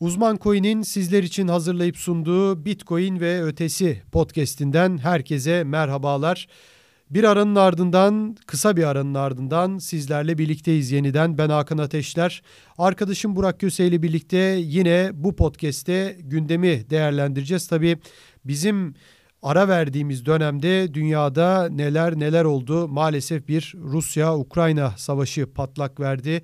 Uzman 0.00 0.38
Coin'in 0.42 0.82
sizler 0.82 1.22
için 1.22 1.48
hazırlayıp 1.48 1.96
sunduğu 1.96 2.64
Bitcoin 2.64 3.20
ve 3.20 3.42
Ötesi 3.42 4.02
podcast'inden 4.12 4.98
herkese 4.98 5.64
merhabalar. 5.64 6.48
Bir 7.10 7.24
aranın 7.24 7.54
ardından, 7.54 8.36
kısa 8.46 8.76
bir 8.76 8.84
aranın 8.84 9.14
ardından 9.14 9.78
sizlerle 9.78 10.38
birlikteyiz 10.38 10.92
yeniden. 10.92 11.38
Ben 11.38 11.48
Hakan 11.48 11.78
Ateşler. 11.78 12.42
Arkadaşım 12.78 13.36
Burak 13.36 13.60
Köse 13.60 13.86
ile 13.86 14.02
birlikte 14.02 14.36
yine 14.60 15.10
bu 15.14 15.36
podcast'te 15.36 16.16
gündemi 16.20 16.90
değerlendireceğiz. 16.90 17.68
Tabii 17.68 17.98
bizim 18.44 18.94
ara 19.42 19.68
verdiğimiz 19.68 20.26
dönemde 20.26 20.94
dünyada 20.94 21.68
neler 21.68 22.18
neler 22.18 22.44
oldu. 22.44 22.88
Maalesef 22.88 23.48
bir 23.48 23.74
Rusya-Ukrayna 23.76 24.94
savaşı 24.96 25.52
patlak 25.52 26.00
verdi. 26.00 26.42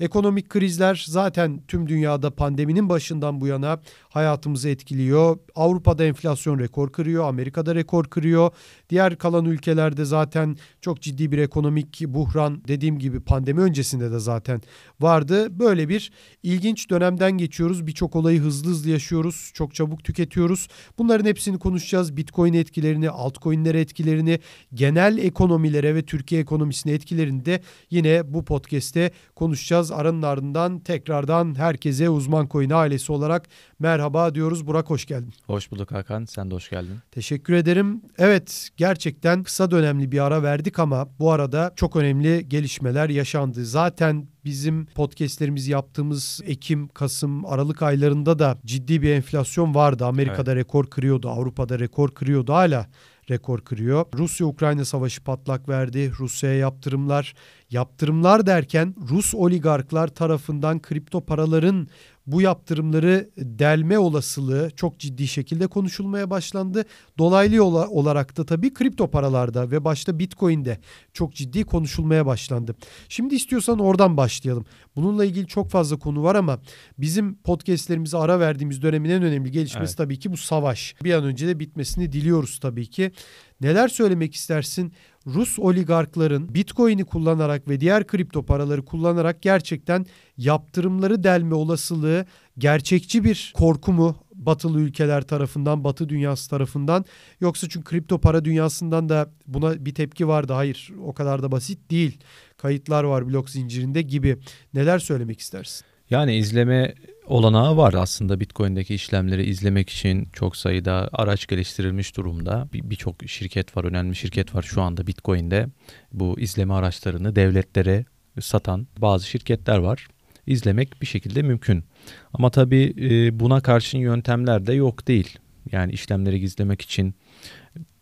Ekonomik 0.00 0.50
krizler 0.50 1.04
zaten 1.08 1.62
tüm 1.68 1.88
dünyada 1.88 2.30
pandeminin 2.30 2.88
başından 2.88 3.40
bu 3.40 3.46
yana 3.46 3.80
hayatımızı 4.16 4.68
etkiliyor. 4.68 5.38
Avrupa'da 5.54 6.04
enflasyon 6.04 6.58
rekor 6.58 6.92
kırıyor, 6.92 7.28
Amerika'da 7.28 7.74
rekor 7.74 8.04
kırıyor. 8.04 8.50
Diğer 8.90 9.18
kalan 9.18 9.44
ülkelerde 9.44 10.04
zaten 10.04 10.56
çok 10.80 11.00
ciddi 11.00 11.32
bir 11.32 11.38
ekonomik 11.38 12.02
buhran 12.06 12.62
dediğim 12.68 12.98
gibi 12.98 13.20
pandemi 13.20 13.60
öncesinde 13.60 14.10
de 14.10 14.18
zaten 14.18 14.60
vardı. 15.00 15.58
Böyle 15.58 15.88
bir 15.88 16.10
ilginç 16.42 16.90
dönemden 16.90 17.32
geçiyoruz. 17.32 17.86
Birçok 17.86 18.16
olayı 18.16 18.40
hızlı 18.40 18.70
hızlı 18.70 18.90
yaşıyoruz. 18.90 19.50
Çok 19.54 19.74
çabuk 19.74 20.04
tüketiyoruz. 20.04 20.68
Bunların 20.98 21.24
hepsini 21.24 21.58
konuşacağız. 21.58 22.16
Bitcoin 22.16 22.52
etkilerini, 22.52 23.10
altcoin'lere 23.10 23.80
etkilerini, 23.80 24.40
genel 24.74 25.18
ekonomilere 25.18 25.94
ve 25.94 26.02
Türkiye 26.02 26.40
ekonomisine 26.40 26.92
etkilerini 26.92 27.44
de 27.44 27.60
yine 27.90 28.34
bu 28.34 28.44
podcast'te 28.44 29.10
konuşacağız. 29.34 29.92
Aranın 29.92 30.22
ardından 30.22 30.78
tekrardan 30.78 31.54
herkese 31.58 32.10
Uzman 32.10 32.48
Coin 32.48 32.70
ailesi 32.70 33.12
olarak 33.12 33.48
merhaba 33.78 34.34
diyoruz. 34.34 34.66
Burak 34.66 34.90
hoş 34.90 35.06
geldin. 35.06 35.34
Hoş 35.46 35.70
bulduk 35.70 35.92
Hakan. 35.92 36.24
Sen 36.24 36.50
de 36.50 36.54
hoş 36.54 36.70
geldin. 36.70 36.98
Teşekkür 37.10 37.54
ederim. 37.54 38.02
Evet 38.18 38.68
gerçekten 38.76 39.42
kısa 39.42 39.70
dönemli 39.70 40.12
bir 40.12 40.24
ara 40.24 40.42
verdik 40.42 40.78
ama 40.78 41.08
bu 41.18 41.32
arada 41.32 41.72
çok 41.76 41.96
önemli 41.96 42.48
gelişmeler 42.48 43.08
yaşandı. 43.08 43.64
Zaten 43.64 44.28
bizim 44.44 44.86
podcastlerimizi 44.86 45.70
yaptığımız 45.70 46.40
Ekim, 46.44 46.88
Kasım, 46.88 47.46
Aralık 47.46 47.82
aylarında 47.82 48.38
da 48.38 48.58
ciddi 48.64 49.02
bir 49.02 49.10
enflasyon 49.10 49.74
vardı. 49.74 50.04
Amerika'da 50.04 50.52
evet. 50.52 50.64
rekor 50.64 50.86
kırıyordu, 50.86 51.28
Avrupa'da 51.28 51.78
rekor 51.78 52.10
kırıyordu 52.10 52.52
hala 52.52 52.86
rekor 53.30 53.60
kırıyor. 53.60 54.06
Rusya-Ukrayna 54.14 54.84
savaşı 54.84 55.24
patlak 55.24 55.68
verdi. 55.68 56.12
Rusya'ya 56.18 56.56
yaptırımlar, 56.56 57.34
yaptırımlar 57.70 58.46
derken 58.46 58.94
Rus 59.10 59.34
oligarklar 59.34 60.08
tarafından 60.08 60.82
kripto 60.82 61.20
paraların 61.20 61.88
bu 62.26 62.42
yaptırımları 62.42 63.30
delme 63.36 63.98
olasılığı 63.98 64.70
çok 64.76 64.98
ciddi 64.98 65.26
şekilde 65.28 65.66
konuşulmaya 65.66 66.30
başlandı. 66.30 66.84
Dolaylı 67.18 67.64
olarak 67.64 68.36
da 68.36 68.46
tabii 68.46 68.74
kripto 68.74 69.10
paralarda 69.10 69.70
ve 69.70 69.84
başta 69.84 70.18
Bitcoin'de 70.18 70.78
çok 71.12 71.34
ciddi 71.34 71.64
konuşulmaya 71.64 72.26
başlandı. 72.26 72.74
Şimdi 73.08 73.34
istiyorsan 73.34 73.78
oradan 73.78 74.16
başlayalım. 74.16 74.64
Bununla 74.96 75.24
ilgili 75.24 75.46
çok 75.46 75.70
fazla 75.70 75.98
konu 75.98 76.22
var 76.22 76.34
ama 76.34 76.58
bizim 76.98 77.34
podcastlerimize 77.34 78.16
ara 78.16 78.40
verdiğimiz 78.40 78.82
dönemin 78.82 79.10
en 79.10 79.22
önemli 79.22 79.50
gelişmesi 79.50 79.90
evet. 79.90 79.96
tabii 79.96 80.18
ki 80.18 80.32
bu 80.32 80.36
savaş. 80.36 80.94
Bir 81.04 81.14
an 81.14 81.24
önce 81.24 81.46
de 81.46 81.60
bitmesini 81.60 82.12
diliyoruz 82.12 82.58
tabii 82.58 82.86
ki. 82.86 83.12
Neler 83.60 83.88
söylemek 83.88 84.34
istersin? 84.34 84.92
Rus 85.26 85.58
oligarkların 85.58 86.54
Bitcoin'i 86.54 87.04
kullanarak 87.04 87.68
ve 87.68 87.80
diğer 87.80 88.06
kripto 88.06 88.42
paraları 88.42 88.84
kullanarak 88.84 89.42
gerçekten 89.42 90.06
yaptırımları 90.36 91.22
delme 91.24 91.54
olasılığı 91.54 92.26
gerçekçi 92.58 93.24
bir 93.24 93.52
korku 93.56 93.92
mu 93.92 94.16
batılı 94.34 94.80
ülkeler 94.80 95.22
tarafından, 95.22 95.84
batı 95.84 96.08
dünyası 96.08 96.50
tarafından 96.50 97.04
yoksa 97.40 97.68
çünkü 97.68 97.84
kripto 97.84 98.18
para 98.18 98.44
dünyasından 98.44 99.08
da 99.08 99.30
buna 99.46 99.86
bir 99.86 99.94
tepki 99.94 100.28
vardı. 100.28 100.52
Hayır, 100.52 100.92
o 101.04 101.14
kadar 101.14 101.42
da 101.42 101.52
basit 101.52 101.90
değil. 101.90 102.18
Kayıtlar 102.56 103.04
var 103.04 103.28
blok 103.28 103.50
zincirinde 103.50 104.02
gibi. 104.02 104.36
Neler 104.74 104.98
söylemek 104.98 105.40
istersin? 105.40 105.86
Yani 106.10 106.36
izleme 106.36 106.94
olanağı 107.26 107.76
var 107.76 107.94
aslında 107.94 108.40
Bitcoin'deki 108.40 108.94
işlemleri 108.94 109.44
izlemek 109.44 109.90
için 109.90 110.28
çok 110.32 110.56
sayıda 110.56 111.08
araç 111.12 111.46
geliştirilmiş 111.46 112.16
durumda. 112.16 112.68
Birçok 112.72 113.20
bir 113.20 113.28
şirket 113.28 113.76
var, 113.76 113.84
önemli 113.84 114.16
şirket 114.16 114.54
var 114.54 114.62
şu 114.62 114.82
anda 114.82 115.06
Bitcoin'de. 115.06 115.66
Bu 116.12 116.40
izleme 116.40 116.74
araçlarını 116.74 117.36
devletlere 117.36 118.04
satan 118.40 118.86
bazı 118.98 119.26
şirketler 119.26 119.78
var. 119.78 120.08
İzlemek 120.46 121.02
bir 121.02 121.06
şekilde 121.06 121.42
mümkün. 121.42 121.84
Ama 122.32 122.50
tabii 122.50 122.94
e, 123.00 123.40
buna 123.40 123.60
karşın 123.60 123.98
yöntemler 123.98 124.66
de 124.66 124.72
yok 124.72 125.08
değil. 125.08 125.38
Yani 125.72 125.92
işlemleri 125.92 126.40
gizlemek 126.40 126.82
için 126.82 127.14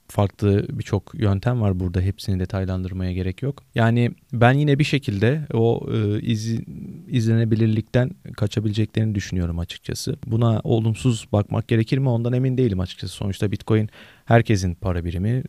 farklı 0.08 0.66
birçok 0.72 1.14
yöntem 1.14 1.60
var 1.60 1.80
burada. 1.80 2.00
Hepsini 2.00 2.40
detaylandırmaya 2.40 3.12
gerek 3.12 3.42
yok. 3.42 3.62
Yani 3.74 4.10
ben 4.32 4.52
yine 4.52 4.78
bir 4.78 4.84
şekilde 4.84 5.46
o 5.52 5.86
e, 5.92 6.20
iz, 6.20 6.60
izlenebilirlikten 7.08 8.10
kaçabileceklerini 8.36 9.14
düşünüyorum 9.14 9.58
açıkçası. 9.58 10.16
Buna 10.26 10.60
olumsuz 10.64 11.28
bakmak 11.32 11.68
gerekir 11.68 11.98
mi 11.98 12.08
ondan 12.08 12.32
emin 12.32 12.58
değilim 12.58 12.80
açıkçası. 12.80 13.14
Sonuçta 13.14 13.52
Bitcoin 13.52 13.88
herkesin 14.24 14.74
para 14.74 15.04
birimi, 15.04 15.42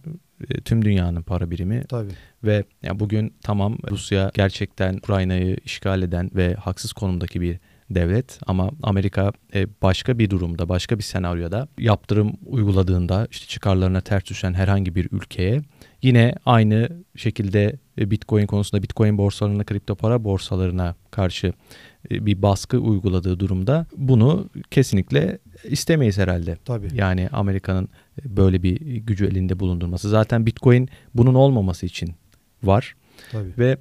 e, 0.49 0.61
tüm 0.61 0.85
dünyanın 0.85 1.21
para 1.21 1.51
birimi. 1.51 1.83
Tabii. 1.89 2.11
Ve 2.43 2.63
yani 2.83 2.99
bugün 2.99 3.33
tamam 3.43 3.77
Rusya 3.91 4.31
gerçekten 4.33 4.93
Ukrayna'yı 4.93 5.57
işgal 5.65 6.01
eden 6.01 6.31
ve 6.35 6.53
haksız 6.53 6.93
konumdaki 6.93 7.41
bir 7.41 7.59
devlet 7.89 8.39
ama 8.47 8.71
Amerika 8.83 9.31
e, 9.53 9.67
başka 9.81 10.19
bir 10.19 10.29
durumda, 10.29 10.69
başka 10.69 10.97
bir 10.97 11.03
senaryoda 11.03 11.67
yaptırım 11.77 12.33
uyguladığında 12.45 13.27
işte 13.31 13.47
çıkarlarına 13.47 14.01
ters 14.01 14.25
düşen 14.25 14.53
herhangi 14.53 14.95
bir 14.95 15.07
ülkeye 15.11 15.61
yine 16.01 16.35
aynı 16.45 16.89
şekilde 17.15 17.75
e, 17.97 18.11
Bitcoin 18.11 18.45
konusunda 18.45 18.83
Bitcoin 18.83 19.17
borsalarına, 19.17 19.63
kripto 19.63 19.95
para 19.95 20.23
borsalarına 20.23 20.95
karşı 21.11 21.53
e, 22.11 22.25
bir 22.25 22.41
baskı 22.41 22.79
uyguladığı 22.79 23.39
durumda 23.39 23.85
bunu 23.97 24.49
kesinlikle 24.71 25.39
istemeyiz 25.63 26.17
herhalde. 26.17 26.57
Tabii. 26.65 26.87
Yani 26.93 27.29
Amerika'nın 27.31 27.89
böyle 28.25 28.63
bir 28.63 28.79
gücü 28.81 29.25
elinde 29.25 29.59
bulundurması. 29.59 30.09
Zaten 30.09 30.45
Bitcoin 30.45 30.89
bunun 31.13 31.35
olmaması 31.35 31.85
için 31.85 32.15
var. 32.63 32.95
Tabii. 33.31 33.53
Ve 33.57 33.77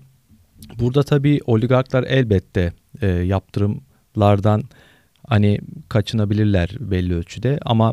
burada 0.79 1.03
tabii 1.03 1.41
oligarklar 1.47 2.05
elbette 2.05 2.73
e, 3.03 3.07
yaptırım 3.07 3.81
lardan 4.19 4.63
hani 5.29 5.59
kaçınabilirler 5.89 6.71
belli 6.81 7.15
ölçüde 7.15 7.59
ama 7.65 7.93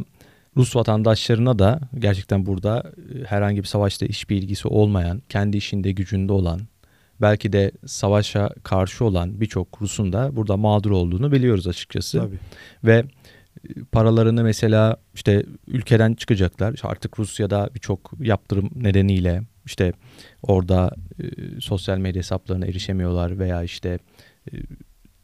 Rus 0.57 0.75
vatandaşlarına 0.75 1.59
da 1.59 1.79
gerçekten 1.99 2.45
burada 2.45 2.83
e, 3.15 3.23
herhangi 3.25 3.61
bir 3.61 3.67
savaşta 3.67 4.05
hiçbir 4.05 4.37
ilgisi 4.37 4.67
olmayan, 4.67 5.21
kendi 5.29 5.57
işinde 5.57 5.91
gücünde 5.91 6.33
olan, 6.33 6.61
belki 7.21 7.53
de 7.53 7.71
savaşa 7.85 8.49
karşı 8.63 9.05
olan 9.05 9.41
birçok 9.41 9.81
Rus'un 9.81 10.13
da 10.13 10.35
burada 10.35 10.57
mağdur 10.57 10.91
olduğunu 10.91 11.31
biliyoruz 11.31 11.67
açıkçası. 11.67 12.19
Tabii. 12.19 12.39
Ve 12.83 13.05
e, 13.69 13.83
paralarını 13.91 14.43
mesela 14.43 14.97
işte 15.13 15.45
ülkeden 15.67 16.13
çıkacaklar. 16.13 16.73
İşte 16.73 16.87
artık 16.87 17.19
Rusya'da 17.19 17.69
birçok 17.75 18.11
yaptırım 18.19 18.69
nedeniyle 18.75 19.41
işte 19.65 19.93
orada 20.43 20.91
e, 21.19 21.25
sosyal 21.61 21.97
medya 21.97 22.19
hesaplarına 22.19 22.65
erişemiyorlar 22.65 23.39
veya 23.39 23.63
işte 23.63 23.99
e, 24.53 24.55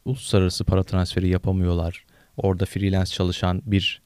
uluslararası 0.08 0.64
para 0.64 0.84
transferi 0.84 1.30
yapamıyorlar. 1.30 2.06
Orada 2.38 2.66
freelance 2.66 3.12
çalışan 3.12 3.62
bir 3.66 4.02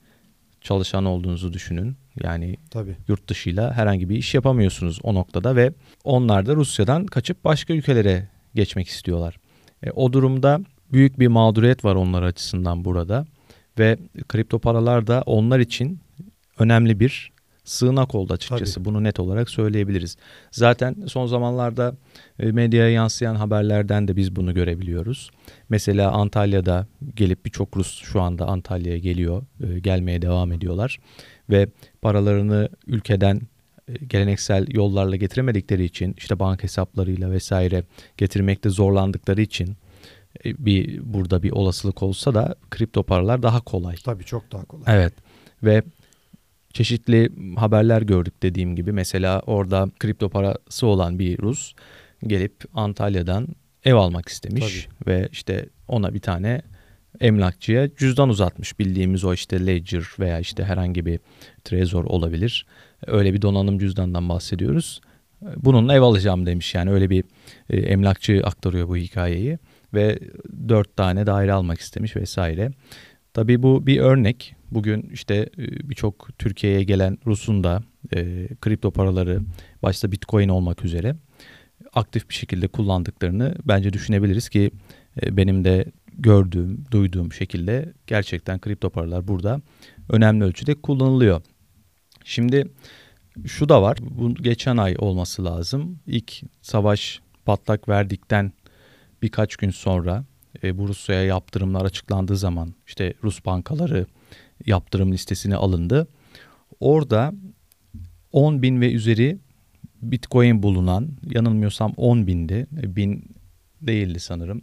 çalışan 0.61 1.05
olduğunuzu 1.05 1.53
düşünün. 1.53 1.95
Yani 2.23 2.57
Tabii. 2.69 2.95
yurt 3.07 3.27
dışıyla 3.27 3.73
herhangi 3.73 4.09
bir 4.09 4.15
iş 4.15 4.33
yapamıyorsunuz 4.33 4.99
o 5.03 5.13
noktada 5.13 5.55
ve 5.55 5.73
onlar 6.03 6.45
da 6.45 6.55
Rusya'dan 6.55 7.05
kaçıp 7.05 7.43
başka 7.43 7.73
ülkelere 7.73 8.29
geçmek 8.55 8.87
istiyorlar. 8.87 9.37
E, 9.83 9.91
o 9.91 10.13
durumda 10.13 10.61
büyük 10.93 11.19
bir 11.19 11.27
mağduriyet 11.27 11.85
var 11.85 11.95
onlar 11.95 12.23
açısından 12.23 12.85
burada 12.85 13.25
ve 13.79 13.97
kripto 14.27 14.59
paralar 14.59 15.07
da 15.07 15.23
onlar 15.25 15.59
için 15.59 15.99
önemli 16.59 16.99
bir 16.99 17.30
sığınak 17.63 18.15
oldu 18.15 18.33
açıkçası. 18.33 18.75
Tabii. 18.75 18.85
Bunu 18.85 19.03
net 19.03 19.19
olarak 19.19 19.49
söyleyebiliriz. 19.49 20.17
Zaten 20.51 20.95
son 21.07 21.25
zamanlarda 21.25 21.95
e, 22.39 22.51
medyaya 22.51 22.89
yansıyan 22.89 23.35
haberlerden 23.35 24.07
de 24.07 24.15
biz 24.15 24.35
bunu 24.35 24.53
görebiliyoruz. 24.53 25.31
Mesela 25.69 26.11
Antalya'da 26.11 26.87
gelip 27.15 27.45
birçok 27.45 27.77
Rus 27.77 28.01
şu 28.03 28.21
anda 28.21 28.47
Antalya'ya 28.47 28.97
geliyor, 28.97 29.43
e, 29.63 29.79
gelmeye 29.79 30.21
devam 30.21 30.51
ediyorlar 30.51 30.99
ve 31.49 31.67
paralarını 32.01 32.69
ülkeden 32.87 33.41
e, 33.87 33.93
geleneksel 34.05 34.67
yollarla 34.69 35.15
getiremedikleri 35.15 35.83
için 35.83 36.15
işte 36.17 36.39
bank 36.39 36.63
hesaplarıyla 36.63 37.31
vesaire 37.31 37.83
getirmekte 38.17 38.69
zorlandıkları 38.69 39.41
için 39.41 39.77
bir 40.45 41.01
burada 41.13 41.43
bir 41.43 41.51
olasılık 41.51 42.03
olsa 42.03 42.33
da 42.33 42.55
kripto 42.69 43.03
paralar 43.03 43.43
daha 43.43 43.61
kolay. 43.61 43.95
Tabii 43.95 44.23
çok 44.23 44.51
daha 44.51 44.65
kolay. 44.65 44.83
Evet. 44.87 45.13
Ve 45.63 45.83
çeşitli 46.73 47.29
haberler 47.55 48.01
gördük 48.01 48.43
dediğim 48.43 48.75
gibi. 48.75 48.91
Mesela 48.91 49.39
orada 49.39 49.89
kripto 49.99 50.29
parası 50.29 50.87
olan 50.87 51.19
bir 51.19 51.37
Rus 51.37 51.73
gelip 52.27 52.63
Antalya'dan 52.73 53.47
ev 53.85 53.93
almak 53.93 54.29
istemiş 54.29 54.87
Tabii. 54.99 55.09
ve 55.11 55.29
işte 55.31 55.65
ona 55.87 56.13
bir 56.13 56.19
tane 56.19 56.61
emlakçıya 57.19 57.95
cüzdan 57.95 58.29
uzatmış 58.29 58.79
bildiğimiz 58.79 59.23
o 59.23 59.33
işte 59.33 59.65
Ledger 59.67 60.03
veya 60.19 60.39
işte 60.39 60.63
herhangi 60.63 61.05
bir 61.05 61.19
Trezor 61.63 62.03
olabilir. 62.03 62.65
Öyle 63.07 63.33
bir 63.33 63.41
donanım 63.41 63.79
cüzdandan 63.79 64.29
bahsediyoruz. 64.29 65.01
Bununla 65.57 65.95
ev 65.95 66.01
alacağım 66.01 66.45
demiş 66.45 66.75
yani 66.75 66.91
öyle 66.91 67.09
bir 67.09 67.23
e, 67.69 67.77
emlakçı 67.77 68.41
aktarıyor 68.43 68.87
bu 68.87 68.97
hikayeyi 68.97 69.59
ve 69.93 70.19
dört 70.69 70.97
tane 70.97 71.25
daire 71.25 71.53
almak 71.53 71.79
istemiş 71.79 72.15
vesaire. 72.15 72.71
Tabii 73.33 73.63
bu 73.63 73.87
bir 73.87 73.99
örnek. 73.99 74.55
Bugün 74.71 75.09
işte 75.13 75.35
e, 75.57 75.89
birçok 75.89 76.29
Türkiye'ye 76.39 76.83
gelen 76.83 77.17
Rus'un 77.25 77.63
da 77.63 77.83
e, 78.15 78.47
kripto 78.61 78.91
paraları 78.91 79.41
başta 79.83 80.11
Bitcoin 80.11 80.49
olmak 80.49 80.85
üzere 80.85 81.15
aktif 81.93 82.29
bir 82.29 82.33
şekilde 82.33 82.67
kullandıklarını 82.67 83.55
bence 83.65 83.93
düşünebiliriz 83.93 84.49
ki 84.49 84.71
e, 85.21 85.37
benim 85.37 85.63
de 85.65 85.85
gördüğüm, 86.17 86.85
duyduğum 86.91 87.33
şekilde 87.33 87.93
gerçekten 88.07 88.59
kripto 88.59 88.89
paralar 88.89 89.27
burada 89.27 89.61
önemli 90.09 90.43
ölçüde 90.43 90.75
kullanılıyor. 90.75 91.41
Şimdi 92.23 92.67
şu 93.45 93.69
da 93.69 93.81
var. 93.81 93.97
Bu 94.01 94.33
geçen 94.33 94.77
ay 94.77 94.95
olması 94.97 95.45
lazım. 95.45 95.99
İlk 96.07 96.41
savaş 96.61 97.19
patlak 97.45 97.89
verdikten 97.89 98.51
birkaç 99.21 99.55
gün 99.55 99.69
sonra 99.69 100.25
e, 100.63 100.77
bu 100.77 100.87
Rusya'ya 100.87 101.23
yaptırımlar 101.23 101.85
açıklandığı 101.85 102.37
zaman 102.37 102.73
işte 102.87 103.13
Rus 103.23 103.45
bankaları 103.45 104.05
yaptırım 104.65 105.11
listesine 105.11 105.55
alındı. 105.55 106.07
Orada 106.79 107.33
10 108.31 108.61
bin 108.61 108.81
ve 108.81 108.91
üzeri 108.91 109.37
Bitcoin 110.01 110.63
bulunan 110.63 111.09
yanılmıyorsam 111.29 111.93
10 111.97 112.27
bindi. 112.27 112.67
E, 112.81 112.95
bin 112.95 113.25
değildi 113.81 114.19
sanırım. 114.19 114.61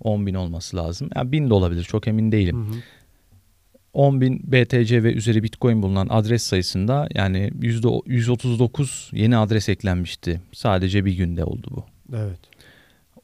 10 0.00 0.26
bin 0.26 0.34
olması 0.34 0.76
lazım. 0.76 1.10
Yani 1.16 1.32
bin 1.32 1.50
de 1.50 1.54
olabilir 1.54 1.82
çok 1.82 2.08
emin 2.08 2.32
değilim. 2.32 2.66
Hı 2.66 2.74
hı. 2.74 2.80
10 3.92 4.20
bin 4.20 4.52
BTC 4.52 5.02
ve 5.02 5.12
üzeri 5.12 5.42
Bitcoin 5.42 5.82
bulunan 5.82 6.06
adres 6.10 6.42
sayısında 6.42 7.08
yani 7.14 7.50
%139 7.60 9.16
yeni 9.16 9.36
adres 9.36 9.68
eklenmişti. 9.68 10.40
Sadece 10.52 11.04
bir 11.04 11.16
günde 11.16 11.44
oldu 11.44 11.66
bu. 11.70 11.84
Evet. 12.16 12.38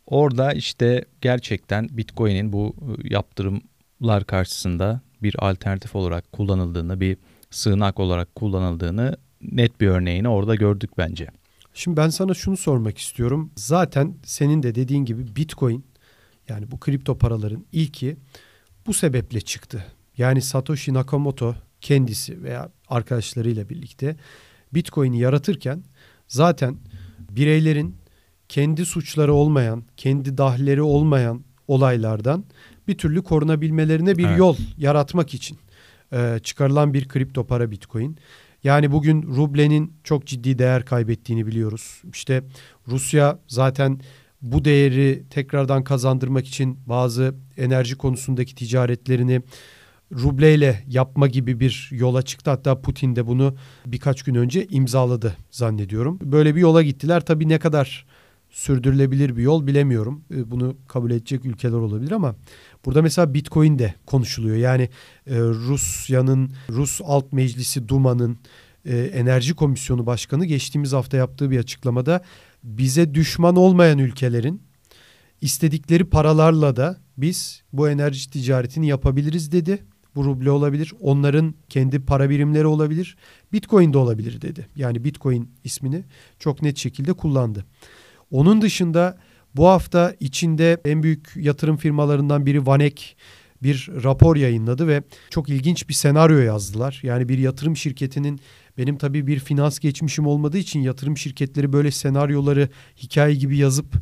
Orada 0.06 0.52
işte 0.52 1.04
gerçekten 1.20 1.88
Bitcoin'in 1.90 2.52
bu 2.52 2.74
ıı, 2.88 2.96
yaptırımlar 3.12 4.24
karşısında 4.26 5.00
bir 5.22 5.34
alternatif 5.38 5.96
olarak 5.96 6.32
kullanıldığını, 6.32 7.00
bir 7.00 7.16
sığınak 7.50 8.00
olarak 8.00 8.34
kullanıldığını 8.34 9.16
net 9.42 9.80
bir 9.80 9.88
örneğini 9.88 10.28
orada 10.28 10.54
gördük 10.54 10.90
bence. 10.98 11.26
Şimdi 11.74 11.96
ben 11.96 12.08
sana 12.08 12.34
şunu 12.34 12.56
sormak 12.56 12.98
istiyorum. 12.98 13.50
Zaten 13.56 14.14
senin 14.24 14.62
de 14.62 14.74
dediğin 14.74 15.04
gibi 15.04 15.36
Bitcoin 15.36 15.84
yani 16.48 16.70
bu 16.70 16.80
kripto 16.80 17.18
paraların 17.18 17.64
ilki 17.72 18.16
bu 18.86 18.94
sebeple 18.94 19.40
çıktı. 19.40 19.84
Yani 20.18 20.42
Satoshi 20.42 20.94
Nakamoto 20.94 21.54
kendisi 21.80 22.42
veya 22.42 22.70
arkadaşlarıyla 22.88 23.68
birlikte 23.68 24.16
Bitcoin'i 24.74 25.18
yaratırken 25.18 25.84
zaten 26.28 26.76
bireylerin 27.30 27.96
kendi 28.48 28.86
suçları 28.86 29.34
olmayan, 29.34 29.84
kendi 29.96 30.38
dahleri 30.38 30.82
olmayan 30.82 31.44
olaylardan 31.68 32.44
bir 32.88 32.98
türlü 32.98 33.22
korunabilmelerine 33.22 34.16
bir 34.16 34.26
evet. 34.26 34.38
yol 34.38 34.56
yaratmak 34.78 35.34
için 35.34 35.58
e, 36.12 36.38
çıkarılan 36.42 36.94
bir 36.94 37.08
kripto 37.08 37.46
para 37.46 37.70
Bitcoin. 37.70 38.16
Yani 38.64 38.92
bugün 38.92 39.22
rublenin 39.22 39.92
çok 40.04 40.26
ciddi 40.26 40.58
değer 40.58 40.84
kaybettiğini 40.84 41.46
biliyoruz. 41.46 42.02
İşte 42.12 42.42
Rusya 42.88 43.38
zaten 43.48 44.00
bu 44.42 44.64
değeri 44.64 45.22
tekrardan 45.30 45.84
kazandırmak 45.84 46.46
için 46.46 46.78
bazı 46.86 47.34
enerji 47.56 47.96
konusundaki 47.96 48.54
ticaretlerini 48.54 49.42
rubleyle 50.12 50.84
yapma 50.88 51.26
gibi 51.26 51.60
bir 51.60 51.88
yola 51.92 52.22
çıktı. 52.22 52.50
Hatta 52.50 52.80
Putin 52.80 53.16
de 53.16 53.26
bunu 53.26 53.54
birkaç 53.86 54.22
gün 54.22 54.34
önce 54.34 54.66
imzaladı 54.66 55.36
zannediyorum. 55.50 56.18
Böyle 56.22 56.54
bir 56.54 56.60
yola 56.60 56.82
gittiler. 56.82 57.20
Tabii 57.20 57.48
ne 57.48 57.58
kadar 57.58 58.06
sürdürülebilir 58.50 59.36
bir 59.36 59.42
yol 59.42 59.66
bilemiyorum. 59.66 60.24
Ee, 60.34 60.50
bunu 60.50 60.76
kabul 60.88 61.10
edecek 61.10 61.44
ülkeler 61.44 61.76
olabilir 61.76 62.10
ama 62.10 62.34
burada 62.84 63.02
mesela 63.02 63.34
Bitcoin 63.34 63.78
de 63.78 63.94
konuşuluyor. 64.06 64.56
Yani 64.56 64.82
e, 65.26 65.38
Rusya'nın, 65.40 66.52
Rus 66.70 67.00
Alt 67.04 67.32
Meclisi 67.32 67.88
Duma'nın 67.88 68.38
e, 68.84 68.98
Enerji 68.98 69.54
Komisyonu 69.54 70.06
Başkanı 70.06 70.44
geçtiğimiz 70.44 70.92
hafta 70.92 71.16
yaptığı 71.16 71.50
bir 71.50 71.58
açıklamada 71.58 72.22
bize 72.64 73.14
düşman 73.14 73.56
olmayan 73.56 73.98
ülkelerin 73.98 74.62
istedikleri 75.40 76.04
paralarla 76.04 76.76
da 76.76 77.00
biz 77.16 77.62
bu 77.72 77.88
enerji 77.88 78.30
ticaretini 78.30 78.86
yapabiliriz 78.86 79.52
dedi. 79.52 79.84
Bu 80.14 80.24
ruble 80.24 80.50
olabilir. 80.50 80.92
Onların 81.00 81.54
kendi 81.68 82.00
para 82.00 82.30
birimleri 82.30 82.66
olabilir. 82.66 83.16
Bitcoin 83.52 83.92
de 83.92 83.98
olabilir 83.98 84.40
dedi. 84.40 84.66
Yani 84.76 85.04
Bitcoin 85.04 85.50
ismini 85.64 86.04
çok 86.38 86.62
net 86.62 86.76
şekilde 86.76 87.12
kullandı. 87.12 87.64
Onun 88.30 88.62
dışında 88.62 89.18
bu 89.56 89.68
hafta 89.68 90.14
içinde 90.20 90.80
en 90.84 91.02
büyük 91.02 91.32
yatırım 91.36 91.76
firmalarından 91.76 92.46
biri 92.46 92.66
Vanek 92.66 93.16
bir 93.62 93.88
rapor 94.02 94.36
yayınladı 94.36 94.88
ve 94.88 95.02
çok 95.30 95.48
ilginç 95.48 95.88
bir 95.88 95.94
senaryo 95.94 96.38
yazdılar. 96.38 97.00
Yani 97.02 97.28
bir 97.28 97.38
yatırım 97.38 97.76
şirketinin 97.76 98.40
benim 98.78 98.98
tabii 98.98 99.26
bir 99.26 99.38
finans 99.38 99.78
geçmişim 99.78 100.26
olmadığı 100.26 100.58
için 100.58 100.80
yatırım 100.80 101.16
şirketleri 101.16 101.72
böyle 101.72 101.90
senaryoları 101.90 102.68
hikaye 102.96 103.34
gibi 103.34 103.56
yazıp 103.56 103.94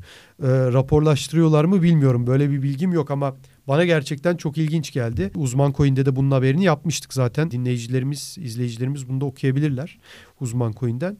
e, 0.42 0.48
raporlaştırıyorlar 0.48 1.64
mı 1.64 1.82
bilmiyorum. 1.82 2.26
Böyle 2.26 2.50
bir 2.50 2.62
bilgim 2.62 2.92
yok 2.92 3.10
ama 3.10 3.36
bana 3.68 3.84
gerçekten 3.84 4.36
çok 4.36 4.58
ilginç 4.58 4.92
geldi. 4.92 5.30
Uzman 5.36 5.72
Coin'de 5.72 6.06
de 6.06 6.16
bunun 6.16 6.30
haberini 6.30 6.64
yapmıştık 6.64 7.14
zaten. 7.14 7.50
Dinleyicilerimiz, 7.50 8.36
izleyicilerimiz 8.38 9.08
bunu 9.08 9.20
da 9.20 9.24
okuyabilirler 9.24 9.98
Uzman 10.40 10.72
Coin'den. 10.72 11.18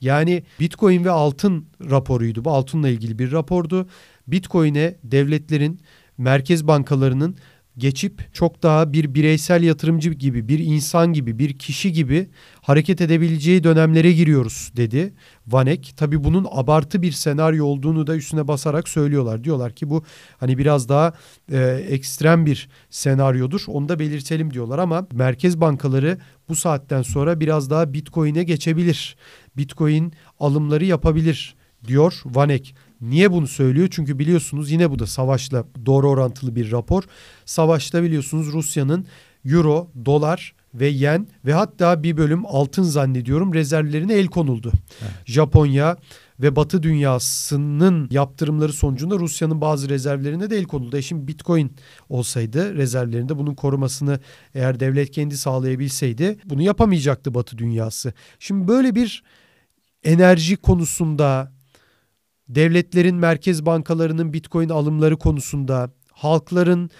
Yani 0.00 0.42
Bitcoin 0.60 1.04
ve 1.04 1.10
altın 1.10 1.66
raporuydu. 1.90 2.44
Bu 2.44 2.50
altınla 2.50 2.88
ilgili 2.88 3.18
bir 3.18 3.32
rapordu. 3.32 3.88
Bitcoin'e 4.26 4.96
devletlerin, 5.04 5.80
merkez 6.18 6.66
bankalarının 6.66 7.36
geçip 7.78 8.34
çok 8.34 8.62
daha 8.62 8.92
bir 8.92 9.14
bireysel 9.14 9.62
yatırımcı 9.62 10.10
gibi, 10.10 10.48
bir 10.48 10.58
insan 10.58 11.12
gibi, 11.12 11.38
bir 11.38 11.58
kişi 11.58 11.92
gibi 11.92 12.28
hareket 12.60 13.00
edebileceği 13.00 13.64
dönemlere 13.64 14.12
giriyoruz 14.12 14.72
dedi 14.76 15.14
Vanek. 15.46 15.94
Tabi 15.96 16.24
bunun 16.24 16.46
abartı 16.50 17.02
bir 17.02 17.12
senaryo 17.12 17.66
olduğunu 17.66 18.06
da 18.06 18.16
üstüne 18.16 18.48
basarak 18.48 18.88
söylüyorlar. 18.88 19.44
Diyorlar 19.44 19.72
ki 19.72 19.90
bu 19.90 20.04
hani 20.38 20.58
biraz 20.58 20.88
daha 20.88 21.12
e, 21.52 21.58
ekstrem 21.88 22.46
bir 22.46 22.68
senaryodur. 22.90 23.64
Onu 23.66 23.88
da 23.88 23.98
belirtelim 23.98 24.54
diyorlar 24.54 24.78
ama 24.78 25.06
merkez 25.12 25.60
bankaları 25.60 26.18
bu 26.48 26.56
saatten 26.56 27.02
sonra 27.02 27.40
biraz 27.40 27.70
daha 27.70 27.92
Bitcoin'e 27.92 28.44
geçebilir. 28.44 29.16
Bitcoin 29.56 30.12
alımları 30.40 30.84
yapabilir 30.84 31.54
diyor 31.86 32.22
Vanek. 32.24 32.74
Niye 33.00 33.32
bunu 33.32 33.46
söylüyor? 33.46 33.88
Çünkü 33.90 34.18
biliyorsunuz 34.18 34.70
yine 34.70 34.90
bu 34.90 34.98
da 34.98 35.06
savaşla 35.06 35.64
doğru 35.86 36.10
orantılı 36.10 36.56
bir 36.56 36.70
rapor. 36.70 37.02
Savaşta 37.44 38.02
biliyorsunuz 38.02 38.52
Rusya'nın 38.52 39.06
euro, 39.44 39.90
dolar 40.04 40.54
ve 40.74 40.86
yen 40.86 41.28
ve 41.44 41.52
hatta 41.52 42.02
bir 42.02 42.16
bölüm 42.16 42.46
altın 42.46 42.82
zannediyorum 42.82 43.54
rezervlerine 43.54 44.14
el 44.14 44.26
konuldu. 44.26 44.72
Evet. 45.02 45.12
Japonya 45.24 45.96
ve 46.40 46.56
Batı 46.56 46.82
dünyasının 46.82 48.08
yaptırımları 48.10 48.72
sonucunda 48.72 49.18
Rusya'nın 49.18 49.60
bazı 49.60 49.88
rezervlerine 49.88 50.50
de 50.50 50.58
el 50.58 50.64
konuldu. 50.64 50.96
E 50.96 51.02
şimdi 51.02 51.28
Bitcoin 51.28 51.72
olsaydı 52.08 52.74
rezervlerinde 52.74 53.38
bunun 53.38 53.54
korumasını 53.54 54.20
eğer 54.54 54.80
devlet 54.80 55.10
kendi 55.10 55.36
sağlayabilseydi 55.38 56.38
bunu 56.44 56.62
yapamayacaktı 56.62 57.34
Batı 57.34 57.58
dünyası. 57.58 58.12
Şimdi 58.38 58.68
böyle 58.68 58.94
bir 58.94 59.22
enerji 60.04 60.56
konusunda 60.56 61.52
devletlerin 62.54 63.16
merkez 63.16 63.66
bankalarının 63.66 64.32
Bitcoin 64.32 64.68
alımları 64.68 65.16
konusunda 65.16 65.90
halkların 66.12 66.90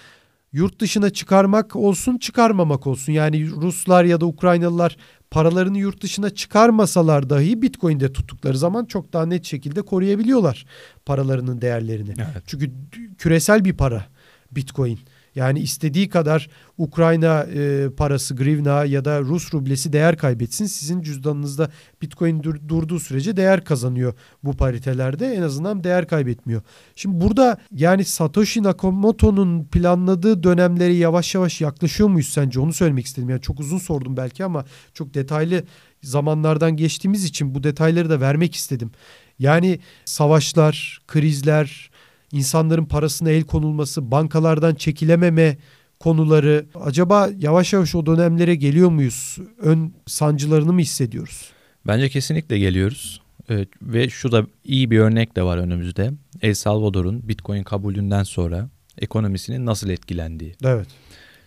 yurt 0.52 0.80
dışına 0.80 1.10
çıkarmak 1.10 1.76
olsun 1.76 2.18
çıkarmamak 2.18 2.86
olsun 2.86 3.12
yani 3.12 3.50
Ruslar 3.50 4.04
ya 4.04 4.20
da 4.20 4.26
Ukraynalılar 4.26 4.96
paralarını 5.30 5.78
yurt 5.78 6.02
dışına 6.02 6.30
çıkarmasalar 6.30 7.30
dahi 7.30 7.62
Bitcoin'de 7.62 8.12
tuttukları 8.12 8.58
zaman 8.58 8.84
çok 8.84 9.12
daha 9.12 9.26
net 9.26 9.44
şekilde 9.44 9.82
koruyabiliyorlar 9.82 10.66
paralarının 11.06 11.60
değerlerini. 11.60 12.14
Evet. 12.16 12.42
Çünkü 12.46 12.70
küresel 13.18 13.64
bir 13.64 13.72
para 13.72 14.06
Bitcoin. 14.52 14.98
Yani 15.34 15.60
istediği 15.60 16.08
kadar 16.08 16.48
Ukrayna 16.78 17.42
e, 17.42 17.90
parası, 17.96 18.36
grivna 18.36 18.84
ya 18.84 19.04
da 19.04 19.20
Rus 19.20 19.54
rublesi 19.54 19.92
değer 19.92 20.16
kaybetsin. 20.16 20.66
Sizin 20.66 21.02
cüzdanınızda 21.02 21.70
Bitcoin 22.02 22.42
dur, 22.42 22.56
durduğu 22.68 23.00
sürece 23.00 23.36
değer 23.36 23.64
kazanıyor 23.64 24.14
bu 24.44 24.52
paritelerde. 24.52 25.34
En 25.34 25.42
azından 25.42 25.84
değer 25.84 26.08
kaybetmiyor. 26.08 26.62
Şimdi 26.96 27.20
burada 27.20 27.58
yani 27.74 28.04
Satoshi 28.04 28.62
Nakamoto'nun 28.62 29.64
planladığı 29.64 30.42
dönemleri 30.42 30.96
yavaş 30.96 31.34
yavaş 31.34 31.60
yaklaşıyor 31.60 32.08
muyuz 32.08 32.28
sence? 32.28 32.60
Onu 32.60 32.72
söylemek 32.72 33.06
istedim. 33.06 33.28
Yani 33.28 33.40
çok 33.40 33.60
uzun 33.60 33.78
sordum 33.78 34.16
belki 34.16 34.44
ama 34.44 34.64
çok 34.94 35.14
detaylı 35.14 35.62
zamanlardan 36.02 36.76
geçtiğimiz 36.76 37.24
için 37.24 37.54
bu 37.54 37.62
detayları 37.62 38.10
da 38.10 38.20
vermek 38.20 38.54
istedim. 38.54 38.90
Yani 39.38 39.80
savaşlar, 40.04 41.02
krizler, 41.06 41.90
insanların 42.32 42.84
parasına 42.84 43.30
el 43.30 43.42
konulması, 43.42 44.10
bankalardan 44.10 44.74
çekilememe 44.74 45.56
konuları 46.00 46.66
acaba 46.74 47.28
yavaş 47.38 47.72
yavaş 47.72 47.94
o 47.94 48.06
dönemlere 48.06 48.54
geliyor 48.54 48.90
muyuz? 48.90 49.38
Ön 49.58 49.94
sancılarını 50.06 50.72
mı 50.72 50.80
hissediyoruz? 50.80 51.50
Bence 51.86 52.08
kesinlikle 52.08 52.58
geliyoruz. 52.58 53.20
Evet, 53.48 53.68
ve 53.82 54.08
şu 54.08 54.32
da 54.32 54.46
iyi 54.64 54.90
bir 54.90 54.98
örnek 54.98 55.36
de 55.36 55.42
var 55.42 55.58
önümüzde. 55.58 56.10
El 56.42 56.54
Salvador'un 56.54 57.28
Bitcoin 57.28 57.62
kabulünden 57.62 58.22
sonra 58.22 58.68
ekonomisinin 58.98 59.66
nasıl 59.66 59.88
etkilendiği. 59.88 60.54
Evet. 60.64 60.86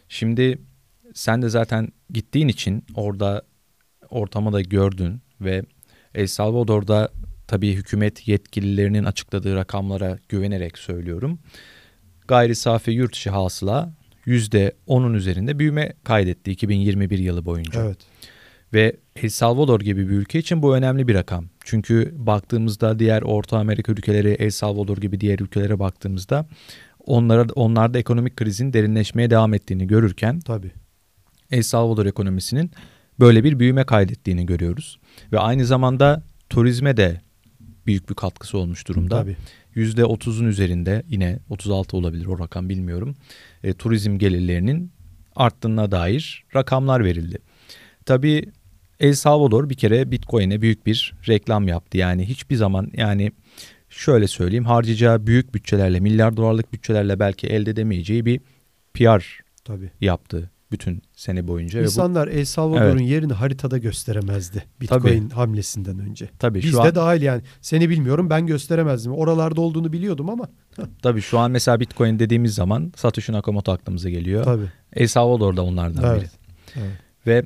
Şimdi 0.10 0.60
sen 1.14 1.42
de 1.42 1.50
zaten 1.50 1.90
gittiğin 2.10 2.48
için 2.48 2.86
orada 2.96 3.44
ortamı 4.10 4.54
da 4.54 4.62
gördün 4.62 5.22
ve 5.42 5.64
El 6.16 6.28
Salvador'da 6.28 7.10
tabii 7.54 7.74
hükümet 7.74 8.28
yetkililerinin 8.28 9.04
açıkladığı 9.04 9.56
rakamlara 9.56 10.20
güvenerek 10.30 10.78
söylüyorum. 10.78 11.40
Gayri 12.28 12.56
safi 12.56 12.92
yurt 12.92 13.16
içi 13.16 13.30
hasıla 13.30 13.94
%10'un 14.28 15.14
üzerinde 15.14 15.60
büyüme 15.60 15.94
kaydetti 16.04 16.52
2021 16.52 17.18
yılı 17.18 17.46
boyunca. 17.46 17.84
Evet. 17.84 17.98
Ve 18.74 18.96
El 19.16 19.30
Salvador 19.30 19.80
gibi 19.80 20.10
bir 20.10 20.14
ülke 20.14 20.40
için 20.40 20.62
bu 20.62 20.76
önemli 20.76 21.08
bir 21.08 21.16
rakam. 21.16 21.46
Çünkü 21.66 22.14
baktığımızda 22.16 23.00
diğer 23.00 23.22
Orta 23.22 23.58
Amerika 23.58 23.92
ülkeleri, 23.92 24.30
El 24.30 24.52
Salvador 24.52 24.98
gibi 24.98 25.22
diğer 25.22 25.40
ülkelere 25.40 25.80
baktığımızda 25.80 26.48
onlara 27.06 27.46
onlarda 27.56 28.00
ekonomik 28.00 28.38
krizin 28.38 28.74
derinleşmeye 28.74 29.30
devam 29.30 29.54
ettiğini 29.54 29.88
görürken 29.88 30.40
Tabii. 30.40 30.72
El 31.52 31.64
Salvador 31.64 32.06
ekonomisinin 32.06 32.72
böyle 33.20 33.44
bir 33.44 33.60
büyüme 33.60 33.84
kaydettiğini 33.84 34.46
görüyoruz. 34.46 35.00
Ve 35.32 35.40
aynı 35.40 35.66
zamanda 35.66 36.24
turizme 36.50 36.98
de 36.98 37.22
büyük 37.88 38.10
bir 38.10 38.16
katkısı 38.16 38.58
olmuş 38.58 38.88
durumda. 38.88 39.22
Tabii. 39.22 39.36
%30'un 39.76 40.48
üzerinde 40.48 41.04
yine 41.10 41.40
36 41.50 41.98
olabilir 41.98 42.26
o 42.26 42.40
rakam 42.40 42.70
bilmiyorum. 42.70 43.16
E, 43.64 43.74
turizm 43.74 44.18
gelirlerinin 44.18 44.92
arttığına 45.36 45.92
dair 45.92 46.46
rakamlar 46.56 47.04
verildi. 47.04 47.38
Tabii 48.06 48.52
El 49.00 49.14
Salvador 49.14 49.70
bir 49.70 49.76
kere 49.76 50.12
Bitcoin'e 50.12 50.62
büyük 50.62 50.86
bir 50.86 51.14
reklam 51.28 51.68
yaptı. 51.68 51.98
Yani 51.98 52.30
hiçbir 52.30 52.56
zaman 52.56 52.92
yani 52.94 53.32
şöyle 53.90 54.28
söyleyeyim 54.28 54.66
harcayacağı 54.66 55.28
büyük 55.28 55.54
bütçelerle 55.54 56.00
milyar 56.00 56.38
dolarlık 56.38 56.74
bütçelerle 56.74 57.20
belki 57.20 57.48
elde 57.48 57.72
edemeyeceği 57.72 58.26
bir 58.26 58.42
PR 58.94 59.44
Tabii. 59.64 59.92
yaptı 60.02 60.52
bütün 60.72 61.02
sene 61.24 61.48
boyunca. 61.48 61.80
Ve 61.80 61.84
bu, 61.84 61.86
İnsanlar 61.86 62.28
El 62.28 62.46
Salvador'un 62.46 63.00
yerini 63.00 63.34
haritada 63.34 63.78
gösteremezdi 63.78 64.64
Bitcoin 64.82 65.30
hamlesinden 65.30 66.00
önce. 66.00 66.30
tabii 66.40 66.62
Biz 66.62 66.72
şu 66.72 66.78
de 66.78 66.82
an, 66.82 66.96
dahil 66.96 67.22
yani. 67.22 67.42
Seni 67.62 67.90
bilmiyorum 67.90 68.30
ben 68.30 68.48
gösteremezdim. 68.48 69.12
Oralarda 69.12 69.62
olduğunu 69.62 69.94
biliyordum 69.94 70.30
ama. 70.30 70.48
tabii 71.02 71.22
şu 71.22 71.40
an 71.40 71.52
mesela 71.52 71.80
Bitcoin 71.80 72.20
dediğimiz 72.20 72.56
zaman 72.56 72.94
Satoshi 72.96 73.32
Nakamoto 73.32 73.72
aklımıza 73.72 74.10
geliyor. 74.10 74.44
Tabii. 74.44 74.66
El 74.94 75.08
Salvador 75.08 75.58
da 75.58 75.64
onlardan 75.64 76.04
biri. 76.04 76.10
Evet. 76.10 76.32
evet. 76.76 76.92
Ve 77.28 77.46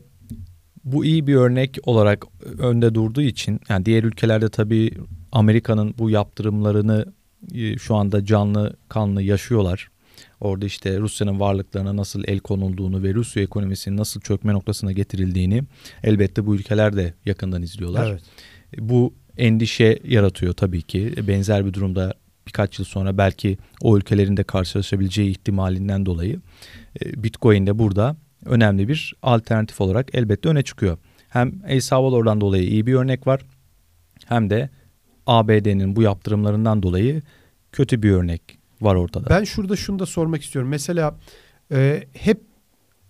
bu 0.83 1.05
iyi 1.05 1.27
bir 1.27 1.35
örnek 1.35 1.77
olarak 1.83 2.25
önde 2.57 2.95
durduğu 2.95 3.21
için 3.21 3.59
yani 3.69 3.85
diğer 3.85 4.03
ülkelerde 4.03 4.49
tabii 4.49 4.91
Amerika'nın 5.31 5.95
bu 5.97 6.09
yaptırımlarını 6.09 7.05
e, 7.53 7.77
şu 7.77 7.95
anda 7.95 8.25
canlı 8.25 8.73
kanlı 8.89 9.21
yaşıyorlar. 9.21 9.89
Orada 10.39 10.65
işte 10.65 10.99
Rusya'nın 10.99 11.39
varlıklarına 11.39 11.95
nasıl 11.95 12.23
el 12.27 12.39
konulduğunu 12.39 13.03
ve 13.03 13.13
Rusya 13.13 13.43
ekonomisinin 13.43 13.97
nasıl 13.97 14.21
çökme 14.21 14.53
noktasına 14.53 14.91
getirildiğini 14.91 15.63
elbette 16.03 16.45
bu 16.45 16.55
ülkeler 16.55 16.95
de 16.95 17.13
yakından 17.25 17.61
izliyorlar. 17.61 18.11
Evet. 18.11 18.21
Bu 18.77 19.13
endişe 19.37 19.99
yaratıyor 20.03 20.53
tabii 20.53 20.81
ki. 20.81 21.13
Benzer 21.27 21.65
bir 21.65 21.73
durumda 21.73 22.13
birkaç 22.47 22.79
yıl 22.79 22.85
sonra 22.85 23.17
belki 23.17 23.57
o 23.81 23.97
ülkelerin 23.97 24.37
de 24.37 24.43
karşılaşabileceği 24.43 25.29
ihtimalinden 25.29 26.05
dolayı 26.05 26.41
e, 27.01 27.23
Bitcoin 27.23 27.67
de 27.67 27.79
burada 27.79 28.15
önemli 28.45 28.87
bir 28.87 29.15
alternatif 29.21 29.81
olarak 29.81 30.15
elbette 30.15 30.49
öne 30.49 30.63
çıkıyor. 30.63 30.97
Hem 31.29 31.61
El 31.67 31.79
Salvador'dan 31.79 32.41
dolayı 32.41 32.63
iyi 32.63 32.85
bir 32.87 32.93
örnek 32.93 33.27
var 33.27 33.41
hem 34.25 34.49
de 34.49 34.69
ABD'nin 35.25 35.95
bu 35.95 36.01
yaptırımlarından 36.01 36.83
dolayı 36.83 37.21
kötü 37.71 38.03
bir 38.03 38.11
örnek 38.11 38.56
var 38.81 38.95
ortada. 38.95 39.29
Ben 39.29 39.43
şurada 39.43 39.75
şunu 39.75 39.99
da 39.99 40.05
sormak 40.05 40.43
istiyorum. 40.43 40.69
Mesela 40.69 41.15
e, 41.71 42.03
hep 42.13 42.41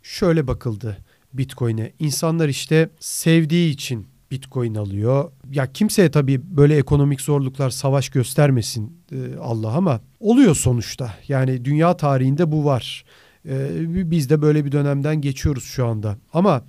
şöyle 0.04 0.48
bakıldı 0.48 0.98
Bitcoin'e. 1.34 1.94
İnsanlar 2.00 2.50
işte 2.50 2.90
sevdiği 3.00 3.74
için 3.74 4.08
Bitcoin 4.32 4.76
alıyor. 4.76 5.32
Ya 5.52 5.74
kimseye 5.74 6.12
tabii 6.12 6.42
böyle 6.58 6.78
ekonomik 6.78 7.22
zorluklar 7.22 7.70
savaş 7.70 8.10
göstermesin 8.10 8.98
e, 9.12 9.38
Allah 9.42 9.72
ama 9.72 10.02
oluyor 10.20 10.56
sonuçta. 10.56 11.14
Yani 11.28 11.66
dünya 11.66 11.98
tarihinde 11.98 12.52
bu 12.52 12.66
var. 12.66 13.06
E, 13.46 13.70
biz 14.12 14.30
de 14.30 14.42
böyle 14.42 14.66
bir 14.66 14.72
dönemden 14.72 15.22
geçiyoruz 15.22 15.64
şu 15.64 15.86
anda. 15.86 16.18
Ama 16.34 16.66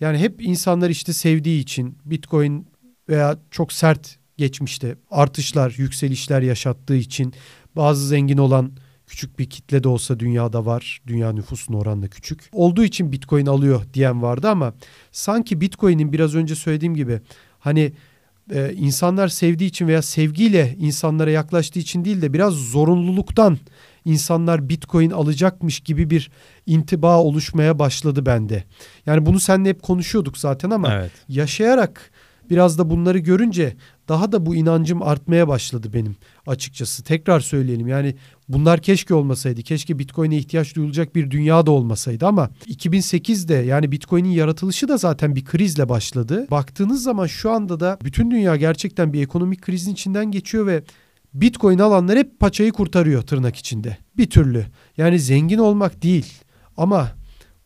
yani 0.00 0.18
hep 0.18 0.42
insanlar 0.42 0.90
işte 0.90 1.12
sevdiği 1.12 1.62
için 1.62 1.98
Bitcoin 2.04 2.66
veya 3.08 3.38
çok 3.50 3.72
sert 3.72 4.18
geçmişte 4.36 4.96
artışlar, 5.10 5.74
yükselişler 5.76 6.42
yaşattığı 6.42 6.96
için 6.96 7.34
bazı 7.76 8.06
zengin 8.06 8.38
olan 8.38 8.72
küçük 9.06 9.38
bir 9.38 9.50
kitle 9.50 9.82
de 9.82 9.88
olsa 9.88 10.20
dünyada 10.20 10.66
var. 10.66 11.00
Dünya 11.06 11.32
nüfusunun 11.32 11.78
oranla 11.78 12.08
küçük. 12.08 12.50
Olduğu 12.52 12.84
için 12.84 13.12
Bitcoin 13.12 13.46
alıyor 13.46 13.82
diyen 13.94 14.22
vardı 14.22 14.48
ama 14.48 14.74
sanki 15.12 15.60
Bitcoin'in 15.60 16.12
biraz 16.12 16.34
önce 16.34 16.54
söylediğim 16.54 16.94
gibi 16.94 17.20
hani 17.58 17.92
e, 18.54 18.72
insanlar 18.74 19.28
sevdiği 19.28 19.70
için 19.70 19.88
veya 19.88 20.02
sevgiyle 20.02 20.76
insanlara 20.78 21.30
yaklaştığı 21.30 21.78
için 21.78 22.04
değil 22.04 22.22
de 22.22 22.32
biraz 22.32 22.54
zorunluluktan 22.54 23.58
insanlar 24.04 24.68
Bitcoin 24.68 25.10
alacakmış 25.10 25.80
gibi 25.80 26.10
bir 26.10 26.30
intiba 26.66 27.18
oluşmaya 27.22 27.78
başladı 27.78 28.26
bende. 28.26 28.64
Yani 29.06 29.26
bunu 29.26 29.40
seninle 29.40 29.68
hep 29.68 29.82
konuşuyorduk 29.82 30.38
zaten 30.38 30.70
ama 30.70 30.94
Evet. 30.94 31.12
yaşayarak 31.28 32.10
biraz 32.50 32.78
da 32.78 32.90
bunları 32.90 33.18
görünce 33.18 33.76
daha 34.08 34.32
da 34.32 34.46
bu 34.46 34.54
inancım 34.54 35.02
artmaya 35.02 35.48
başladı 35.48 35.90
benim 35.94 36.16
açıkçası. 36.46 37.04
Tekrar 37.04 37.40
söyleyelim 37.40 37.88
yani 37.88 38.14
bunlar 38.48 38.80
keşke 38.80 39.14
olmasaydı. 39.14 39.62
Keşke 39.62 39.98
Bitcoin'e 39.98 40.36
ihtiyaç 40.36 40.74
duyulacak 40.76 41.14
bir 41.14 41.30
dünya 41.30 41.66
da 41.66 41.70
olmasaydı 41.70 42.26
ama 42.26 42.50
2008'de 42.66 43.54
yani 43.54 43.92
Bitcoin'in 43.92 44.30
yaratılışı 44.30 44.88
da 44.88 44.96
zaten 44.96 45.36
bir 45.36 45.44
krizle 45.44 45.88
başladı. 45.88 46.46
Baktığınız 46.50 47.02
zaman 47.02 47.26
şu 47.26 47.50
anda 47.50 47.80
da 47.80 47.98
bütün 48.04 48.30
dünya 48.30 48.56
gerçekten 48.56 49.12
bir 49.12 49.22
ekonomik 49.22 49.62
krizin 49.62 49.92
içinden 49.92 50.30
geçiyor 50.30 50.66
ve 50.66 50.82
Bitcoin 51.34 51.78
alanlar 51.78 52.18
hep 52.18 52.40
paçayı 52.40 52.72
kurtarıyor 52.72 53.22
tırnak 53.22 53.56
içinde. 53.56 53.96
Bir 54.16 54.30
türlü. 54.30 54.66
Yani 54.96 55.18
zengin 55.18 55.58
olmak 55.58 56.02
değil 56.02 56.34
ama 56.76 57.17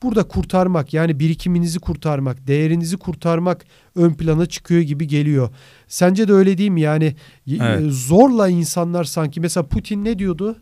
burada 0.03 0.29
kurtarmak 0.29 0.95
yani 0.95 1.19
birikiminizi 1.19 1.79
kurtarmak, 1.81 2.47
değerinizi 2.47 2.97
kurtarmak 2.97 3.65
ön 3.97 4.15
plana 4.15 4.47
çıkıyor 4.47 4.81
gibi 4.81 5.07
geliyor. 5.09 5.49
Sence 5.89 6.29
de 6.29 6.33
öyle 6.33 6.59
değil 6.59 6.71
mi? 6.71 6.81
Yani 6.81 7.15
Evet. 7.61 7.93
zorla 7.93 8.49
insanlar 8.49 9.05
sanki 9.05 9.41
mesela 9.41 9.67
Putin 9.67 10.05
ne 10.05 10.19
diyordu? 10.19 10.57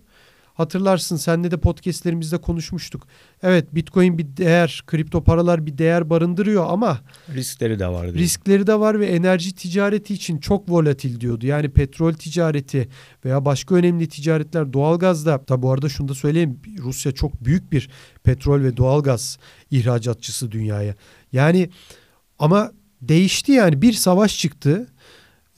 Hatırlarsın 0.61 1.17
senle 1.17 1.51
de 1.51 1.57
podcastlerimizde 1.57 2.39
konuşmuştuk. 2.39 3.07
Evet 3.43 3.75
Bitcoin 3.75 4.19
bir 4.19 4.37
değer, 4.37 4.83
kripto 4.87 5.25
paralar 5.25 5.67
bir 5.67 5.79
değer 5.79 6.11
barındırıyor 6.11 6.67
ama 6.69 7.01
Riskleri 7.35 7.79
de 7.79 7.87
var. 7.89 8.03
diyor. 8.03 8.15
riskleri 8.15 8.67
de 8.67 8.81
var 8.81 9.01
ve 9.01 9.07
enerji 9.07 9.55
ticareti 9.55 10.15
için 10.15 10.39
çok 10.39 10.71
volatil 10.71 11.21
diyordu. 11.21 11.47
Yani 11.47 11.69
petrol 11.69 12.13
ticareti 12.13 12.89
veya 13.25 13.45
başka 13.45 13.75
önemli 13.75 14.09
ticaretler 14.09 14.73
doğalgazda. 14.73 15.45
Tabi 15.45 15.63
bu 15.63 15.73
arada 15.73 15.89
şunu 15.89 16.09
da 16.09 16.15
söyleyeyim. 16.15 16.61
Rusya 16.79 17.13
çok 17.13 17.45
büyük 17.45 17.73
bir 17.73 17.91
petrol 18.25 18.63
ve 18.63 18.77
doğalgaz 18.77 19.39
ihracatçısı 19.71 20.53
dünyaya. 20.53 20.95
Yani 21.33 21.71
ama 22.39 22.73
değişti 23.03 23.53
yani 23.53 23.83
bir 23.83 23.93
savaş 23.93 24.39
çıktı. 24.39 24.87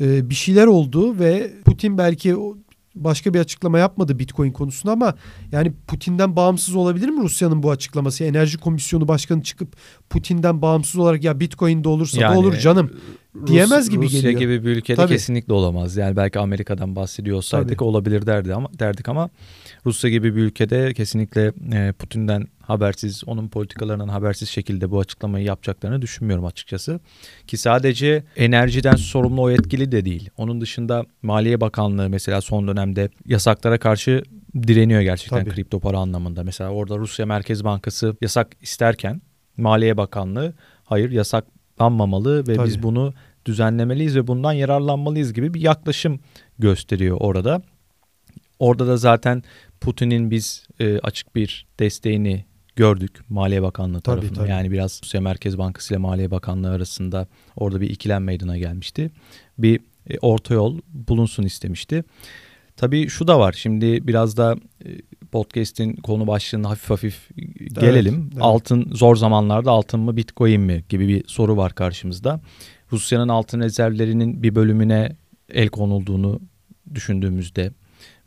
Bir 0.00 0.34
şeyler 0.34 0.66
oldu 0.66 1.18
ve 1.18 1.52
Putin 1.64 1.98
belki 1.98 2.36
başka 2.94 3.34
bir 3.34 3.40
açıklama 3.40 3.78
yapmadı 3.78 4.18
Bitcoin 4.18 4.52
konusunda 4.52 4.92
ama 4.92 5.14
yani 5.52 5.72
Putin'den 5.86 6.36
bağımsız 6.36 6.74
olabilir 6.74 7.08
mi 7.08 7.22
Rusya'nın 7.22 7.62
bu 7.62 7.70
açıklaması? 7.70 8.24
Enerji 8.24 8.58
Komisyonu 8.58 9.08
Başkanı 9.08 9.42
çıkıp 9.42 9.76
Putin'den 10.10 10.62
bağımsız 10.62 11.00
olarak 11.00 11.24
ya 11.24 11.40
Bitcoin 11.40 11.84
de 11.84 11.88
olursa 11.88 12.18
da 12.18 12.22
Yani, 12.22 12.38
olur 12.38 12.56
canım 12.56 12.90
diyemez 13.46 13.90
gibi 13.90 14.04
Rusya 14.04 14.20
geliyor. 14.20 14.40
gibi 14.40 14.64
bir 14.64 14.76
ülkede 14.76 14.96
Tabii. 14.96 15.12
kesinlikle 15.12 15.52
olamaz. 15.52 15.96
Yani 15.96 16.16
belki 16.16 16.38
Amerika'dan 16.38 16.96
bahsediyor 16.96 17.36
olsaydık 17.36 17.78
Tabii. 17.78 17.84
olabilir 17.84 18.26
derdi 18.26 18.54
ama 18.54 18.68
derdik 18.78 19.08
ama 19.08 19.30
Rusya 19.86 20.10
gibi 20.10 20.36
bir 20.36 20.40
ülkede 20.40 20.94
kesinlikle 20.94 21.52
e, 21.72 21.92
Putin'den 21.92 22.46
habersiz, 22.62 23.22
onun 23.26 23.48
politikalarından 23.48 24.08
habersiz 24.08 24.48
şekilde 24.48 24.90
bu 24.90 25.00
açıklamayı 25.00 25.44
yapacaklarını 25.44 26.02
düşünmüyorum 26.02 26.44
açıkçası. 26.44 27.00
Ki 27.46 27.56
sadece 27.56 28.24
enerjiden 28.36 28.96
sorumlu 28.96 29.42
o 29.42 29.50
etkili 29.50 29.92
de 29.92 30.04
değil. 30.04 30.30
Onun 30.36 30.60
dışında 30.60 31.04
Maliye 31.22 31.60
Bakanlığı 31.60 32.08
mesela 32.08 32.40
son 32.40 32.68
dönemde 32.68 33.08
yasaklara 33.26 33.78
karşı 33.78 34.22
direniyor 34.66 35.00
gerçekten 35.00 35.44
Tabii. 35.44 35.50
kripto 35.54 35.80
para 35.80 35.98
anlamında. 35.98 36.44
Mesela 36.44 36.70
orada 36.70 36.98
Rusya 36.98 37.26
Merkez 37.26 37.64
Bankası 37.64 38.16
yasak 38.20 38.56
isterken 38.60 39.22
Maliye 39.56 39.96
Bakanlığı 39.96 40.54
hayır 40.84 41.10
yasaklanmamalı 41.72 42.48
ve 42.48 42.54
Tabii. 42.54 42.66
biz 42.66 42.82
bunu 42.82 43.14
düzenlemeliyiz 43.46 44.16
ve 44.16 44.26
bundan 44.26 44.52
yararlanmalıyız 44.52 45.32
gibi 45.32 45.54
bir 45.54 45.60
yaklaşım 45.60 46.20
gösteriyor 46.58 47.16
orada. 47.20 47.62
Orada 48.58 48.86
da 48.86 48.96
zaten 48.96 49.42
Putin'in 49.80 50.30
biz 50.30 50.66
e, 50.80 50.98
açık 50.98 51.34
bir 51.34 51.66
desteğini 51.78 52.44
gördük 52.76 53.20
Maliye 53.28 53.62
Bakanlığı 53.62 54.00
Tabii, 54.00 54.20
tarafından. 54.20 54.40
tabii. 54.40 54.50
Yani 54.50 54.70
biraz 54.70 55.00
Rusya 55.04 55.20
Merkez 55.20 55.58
Bankası 55.58 55.94
ile 55.94 55.98
Maliye 55.98 56.30
Bakanlığı 56.30 56.70
arasında 56.70 57.26
orada 57.56 57.80
bir 57.80 57.90
ikilem 57.90 58.24
meydana 58.24 58.58
gelmişti. 58.58 59.10
Bir 59.58 59.80
e, 60.10 60.18
orta 60.18 60.54
yol 60.54 60.80
bulunsun 60.88 61.42
istemişti. 61.42 62.04
Tabii 62.76 63.08
şu 63.08 63.26
da 63.26 63.38
var. 63.38 63.52
Şimdi 63.52 64.06
biraz 64.06 64.36
da 64.36 64.56
e, 64.84 64.88
podcast'in 65.32 65.96
konu 65.96 66.26
başlığına 66.26 66.70
hafif 66.70 66.90
hafif 66.90 67.30
gelelim. 67.80 68.30
evet. 68.32 68.42
Altın 68.42 68.90
zor 68.94 69.16
zamanlarda 69.16 69.70
altın 69.70 70.00
mı 70.00 70.16
Bitcoin 70.16 70.60
mi 70.60 70.84
gibi 70.88 71.08
bir 71.08 71.28
soru 71.28 71.56
var 71.56 71.74
karşımızda. 71.74 72.40
Rusya'nın 72.92 73.28
altın 73.28 73.60
rezervlerinin 73.60 74.42
bir 74.42 74.54
bölümüne 74.54 75.16
el 75.48 75.68
konulduğunu 75.68 76.40
düşündüğümüzde 76.94 77.72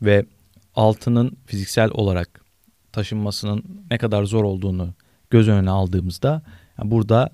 ve 0.02 0.26
altının 0.74 1.36
fiziksel 1.46 1.90
olarak 1.90 2.40
taşınmasının 2.92 3.64
ne 3.90 3.98
kadar 3.98 4.24
zor 4.24 4.44
olduğunu 4.44 4.94
göz 5.30 5.48
önüne 5.48 5.70
aldığımızda 5.70 6.42
yani 6.78 6.90
burada 6.90 7.30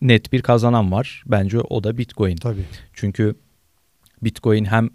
net 0.00 0.32
bir 0.32 0.42
kazanan 0.42 0.92
var. 0.92 1.22
Bence 1.26 1.60
o 1.60 1.84
da 1.84 1.98
Bitcoin. 1.98 2.36
Tabii. 2.36 2.64
Çünkü 2.92 3.34
Bitcoin 4.22 4.64
hem 4.64 4.90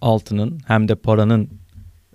altının 0.00 0.60
hem 0.66 0.88
de 0.88 0.94
paranın 0.94 1.50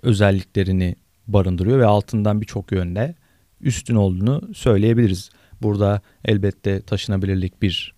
özelliklerini 0.02 0.96
barındırıyor 1.32 1.78
ve 1.78 1.86
altından 1.86 2.40
birçok 2.40 2.72
yönde 2.72 3.14
üstün 3.60 3.94
olduğunu 3.94 4.54
söyleyebiliriz. 4.54 5.30
Burada 5.62 6.00
elbette 6.24 6.80
taşınabilirlik 6.82 7.62
bir 7.62 7.94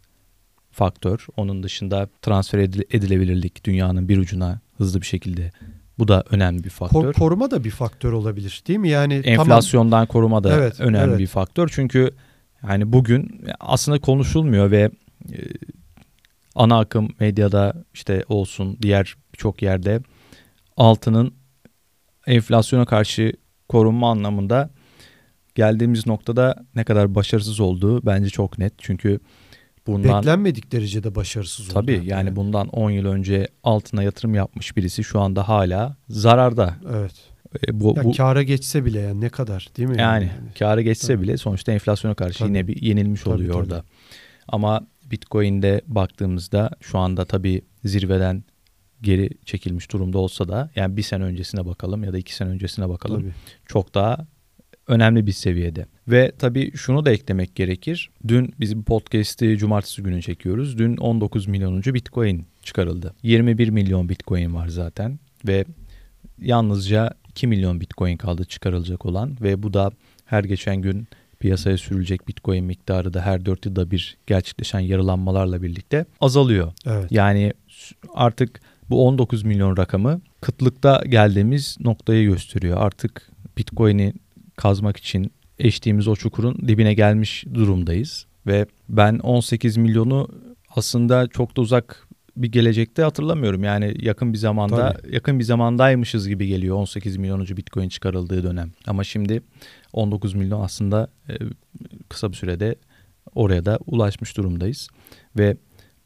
faktör. 0.71 1.26
Onun 1.37 1.62
dışında 1.62 2.09
transfer 2.23 2.59
edile- 2.59 2.85
edilebilirlik 2.97 3.64
dünyanın 3.64 4.09
bir 4.09 4.19
ucuna 4.19 4.61
hızlı 4.76 5.00
bir 5.00 5.07
şekilde 5.07 5.53
bu 5.99 6.09
da 6.09 6.25
önemli 6.31 6.64
bir 6.64 6.71
faktör. 6.71 7.00
Kor- 7.03 7.12
koruma 7.12 7.50
da 7.50 7.64
bir 7.64 7.71
faktör 7.71 8.12
olabilir 8.12 8.62
değil 8.69 8.79
mi? 8.79 8.88
Yani 8.88 9.23
tamam, 9.23 9.41
Enflasyondan 9.41 10.07
koruma 10.07 10.45
da 10.45 10.55
Evet, 10.55 10.81
önemli 10.81 11.11
evet. 11.11 11.19
bir 11.19 11.26
faktör. 11.26 11.71
Çünkü 11.73 12.11
yani 12.69 12.93
bugün 12.93 13.45
aslında 13.61 13.99
konuşulmuyor 14.00 14.71
ve 14.71 14.91
e, 15.33 15.38
ana 16.55 16.79
akım 16.79 17.09
medyada 17.21 17.85
işte 17.95 18.25
olsun 18.29 18.79
diğer 18.83 19.14
birçok 19.33 19.62
yerde 19.62 20.00
altının 20.76 21.35
enflasyona 22.26 22.85
karşı 22.85 23.33
korunma 23.69 24.11
anlamında 24.11 24.71
geldiğimiz 25.54 26.07
noktada 26.07 26.64
ne 26.75 26.85
kadar 26.85 27.14
başarısız 27.14 27.61
olduğu 27.61 28.07
bence 28.07 28.31
çok 28.31 28.59
net. 28.59 28.73
Çünkü 28.78 29.21
bundan 29.87 30.23
beklenmedik 30.23 30.73
derecede 30.73 31.14
başarısız 31.14 31.66
oldu. 31.66 31.75
tabii 31.75 32.02
yani 32.04 32.37
bundan 32.37 32.69
10 32.69 32.90
yıl 32.90 33.07
önce 33.07 33.49
altına 33.64 34.02
yatırım 34.02 34.35
yapmış 34.35 34.76
birisi 34.76 35.04
şu 35.04 35.21
anda 35.21 35.49
hala 35.49 35.97
zararda. 36.09 36.75
Evet. 36.93 37.12
E, 37.69 37.81
bu, 37.81 37.95
Ya 37.97 38.04
bu 38.04 38.12
kâra 38.12 38.43
geçse 38.43 38.85
bile 38.85 39.00
yani 39.00 39.21
ne 39.21 39.28
kadar 39.28 39.69
değil 39.76 39.88
mi? 39.88 40.00
Yani 40.00 40.31
kârı 40.59 40.83
geçse 40.83 41.14
Tabii. 41.14 41.23
bile 41.23 41.37
sonuçta 41.37 41.73
enflasyona 41.73 42.14
karşı 42.14 42.38
Tabii. 42.38 42.49
yine 42.49 42.69
bir 42.69 42.83
yenilmiş 42.83 43.21
Tabii, 43.23 43.35
oluyor 43.35 43.52
tabii. 43.52 43.62
orada. 43.62 43.85
Ama 44.49 44.87
Bitcoin'de 45.04 45.81
baktığımızda 45.87 46.71
şu 46.81 46.99
anda 46.99 47.25
tabii 47.25 47.62
zirveden 47.85 48.45
geri 49.04 49.30
çekilmiş 49.44 49.92
durumda 49.92 50.18
olsa 50.18 50.49
da 50.49 50.70
yani 50.76 50.96
bir 50.96 51.02
sene 51.02 51.25
öncesine 51.25 51.66
bakalım 51.66 52.04
ya 52.04 52.12
da 52.12 52.18
iki 52.18 52.34
sene 52.34 52.49
öncesine 52.49 52.88
bakalım 52.88 53.20
Tabii. 53.20 53.32
çok 53.66 53.94
daha 53.94 54.26
önemli 54.88 55.26
bir 55.26 55.32
seviyede. 55.32 55.87
Ve 56.08 56.32
tabii 56.38 56.76
şunu 56.76 57.04
da 57.04 57.11
eklemek 57.11 57.54
gerekir. 57.54 58.11
Dün 58.28 58.54
biz 58.61 58.76
bu 58.76 58.82
podcast'i 58.82 59.58
cumartesi 59.58 60.02
günü 60.02 60.23
çekiyoruz. 60.23 60.78
Dün 60.78 60.96
19 60.96 61.46
milyonuncu 61.46 61.94
Bitcoin 61.94 62.46
çıkarıldı. 62.62 63.14
21 63.23 63.68
milyon 63.68 64.08
Bitcoin 64.08 64.54
var 64.54 64.68
zaten 64.68 65.18
ve 65.46 65.64
yalnızca 66.38 67.14
2 67.28 67.46
milyon 67.46 67.80
Bitcoin 67.80 68.16
kaldı 68.16 68.44
çıkarılacak 68.44 69.06
olan 69.06 69.37
ve 69.40 69.62
bu 69.62 69.75
da 69.75 69.90
her 70.25 70.44
geçen 70.44 70.76
gün 70.76 71.08
piyasaya 71.38 71.78
sürülecek 71.78 72.28
Bitcoin 72.28 72.64
miktarı 72.64 73.14
da 73.14 73.20
her 73.23 73.44
4 73.46 73.66
yılda 73.66 73.90
bir 73.90 74.16
gerçekleşen 74.26 74.80
yarılanmalarla 74.80 75.62
birlikte 75.62 76.06
azalıyor. 76.20 76.72
Evet. 76.87 77.12
Yani 77.12 77.52
artık 78.14 78.61
bu 78.90 79.07
19 79.07 79.42
milyon 79.42 79.77
rakamı 79.77 80.20
kıtlıkta 80.40 81.03
geldiğimiz 81.09 81.77
noktayı 81.81 82.29
gösteriyor. 82.29 82.77
Artık 82.81 83.31
Bitcoin'i 83.57 84.12
kazmak 84.57 84.97
için 84.97 85.33
eştiğimiz 85.59 86.09
o 86.09 86.16
çukurun 86.16 86.68
dibine 86.68 86.94
gelmiş 86.94 87.44
durumdayız. 87.55 88.27
Ve 88.47 88.66
ben 88.88 89.18
18 89.18 89.77
milyonu 89.77 90.29
aslında 90.77 91.27
çok 91.27 91.57
da 91.57 91.61
uzak 91.61 92.09
bir 92.37 92.53
gelecekte 92.53 93.03
hatırlamıyorum. 93.03 93.64
Yani 93.64 93.94
yakın 93.99 94.33
bir 94.33 94.38
zamanda 94.38 94.92
Tabii. 94.92 95.14
yakın 95.14 95.38
bir 95.38 95.44
zamandaymışız 95.44 96.29
gibi 96.29 96.47
geliyor 96.47 96.77
18 96.77 97.16
milyonuncu 97.16 97.57
Bitcoin 97.57 97.88
çıkarıldığı 97.88 98.42
dönem. 98.42 98.73
Ama 98.87 99.05
şimdi 99.05 99.42
19 99.92 100.35
milyon 100.35 100.61
aslında 100.61 101.09
e, 101.29 101.33
kısa 102.09 102.33
bir 102.33 102.37
sürede 102.37 102.75
oraya 103.35 103.64
da 103.64 103.79
ulaşmış 103.87 104.37
durumdayız. 104.37 104.88
Ve 105.38 105.57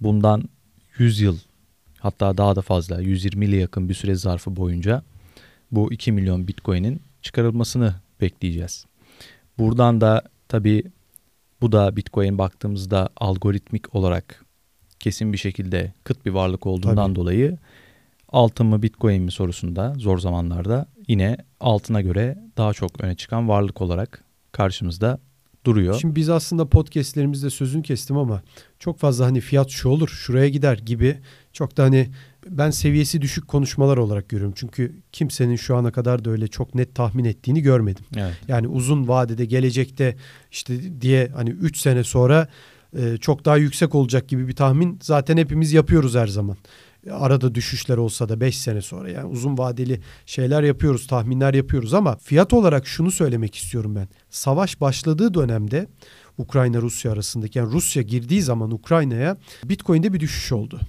bundan 0.01 0.49
100 0.99 1.21
yıl 1.21 1.38
hatta 2.01 2.39
daha 2.39 2.57
da 2.57 2.63
fazla 2.63 3.01
120 3.01 3.45
yıla 3.45 3.57
yakın 3.57 3.89
bir 3.89 3.95
süre 3.95 4.15
zarfı 4.15 4.57
boyunca 4.57 5.03
bu 5.71 5.93
2 5.93 6.13
milyon 6.13 6.49
Bitcoin'in 6.49 7.03
çıkarılmasını 7.23 7.95
bekleyeceğiz. 8.21 8.87
Buradan 9.59 10.01
da 10.01 10.23
tabii 10.49 10.85
bu 11.61 11.73
da 11.73 11.97
Bitcoin 11.97 12.39
baktığımızda 12.39 13.09
algoritmik 13.17 13.95
olarak 13.95 14.45
kesin 15.01 15.33
bir 15.33 15.39
şekilde 15.39 15.93
kıt 16.05 16.27
bir 16.27 16.31
varlık 16.31 16.67
olduğundan 16.67 17.07
Tabii. 17.07 17.17
dolayı 17.17 17.59
altın 18.29 18.67
mı 18.67 18.83
Bitcoin 18.83 19.23
mi 19.23 19.31
sorusunda 19.31 19.95
zor 19.97 20.19
zamanlarda 20.19 20.87
yine 21.09 21.37
altına 21.61 22.01
göre 22.01 22.39
daha 22.57 22.73
çok 22.73 23.01
öne 23.01 23.15
çıkan 23.15 23.49
varlık 23.49 23.81
olarak 23.81 24.25
karşımızda 24.53 25.19
duruyor. 25.68 25.98
Şimdi 26.00 26.16
biz 26.16 26.28
aslında 26.28 26.68
podcastlerimizde 26.68 27.50
sözünü 27.50 27.83
kestim 27.83 28.16
ama 28.16 28.42
çok 28.78 28.98
fazla 28.98 29.26
hani 29.26 29.40
fiyat 29.40 29.70
şu 29.70 29.88
olur 29.88 30.09
şuraya 30.09 30.48
gider 30.48 30.78
gibi 30.78 31.18
çok 31.52 31.76
da 31.76 31.83
hani 31.83 32.09
ben 32.50 32.70
seviyesi 32.70 33.22
düşük 33.22 33.48
konuşmalar 33.48 33.96
olarak 33.96 34.28
görüyorum. 34.28 34.54
Çünkü 34.57 34.94
kimsenin 35.12 35.57
şu 35.57 35.76
ana 35.76 35.92
kadar 35.92 36.24
da 36.24 36.31
öyle 36.31 36.48
çok 36.48 36.74
net 36.74 36.94
tahmin 36.94 37.24
ettiğini 37.24 37.62
görmedim. 37.62 38.04
Evet. 38.16 38.35
Yani 38.48 38.68
uzun 38.68 39.09
vadede 39.09 39.44
gelecekte 39.44 40.16
işte 40.50 41.00
diye 41.00 41.28
hani 41.35 41.50
3 41.50 41.76
sene 41.78 42.04
sonra 42.04 42.48
e, 42.98 43.16
çok 43.16 43.44
daha 43.44 43.57
yüksek 43.57 43.94
olacak 43.94 44.28
gibi 44.28 44.48
bir 44.48 44.57
tahmin 44.57 44.98
zaten 45.02 45.37
hepimiz 45.37 45.72
yapıyoruz 45.72 46.14
her 46.14 46.26
zaman. 46.26 46.57
Arada 47.12 47.55
düşüşler 47.55 47.97
olsa 47.97 48.29
da 48.29 48.40
5 48.40 48.59
sene 48.59 48.83
sonra 48.83 49.11
yani 49.11 49.27
uzun 49.27 49.59
vadeli 49.59 50.01
şeyler 50.27 50.62
yapıyoruz, 50.62 51.07
tahminler 51.07 51.55
yapıyoruz 51.55 51.94
ama 51.94 52.16
fiyat 52.16 52.53
olarak 52.53 52.87
şunu 52.87 53.11
söylemek 53.11 53.55
istiyorum 53.55 53.97
ben. 53.97 54.09
Savaş 54.31 54.81
başladığı 54.81 55.35
dönemde 55.35 55.87
Ukrayna 56.38 56.81
Rusya 56.81 57.12
arasındaki 57.12 57.59
yani 57.59 57.73
Rusya 57.73 58.03
girdiği 58.03 58.42
zaman 58.42 58.71
Ukrayna'ya 58.71 59.37
Bitcoin'de 59.64 60.12
bir 60.12 60.21
düşüş 60.21 60.53
oldu. 60.53 60.81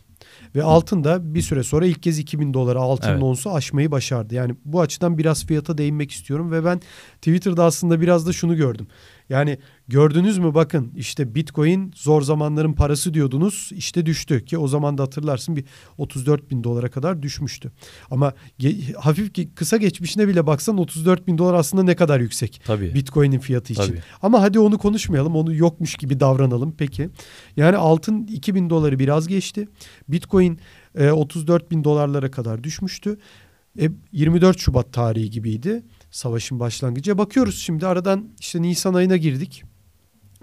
Ve 0.55 0.63
altın 0.63 1.03
da 1.03 1.33
bir 1.33 1.41
süre 1.41 1.63
sonra 1.63 1.85
ilk 1.85 2.03
kez 2.03 2.19
2000 2.19 2.53
dolara 2.53 2.79
altın 2.79 3.09
Evet. 3.09 3.23
onsu 3.23 3.53
aşmayı 3.53 3.91
başardı. 3.91 4.35
Yani 4.35 4.55
bu 4.65 4.81
açıdan 4.81 5.17
biraz 5.17 5.45
fiyata 5.45 5.77
değinmek 5.77 6.11
istiyorum 6.11 6.51
ve 6.51 6.65
ben 6.65 6.81
Twitter'da 7.15 7.63
aslında 7.63 8.01
biraz 8.01 8.27
da 8.27 8.33
şunu 8.33 8.55
gördüm. 8.55 8.87
Yani 9.29 9.57
gördünüz 9.87 10.37
mü 10.37 10.53
bakın 10.53 10.91
işte 10.95 11.35
Bitcoin 11.35 11.93
zor 11.95 12.21
zamanların 12.21 12.73
parası 12.73 13.13
diyordunuz 13.13 13.69
işte 13.71 14.05
düştü 14.05 14.45
ki 14.45 14.57
o 14.57 14.67
zaman 14.67 14.97
da 14.97 15.03
hatırlarsın 15.03 15.55
bir 15.55 15.65
34 15.97 16.51
bin 16.51 16.63
dolara 16.63 16.89
kadar 16.89 17.21
düşmüştü. 17.21 17.71
Ama 18.11 18.33
ge- 18.59 18.93
hafif 18.93 19.33
ki 19.33 19.49
kısa 19.55 19.77
geçmişine 19.77 20.27
bile 20.27 20.47
baksan 20.47 20.77
34 20.77 21.27
bin 21.27 21.37
dolar 21.37 21.53
aslında 21.53 21.83
ne 21.83 21.95
kadar 21.95 22.19
yüksek 22.19 22.61
Tabii. 22.65 22.95
Bitcoin'in 22.95 23.39
fiyatı 23.39 23.73
için. 23.73 23.83
Tabii. 23.83 24.01
Ama 24.21 24.41
hadi 24.41 24.59
onu 24.59 24.77
konuşmayalım 24.77 25.35
onu 25.35 25.55
yokmuş 25.55 25.95
gibi 25.95 26.19
davranalım 26.19 26.75
peki. 26.77 27.09
Yani 27.57 27.77
altın 27.77 28.27
2000 28.27 28.69
doları 28.69 28.99
biraz 28.99 29.27
geçti. 29.27 29.67
Bitcoin 30.07 30.59
e, 30.95 31.11
34 31.11 31.71
bin 31.71 31.83
dolarlara 31.83 32.31
kadar 32.31 32.63
düşmüştü. 32.63 33.17
E, 33.79 33.89
24 34.11 34.59
Şubat 34.59 34.93
tarihi 34.93 35.29
gibiydi 35.29 35.83
savaşın 36.11 36.59
başlangıcı. 36.59 37.17
Bakıyoruz 37.17 37.59
şimdi 37.59 37.87
aradan 37.87 38.29
işte 38.39 38.61
Nisan 38.61 38.93
ayına 38.93 39.17
girdik. 39.17 39.63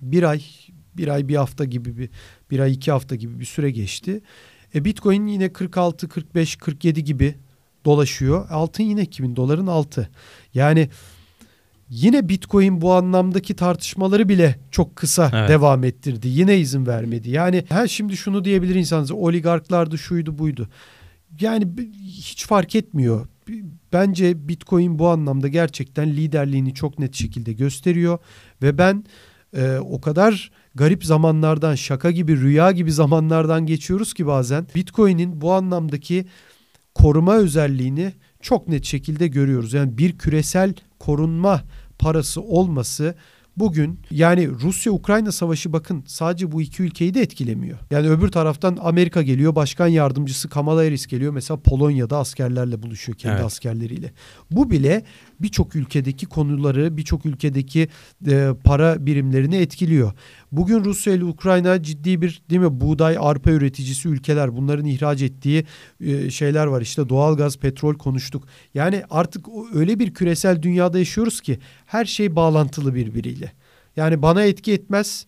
Bir 0.03 0.23
ay, 0.23 0.43
bir 0.97 1.09
ay 1.09 1.29
bir 1.29 1.37
hafta 1.37 1.65
gibi 1.65 1.99
bir, 1.99 2.11
bir 2.51 2.59
ay 2.59 2.73
iki 2.73 2.93
hafta 2.93 3.15
gibi 3.15 3.41
bir 3.41 3.45
süre 3.45 3.71
geçti. 3.71 4.21
E, 4.75 4.85
Bitcoin 4.85 5.27
yine 5.27 5.53
46, 5.53 6.09
45, 6.09 6.57
47 6.57 7.05
gibi 7.05 7.35
dolaşıyor. 7.85 8.51
Altın 8.51 8.85
yine 8.85 9.03
2000 9.03 9.37
doların 9.37 9.67
altı. 9.67 10.09
Yani 10.55 10.89
yine 11.89 12.29
Bitcoin 12.29 12.81
bu 12.81 12.93
anlamdaki 12.93 13.57
tartışmaları 13.57 14.29
bile 14.29 14.59
çok 14.71 14.97
kısa 14.97 15.31
Evet. 15.35 15.49
devam 15.49 15.85
ettirdi. 15.85 16.29
Yine 16.29 16.59
izin 16.59 16.87
vermedi. 16.87 17.31
Yani 17.31 17.65
ha 17.69 17.89
şimdi 17.89 18.17
şunu 18.17 18.45
diyebilir 18.45 18.75
insanız. 18.75 19.11
Oligarklardı 19.11 19.99
şuydu 19.99 20.39
buydu. 20.39 20.69
Yani 21.41 21.69
hiç 22.03 22.47
fark 22.47 22.75
etmiyor. 22.75 23.27
Bence 23.93 24.49
Bitcoin 24.49 24.99
bu 24.99 25.09
anlamda 25.09 25.49
gerçekten 25.49 26.11
liderliğini 26.11 26.75
çok 26.75 26.99
net 26.99 27.15
şekilde 27.15 27.53
gösteriyor 27.53 28.19
ve 28.63 28.79
ben 28.79 29.05
e, 29.57 29.79
o 29.79 30.01
kadar 30.01 30.51
garip 30.75 31.05
zamanlardan, 31.05 31.75
şaka 31.75 32.11
gibi, 32.11 32.41
rüya 32.41 32.71
gibi 32.71 32.93
zamanlardan 32.93 33.67
geçiyoruz 33.67 34.15
ki 34.15 34.27
bazen 34.27 34.67
Bitcoin'in 34.75 35.41
bu 35.41 35.53
anlamdaki 35.53 36.27
koruma 36.95 37.37
özelliğini 37.37 38.13
çok 38.41 38.69
net 38.69 38.85
şekilde 38.85 39.29
görüyoruz. 39.29 39.73
Yani 39.73 39.99
bir 39.99 40.19
küresel 40.19 40.75
korunma 40.99 41.63
parası 41.99 42.43
olması 42.43 43.15
bugün 43.57 44.01
yani 44.11 44.51
Rusya-Ukrayna 44.51 45.33
savaşı 45.33 45.73
bakın 45.73 46.05
sadece 46.07 46.53
bu 46.53 46.63
iki 46.63 46.83
ülkeyi 46.83 47.15
de 47.15 47.21
etkilemiyor. 47.21 47.79
Yani 47.91 48.09
öbür 48.09 48.29
taraftan 48.29 48.79
Amerika 48.81 49.23
geliyor, 49.23 49.55
başkan 49.55 49.87
yardımcısı 49.87 50.49
Kamala 50.49 50.81
Harris 50.81 51.07
geliyor. 51.07 51.33
Mesela 51.33 51.61
Polonya'da 51.61 52.19
askerlerle 52.19 52.83
buluşuyor 52.83 53.19
kendi 53.19 53.35
evet. 53.35 53.45
askerleriyle. 53.45 54.13
Bu 54.51 54.71
bile 54.71 55.05
birçok 55.41 55.77
ülkedeki 55.77 56.27
konuları, 56.27 56.97
birçok 56.97 57.27
ülkedeki 57.27 57.89
e, 58.27 58.49
para 58.65 59.07
birimlerini 59.07 59.57
etkiliyor. 59.57 60.13
Bugün 60.53 60.85
Rusya 60.85 61.13
ile 61.13 61.25
Ukrayna 61.25 61.83
ciddi 61.83 62.23
bir 62.23 62.43
değil 62.51 62.61
mi 62.61 62.81
buğday, 62.81 63.17
arpa 63.21 63.51
üreticisi 63.51 64.09
ülkeler. 64.09 64.57
Bunların 64.57 64.87
ihraç 64.87 65.23
ettiği 65.23 65.65
e, 66.01 66.31
şeyler 66.31 66.67
var. 66.67 66.81
İşte 66.83 67.09
doğalgaz, 67.09 67.59
petrol 67.59 67.95
konuştuk. 67.95 68.45
Yani 68.75 69.03
artık 69.11 69.47
öyle 69.75 69.99
bir 69.99 70.15
küresel 70.15 70.63
dünyada 70.63 70.99
yaşıyoruz 70.99 71.41
ki 71.41 71.59
her 71.87 72.05
şey 72.05 72.37
bağlantılı 72.37 72.95
birbiriyle. 72.95 73.53
Yani 73.97 74.23
bana 74.23 74.45
etki 74.45 74.73
etmez 74.73 75.27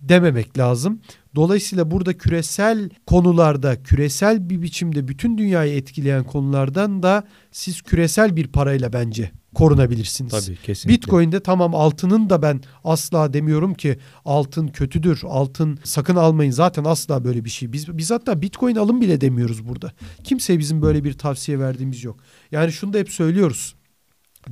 dememek 0.00 0.58
lazım. 0.58 1.00
Dolayısıyla 1.34 1.90
burada 1.90 2.18
küresel 2.18 2.90
konularda, 3.06 3.82
küresel 3.82 4.50
bir 4.50 4.62
biçimde 4.62 5.08
bütün 5.08 5.38
dünyayı 5.38 5.76
etkileyen 5.76 6.24
konulardan 6.24 7.02
da 7.02 7.24
siz 7.52 7.82
küresel 7.82 8.36
bir 8.36 8.46
parayla 8.46 8.92
bence 8.92 9.30
korunabilirsiniz. 9.54 10.32
Tabii 10.32 10.56
kesinlikle. 10.56 10.96
Bitcoin'de 10.96 11.40
tamam 11.40 11.74
altının 11.74 12.30
da 12.30 12.42
ben 12.42 12.60
asla 12.84 13.32
demiyorum 13.32 13.74
ki 13.74 13.98
altın 14.24 14.68
kötüdür. 14.68 15.20
Altın 15.24 15.78
sakın 15.84 16.16
almayın. 16.16 16.50
Zaten 16.50 16.84
asla 16.84 17.24
böyle 17.24 17.44
bir 17.44 17.50
şey. 17.50 17.72
Biz 17.72 17.98
biz 17.98 18.10
hatta 18.10 18.42
Bitcoin 18.42 18.76
alın 18.76 19.00
bile 19.00 19.20
demiyoruz 19.20 19.68
burada. 19.68 19.92
Kimseye 20.24 20.58
bizim 20.58 20.82
böyle 20.82 21.04
bir 21.04 21.12
tavsiye 21.12 21.58
verdiğimiz 21.58 22.04
yok. 22.04 22.16
Yani 22.52 22.72
şunu 22.72 22.92
da 22.92 22.98
hep 22.98 23.10
söylüyoruz. 23.10 23.75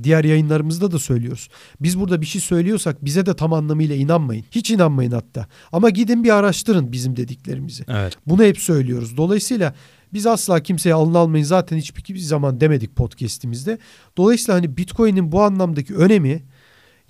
Diğer 0.03 0.23
yayınlarımızda 0.23 0.91
da 0.91 0.99
söylüyoruz. 0.99 1.49
Biz 1.81 1.99
burada 1.99 2.21
bir 2.21 2.25
şey 2.25 2.41
söylüyorsak 2.41 3.05
bize 3.05 3.25
de 3.25 3.35
tam 3.35 3.53
anlamıyla 3.53 3.95
inanmayın. 3.95 4.45
Hiç 4.51 4.71
inanmayın 4.71 5.11
hatta. 5.11 5.47
Ama 5.71 5.89
gidin 5.89 6.23
bir 6.23 6.35
araştırın 6.35 6.91
bizim 6.91 7.15
dediklerimizi. 7.15 7.83
Evet. 7.87 8.17
Bunu 8.25 8.43
hep 8.43 8.57
söylüyoruz. 8.57 9.17
Dolayısıyla 9.17 9.75
biz 10.13 10.27
asla 10.27 10.63
kimseye 10.63 10.93
alın 10.93 11.13
almayın 11.13 11.45
zaten 11.45 11.77
hiçbir 11.77 12.17
zaman 12.17 12.61
demedik 12.61 12.95
podcast'imizde. 12.95 13.77
Dolayısıyla 14.17 14.55
hani 14.55 14.77
Bitcoin'in 14.77 15.31
bu 15.31 15.41
anlamdaki 15.41 15.95
önemi 15.95 16.43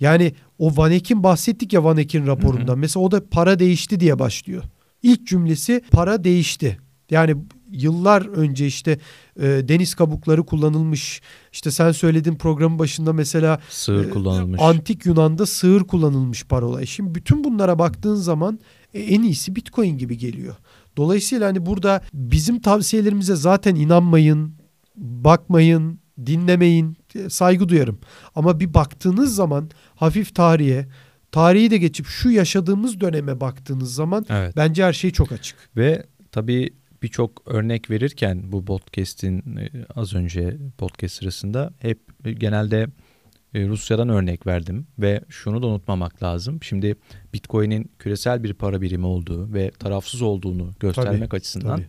yani 0.00 0.32
o 0.58 0.76
Van 0.76 0.92
Eck'in 0.92 1.22
bahsettik 1.22 1.72
ya 1.72 1.84
Van 1.84 1.96
Eck'in 1.96 2.26
raporundan. 2.26 2.72
Hı 2.72 2.76
hı. 2.76 2.76
Mesela 2.76 3.04
o 3.04 3.10
da 3.10 3.28
para 3.28 3.58
değişti 3.58 4.00
diye 4.00 4.18
başlıyor. 4.18 4.62
İlk 5.02 5.26
cümlesi 5.26 5.82
para 5.90 6.24
değişti. 6.24 6.78
Yani 7.10 7.36
yıllar 7.76 8.26
önce 8.26 8.66
işte 8.66 8.98
e, 9.40 9.42
deniz 9.42 9.94
kabukları 9.94 10.46
kullanılmış. 10.46 11.22
İşte 11.52 11.70
sen 11.70 11.92
söyledin 11.92 12.34
programın 12.34 12.78
başında 12.78 13.12
mesela 13.12 13.60
sığır 13.70 14.06
e, 14.06 14.10
kullanılmış. 14.10 14.60
Antik 14.62 15.06
Yunan'da 15.06 15.46
sığır 15.46 15.84
kullanılmış 15.84 16.44
parola. 16.44 16.86
Şimdi 16.86 17.14
bütün 17.14 17.44
bunlara 17.44 17.78
baktığın 17.78 18.14
zaman 18.14 18.60
e, 18.94 19.00
en 19.00 19.22
iyisi 19.22 19.56
Bitcoin 19.56 19.98
gibi 19.98 20.18
geliyor. 20.18 20.54
Dolayısıyla 20.96 21.48
hani 21.48 21.66
burada 21.66 22.02
bizim 22.14 22.60
tavsiyelerimize 22.60 23.36
zaten 23.36 23.74
inanmayın, 23.74 24.54
bakmayın, 24.96 26.00
dinlemeyin, 26.26 26.96
e, 27.14 27.30
saygı 27.30 27.68
duyarım. 27.68 27.98
Ama 28.34 28.60
bir 28.60 28.74
baktığınız 28.74 29.34
zaman 29.34 29.70
hafif 29.94 30.34
tarihe, 30.34 30.88
tarihi 31.32 31.70
de 31.70 31.78
geçip 31.78 32.06
şu 32.06 32.30
yaşadığımız 32.30 33.00
döneme 33.00 33.40
baktığınız 33.40 33.94
zaman 33.94 34.26
evet. 34.28 34.56
bence 34.56 34.84
her 34.84 34.92
şey 34.92 35.10
çok 35.10 35.32
açık. 35.32 35.56
Ve 35.76 36.06
tabii 36.32 36.70
birçok 37.06 37.42
örnek 37.46 37.90
verirken 37.90 38.52
bu 38.52 38.64
podcast'in 38.64 39.56
e, 39.56 39.70
az 39.94 40.14
önce 40.14 40.56
podcast 40.78 41.14
sırasında 41.14 41.72
hep 41.78 41.98
genelde 42.24 42.86
e, 43.54 43.68
Rusya'dan 43.68 44.08
örnek 44.08 44.46
verdim 44.46 44.86
ve 44.98 45.20
şunu 45.28 45.62
da 45.62 45.66
unutmamak 45.66 46.22
lazım. 46.22 46.62
Şimdi 46.62 46.96
Bitcoin'in 47.32 47.90
küresel 47.98 48.44
bir 48.44 48.54
para 48.54 48.80
birimi 48.80 49.06
olduğu 49.06 49.52
ve 49.52 49.70
tarafsız 49.70 50.22
olduğunu 50.22 50.70
göstermek 50.80 51.30
tabii, 51.30 51.36
açısından 51.36 51.76
tabii. 51.76 51.86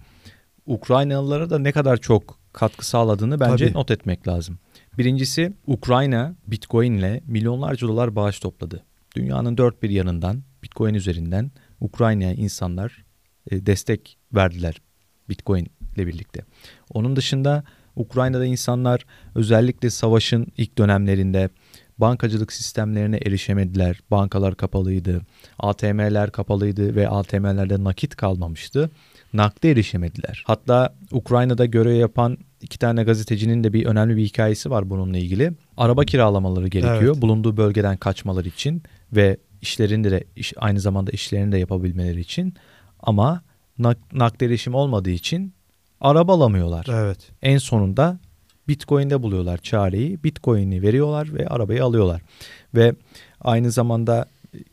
Ukraynalılara 0.65 1.49
da 1.49 1.59
ne 1.59 1.71
kadar 1.71 1.97
çok 1.97 2.39
katkı 2.53 2.87
sağladığını 2.87 3.39
bence 3.39 3.65
tabii. 3.65 3.77
not 3.77 3.91
etmek 3.91 4.27
lazım. 4.27 4.59
Birincisi 4.97 5.53
Ukrayna 5.67 6.35
Bitcoin 6.47 6.93
ile 6.93 7.21
milyonlarca 7.27 7.87
dolar 7.87 8.15
bağış 8.15 8.39
topladı. 8.39 8.83
Dünyanın 9.15 9.57
dört 9.57 9.83
bir 9.83 9.89
yanından 9.89 10.43
Bitcoin 10.63 10.93
üzerinden 10.93 11.51
Ukrayna'ya 11.79 12.33
insanlar 12.33 13.05
e, 13.51 13.65
destek 13.65 14.17
verdiler 14.33 14.81
Bitcoin 15.29 15.67
ile 15.95 16.07
birlikte. 16.07 16.41
Onun 16.93 17.15
dışında 17.15 17.63
Ukrayna'da 17.95 18.45
insanlar 18.45 19.05
özellikle 19.35 19.89
savaşın 19.89 20.47
ilk 20.57 20.77
dönemlerinde 20.77 21.49
bankacılık 21.97 22.53
sistemlerine 22.53 23.17
erişemediler. 23.17 23.99
Bankalar 24.11 24.55
kapalıydı, 24.55 25.21
ATM'ler 25.59 26.31
kapalıydı 26.31 26.95
ve 26.95 27.09
ATM'lerde 27.09 27.83
nakit 27.83 28.15
kalmamıştı. 28.15 28.89
Nakde 29.33 29.71
erişemediler. 29.71 30.43
Hatta 30.47 30.95
Ukrayna'da 31.11 31.65
görev 31.65 31.95
yapan 31.95 32.37
iki 32.61 32.79
tane 32.79 33.03
gazetecinin 33.03 33.63
de 33.63 33.73
bir 33.73 33.85
önemli 33.85 34.17
bir 34.17 34.23
hikayesi 34.23 34.69
var 34.69 34.89
bununla 34.89 35.17
ilgili. 35.17 35.53
Araba 35.77 36.05
kiralamaları 36.05 36.67
gerekiyor 36.67 37.13
evet. 37.13 37.21
bulunduğu 37.21 37.57
bölgeden 37.57 37.97
kaçmaları 37.97 38.47
için 38.47 38.83
ve 39.11 39.37
işlerinde 39.61 40.11
de 40.11 40.23
iş, 40.35 40.53
aynı 40.57 40.79
zamanda 40.79 41.11
işlerini 41.11 41.51
de 41.51 41.57
yapabilmeleri 41.57 42.19
için. 42.19 42.53
Ama 42.99 43.41
nak, 43.79 43.97
nakde 44.13 44.45
erişim 44.45 44.75
olmadığı 44.75 45.09
için 45.09 45.53
araba 46.01 46.33
alamıyorlar. 46.33 46.87
Evet. 46.89 47.31
En 47.41 47.57
sonunda 47.57 48.19
Bitcoin'de 48.67 49.23
buluyorlar 49.23 49.57
çareyi. 49.57 50.23
Bitcoin'i 50.23 50.81
veriyorlar 50.81 51.33
ve 51.33 51.47
arabayı 51.47 51.83
alıyorlar. 51.83 52.21
Ve 52.75 52.95
aynı 53.41 53.71
zamanda 53.71 54.25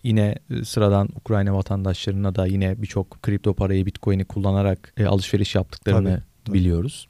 yine 0.03 0.35
sıradan 0.65 1.09
Ukrayna 1.17 1.57
vatandaşlarına 1.57 2.35
da 2.35 2.47
yine 2.47 2.83
birçok 2.83 3.23
kripto 3.23 3.55
parayı 3.55 3.87
Bitcoin'i 3.87 4.25
kullanarak 4.25 4.95
e, 4.97 5.07
alışveriş 5.07 5.55
yaptıklarını 5.55 6.09
tabii, 6.09 6.23
tabii. 6.45 6.59
biliyoruz. 6.59 7.09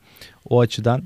O 0.48 0.60
açıdan 0.60 1.02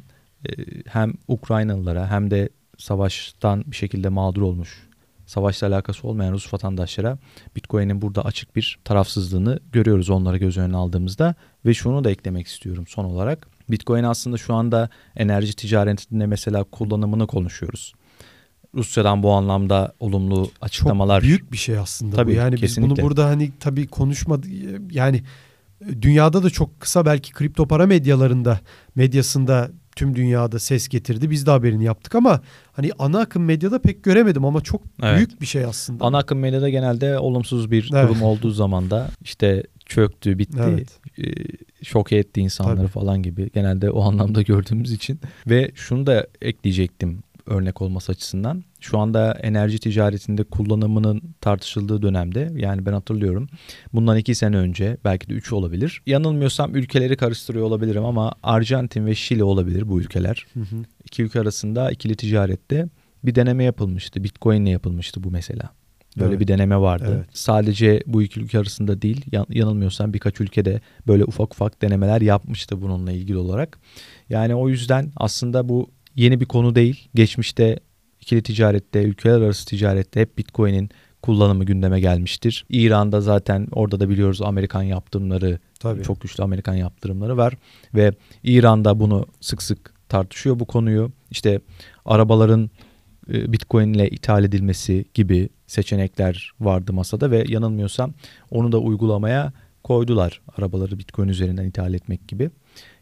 e, 0.49 0.51
hem 0.87 1.13
Ukraynalılara 1.29 2.11
hem 2.11 2.31
de 2.31 2.49
savaştan 2.79 3.65
bir 3.67 3.77
şekilde 3.77 4.09
mağdur 4.09 4.43
olmuş 4.43 4.88
savaşla 5.29 5.67
alakası 5.67 6.09
olmayan 6.09 6.33
Rus 6.33 6.55
vatandaşlara 6.55 7.19
Bitcoin'in 7.57 8.03
burada 8.03 8.25
açık 8.25 8.57
bir 8.57 8.79
tarafsızlığını 8.85 9.61
görüyoruz 9.73 10.11
onları 10.11 10.37
göz 10.37 10.57
önüne 10.57 10.77
aldığımızda 10.77 11.35
ve 11.67 11.75
şunu 11.75 12.05
da 12.05 12.11
eklemek 12.11 12.47
istiyorum 12.47 12.85
son 12.89 13.05
olarak. 13.05 13.47
Bitcoin 13.71 14.05
aslında 14.05 14.37
şu 14.37 14.55
anda 14.55 14.89
enerji 15.17 15.57
ticaretinde 15.57 16.27
mesela 16.27 16.65
kullanımını 16.65 17.27
konuşuyoruz. 17.27 17.95
Rusya'dan 18.75 19.23
bu 19.23 19.33
anlamda 19.33 19.93
olumlu 20.01 20.51
açıklamalar. 20.61 21.21
Çok 21.21 21.29
büyük 21.29 21.53
bir 21.53 21.57
şey 21.57 21.79
aslında 21.79 22.17
tabii, 22.17 22.31
bu. 22.31 22.35
Yani 22.35 22.57
kesinlikle. 22.57 22.91
biz 22.91 22.99
bunu 22.99 23.07
burada 23.07 23.27
hani 23.27 23.53
tabii 23.61 23.87
konuşmadı 23.87 24.47
yani 24.91 25.23
dünyada 26.03 26.43
da 26.43 26.51
çok 26.51 26.81
kısa 26.81 27.07
belki 27.07 27.33
kripto 27.33 27.69
para 27.69 27.87
medyalarında 27.87 28.61
medyasında 28.95 29.71
tüm 29.99 30.17
dünyada 30.17 30.59
ses 30.59 30.89
getirdi. 30.89 31.31
Biz 31.31 31.47
de 31.47 31.51
haberini 31.51 31.85
yaptık 31.85 32.15
ama 32.15 32.41
hani 32.73 32.91
ana 32.99 33.21
akım 33.21 33.45
medyada 33.45 33.83
pek 33.83 34.03
göremedim 34.03 34.45
ama 34.45 34.61
çok 34.61 34.83
evet. 35.03 35.17
büyük 35.17 35.41
bir 35.41 35.47
şey 35.47 35.65
aslında. 35.65 36.05
Ana 36.05 36.19
akım 36.19 36.39
medyada 36.39 36.69
genelde 36.69 37.19
olumsuz 37.19 37.71
bir 37.71 37.91
evet. 37.93 38.09
durum 38.09 38.23
olduğu 38.23 38.51
zaman 38.51 38.91
da 38.91 39.11
işte 39.23 39.63
çöktü, 39.87 40.39
bitti, 40.39 40.59
evet. 40.61 40.89
e, 41.19 41.25
şok 41.85 42.13
etti 42.13 42.41
insanları 42.41 42.77
Tabii. 42.77 42.89
falan 42.89 43.23
gibi 43.23 43.51
genelde 43.55 43.91
o 43.91 44.03
anlamda 44.03 44.43
gördüğümüz 44.53 44.93
için 44.93 45.21
ve 45.47 45.71
şunu 45.75 46.07
da 46.07 46.27
ekleyecektim 46.43 47.23
örnek 47.49 47.83
olması 47.83 48.13
açısından. 48.13 48.65
Şu 48.81 48.99
anda 48.99 49.33
enerji 49.33 49.79
ticaretinde 49.79 50.45
kullanımının 50.45 51.23
tartışıldığı 51.41 52.03
dönemde 52.03 52.53
yani 52.57 52.87
ben 52.87 52.93
hatırlıyorum 52.93 53.49
bundan 53.93 54.17
iki 54.17 54.35
sene 54.35 54.57
önce 54.57 54.97
belki 55.05 55.29
de 55.29 55.33
üç 55.33 55.53
olabilir. 55.53 56.03
Yanılmıyorsam 56.07 56.77
ülkeleri 56.77 57.17
karıştırıyor 57.17 57.65
olabilirim 57.65 58.05
ama 58.05 58.33
Arjantin 58.43 59.07
ve 59.07 59.15
Şili 59.15 59.45
olabilir 59.45 59.89
bu 59.89 60.01
ülkeler. 60.01 60.47
Hı 60.55 60.61
hı. 60.61 60.77
İki 61.05 61.23
ülke 61.23 61.41
arasında 61.41 61.91
ikili 61.91 62.17
ticarette 62.17 62.89
bir 63.25 63.35
deneme 63.35 63.65
yapılmıştı. 63.65 64.25
Bitcoin 64.25 64.63
ile 64.63 64.71
yapılmıştı 64.71 65.25
bu 65.25 65.31
mesela. 65.31 65.71
Böyle 66.17 66.31
evet. 66.31 66.41
bir 66.41 66.49
deneme 66.49 66.79
vardı. 66.79 67.15
Evet. 67.17 67.27
Sadece 67.33 68.03
bu 68.07 68.23
iki 68.23 68.41
ülke 68.41 68.59
arasında 68.59 69.03
değil 69.03 69.27
yanılmıyorsam 69.49 70.13
birkaç 70.13 70.41
ülkede 70.41 70.81
böyle 71.07 71.25
ufak 71.25 71.55
ufak 71.55 71.83
denemeler 71.83 72.21
yapmıştı 72.21 72.83
bununla 72.83 73.13
ilgili 73.13 73.37
olarak. 73.37 73.79
Yani 74.29 74.55
o 74.55 74.69
yüzden 74.69 75.13
aslında 75.17 75.69
bu 75.69 75.91
yeni 76.19 76.41
bir 76.41 76.47
konu 76.47 76.75
değil. 76.75 77.09
Geçmişte 77.15 77.79
ikili 78.21 78.43
ticarette, 78.43 79.03
ülkeler 79.03 79.41
arası 79.41 79.67
ticarette 79.67 80.21
hep 80.21 80.39
Bitcoin'in 80.39 80.91
kullanımı 81.23 81.65
gündeme 81.65 82.01
gelmiştir. 82.01 82.67
İran'da 82.69 83.21
zaten 83.21 83.67
orada 83.73 84.01
da 84.01 84.09
biliyoruz 84.09 84.43
Amerikan 84.43 84.83
yaptırımları, 84.83 85.59
Tabii. 85.81 86.03
çok 86.03 86.21
güçlü 86.21 86.43
Amerikan 86.43 86.75
yaptırımları 86.75 87.37
var 87.37 87.55
ve 87.95 88.13
İran'da 88.43 89.01
bunu 89.01 89.27
sık 89.41 89.63
sık 89.63 89.95
tartışıyor 90.09 90.61
bu 90.61 90.65
konuyu. 90.65 91.13
İşte 91.31 91.61
arabaların 92.05 92.71
e, 93.33 93.53
Bitcoin 93.53 93.93
ile 93.93 94.09
ithal 94.11 94.45
edilmesi 94.45 95.05
gibi 95.15 95.49
seçenekler 95.67 96.53
vardı 96.61 96.93
masada 96.93 97.31
ve 97.31 97.45
yanılmıyorsam 97.49 98.15
onu 98.51 98.73
da 98.73 98.79
uygulamaya 98.79 99.53
koydular. 99.85 100.41
Arabaları 100.57 100.99
Bitcoin 100.99 101.29
üzerinden 101.29 101.65
ithal 101.65 101.95
etmek 101.95 102.29
gibi. 102.29 102.51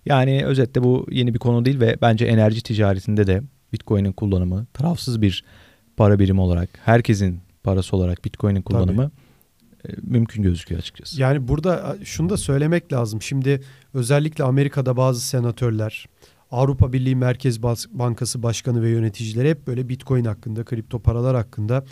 Yani 0.06 0.44
özetle 0.44 0.82
bu 0.82 1.06
yeni 1.10 1.34
bir 1.34 1.38
konu 1.38 1.64
değil 1.64 1.80
ve 1.80 1.96
bence 2.02 2.24
enerji 2.24 2.62
ticaretinde 2.62 3.26
de 3.26 3.42
Bitcoin'in 3.72 4.12
kullanımı 4.12 4.66
tarafsız 4.74 5.22
bir 5.22 5.44
para 5.96 6.18
birimi 6.18 6.40
olarak 6.40 6.68
herkesin 6.84 7.40
parası 7.62 7.96
olarak 7.96 8.24
Bitcoin'in 8.24 8.62
kullanımı 8.62 9.10
e, 9.88 9.92
mümkün 10.02 10.42
gözüküyor 10.42 10.80
açıkçası. 10.80 11.20
Yani 11.20 11.48
burada 11.48 11.96
şunu 12.04 12.28
da 12.28 12.36
söylemek 12.36 12.92
lazım. 12.92 13.22
Şimdi 13.22 13.60
özellikle 13.94 14.44
Amerika'da 14.44 14.96
bazı 14.96 15.20
senatörler, 15.20 16.06
Avrupa 16.50 16.92
Birliği 16.92 17.16
Merkez 17.16 17.62
Bankası 17.92 18.42
Başkanı 18.42 18.82
ve 18.82 18.90
yöneticileri 18.90 19.50
hep 19.50 19.66
böyle 19.66 19.88
Bitcoin 19.88 20.24
hakkında, 20.24 20.64
kripto 20.64 20.98
paralar 20.98 21.36
hakkında 21.36 21.84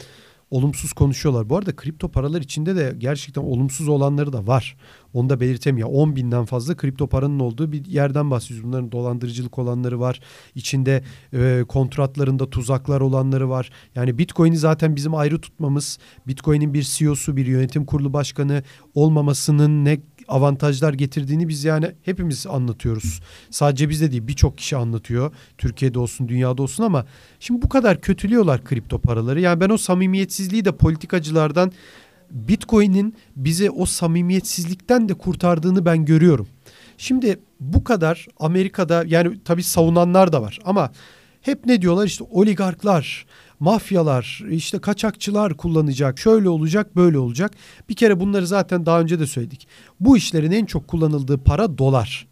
olumsuz 0.54 0.92
konuşuyorlar. 0.92 1.48
Bu 1.48 1.56
arada 1.56 1.76
kripto 1.76 2.08
paralar 2.08 2.40
içinde 2.40 2.76
de 2.76 2.94
gerçekten 2.98 3.42
olumsuz 3.42 3.88
olanları 3.88 4.32
da 4.32 4.46
var. 4.46 4.76
Onu 5.14 5.28
da 5.28 5.40
belirteyim 5.40 5.78
ya 5.78 5.86
10 5.86 6.16
binden 6.16 6.44
fazla 6.44 6.76
kripto 6.76 7.06
paranın 7.06 7.38
olduğu 7.38 7.72
bir 7.72 7.84
yerden 7.84 8.30
bahsediyoruz. 8.30 8.66
Bunların 8.66 8.92
dolandırıcılık 8.92 9.58
olanları 9.58 10.00
var. 10.00 10.20
İçinde 10.54 11.04
e, 11.32 11.64
kontratlarında 11.68 12.50
tuzaklar 12.50 13.00
olanları 13.00 13.50
var. 13.50 13.70
Yani 13.94 14.18
Bitcoin'i 14.18 14.56
zaten 14.56 14.96
bizim 14.96 15.14
ayrı 15.14 15.40
tutmamız, 15.40 15.98
Bitcoin'in 16.26 16.74
bir 16.74 16.82
CEO'su, 16.82 17.36
bir 17.36 17.46
yönetim 17.46 17.84
kurulu 17.84 18.12
başkanı 18.12 18.62
olmamasının 18.94 19.84
ne 19.84 20.00
avantajlar 20.28 20.92
getirdiğini 20.92 21.48
biz 21.48 21.64
yani 21.64 21.92
hepimiz 22.02 22.46
anlatıyoruz. 22.46 23.20
Sadece 23.50 23.88
biz 23.88 24.00
de 24.00 24.10
değil 24.10 24.28
birçok 24.28 24.58
kişi 24.58 24.76
anlatıyor. 24.76 25.32
Türkiye'de 25.58 25.98
olsun 25.98 26.28
dünyada 26.28 26.62
olsun 26.62 26.84
ama 26.84 27.06
şimdi 27.40 27.62
bu 27.62 27.68
kadar 27.68 28.00
kötülüyorlar 28.00 28.64
kripto 28.64 28.98
paraları. 28.98 29.40
Yani 29.40 29.60
ben 29.60 29.70
o 29.70 29.76
samimiyetsizliği 29.76 30.64
de 30.64 30.72
politikacılardan 30.72 31.72
Bitcoin'in 32.30 33.14
bize 33.36 33.70
o 33.70 33.86
samimiyetsizlikten 33.86 35.08
de 35.08 35.14
kurtardığını 35.14 35.84
ben 35.84 36.04
görüyorum. 36.04 36.48
Şimdi 36.98 37.40
bu 37.60 37.84
kadar 37.84 38.26
Amerika'da 38.40 39.04
yani 39.06 39.40
tabii 39.44 39.62
savunanlar 39.62 40.32
da 40.32 40.42
var 40.42 40.58
ama 40.64 40.92
hep 41.40 41.66
ne 41.66 41.82
diyorlar 41.82 42.06
işte 42.06 42.24
oligarklar, 42.30 43.26
mafyalar, 43.60 44.42
işte 44.50 44.78
kaçakçılar 44.78 45.54
kullanacak, 45.54 46.18
şöyle 46.18 46.48
olacak, 46.48 46.96
böyle 46.96 47.18
olacak. 47.18 47.52
Bir 47.88 47.94
kere 47.94 48.20
bunları 48.20 48.46
zaten 48.46 48.86
daha 48.86 49.00
önce 49.00 49.20
de 49.20 49.26
söyledik. 49.26 49.68
Bu 50.00 50.16
işlerin 50.16 50.50
en 50.50 50.64
çok 50.64 50.88
kullanıldığı 50.88 51.38
para 51.38 51.78
dolar. 51.78 52.26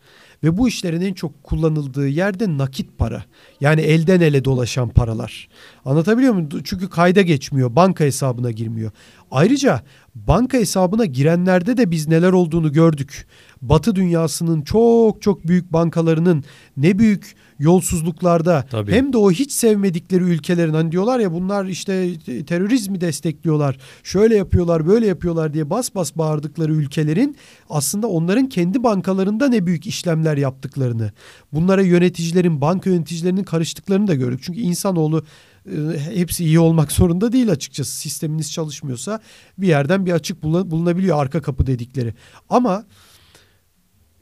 Ve 0.45 0.57
bu 0.57 0.69
işlerin 0.69 1.01
en 1.01 1.15
çok 1.15 1.43
kullanıldığı 1.43 2.09
yerde 2.09 2.59
nakit 2.59 2.99
para. 2.99 3.25
Yani 3.61 3.81
elden 3.81 4.21
ele 4.21 4.45
dolaşan 4.45 4.89
paralar. 4.89 5.49
Anlatabiliyor 5.85 6.35
muyum? 6.35 6.49
Çünkü 6.65 6.91
kayda 6.91 7.23
geçmiyor, 7.23 7.77
banka 7.77 8.05
hesabına 8.05 8.51
girmiyor. 8.51 8.91
Ayrıca 9.31 9.83
banka 10.15 10.59
hesabına 10.59 11.05
girenlerde 11.05 11.77
de 11.77 11.91
biz 11.91 12.09
neler 12.09 12.33
olduğunu 12.33 12.73
gördük. 12.73 13.27
Batı 13.63 13.95
dünyasının 13.95 14.63
çok 14.63 15.23
çok 15.23 15.47
büyük 15.47 15.73
bankalarının 15.73 16.45
ne 16.77 16.99
büyük 16.99 17.37
yolsuzluklarda 17.63 18.65
Tabii. 18.71 18.93
hem 18.93 19.13
de 19.13 19.19
o 19.19 19.31
hiç 19.31 19.53
sevmedikleri 19.53 20.23
ülkelerin 20.23 20.75
hani 20.75 20.93
diyorlar 20.93 21.19
ya 21.19 21.33
bunlar 21.33 21.65
işte 21.65 22.19
terörizmi 22.47 23.01
destekliyorlar. 23.01 23.79
Şöyle 24.03 24.37
yapıyorlar, 24.37 24.87
böyle 24.87 25.07
yapıyorlar 25.07 25.55
diye 25.55 25.71
bas 25.71 25.95
bas 25.95 26.17
bağırdıkları 26.17 26.73
ülkelerin 26.73 27.37
aslında 27.71 28.07
onların 28.07 28.49
kendi 28.49 28.83
bankalarında 28.83 29.49
ne 29.49 29.67
büyük 29.67 29.87
işlemler 29.87 30.37
yaptıklarını, 30.37 31.13
bunlara 31.53 31.83
yöneticilerin, 31.83 32.61
banka 32.61 32.91
yöneticilerinin 32.91 33.45
karıştıklarını 33.45 34.07
da 34.07 34.15
gördük. 34.15 34.41
Çünkü 34.43 34.61
insanoğlu 34.61 35.25
e, 35.67 35.99
hepsi 36.15 36.45
iyi 36.45 36.59
olmak 36.59 36.93
zorunda 36.99 37.33
değil 37.33 37.51
açıkçası. 37.51 37.97
Sisteminiz 37.97 38.53
çalışmıyorsa 38.53 39.21
bir 39.59 39.67
yerden 39.67 40.07
bir 40.07 40.13
açık 40.13 40.43
bulunabiliyor 40.43 41.23
arka 41.23 41.43
kapı 41.43 41.67
dedikleri. 41.67 42.15
Ama 42.49 42.85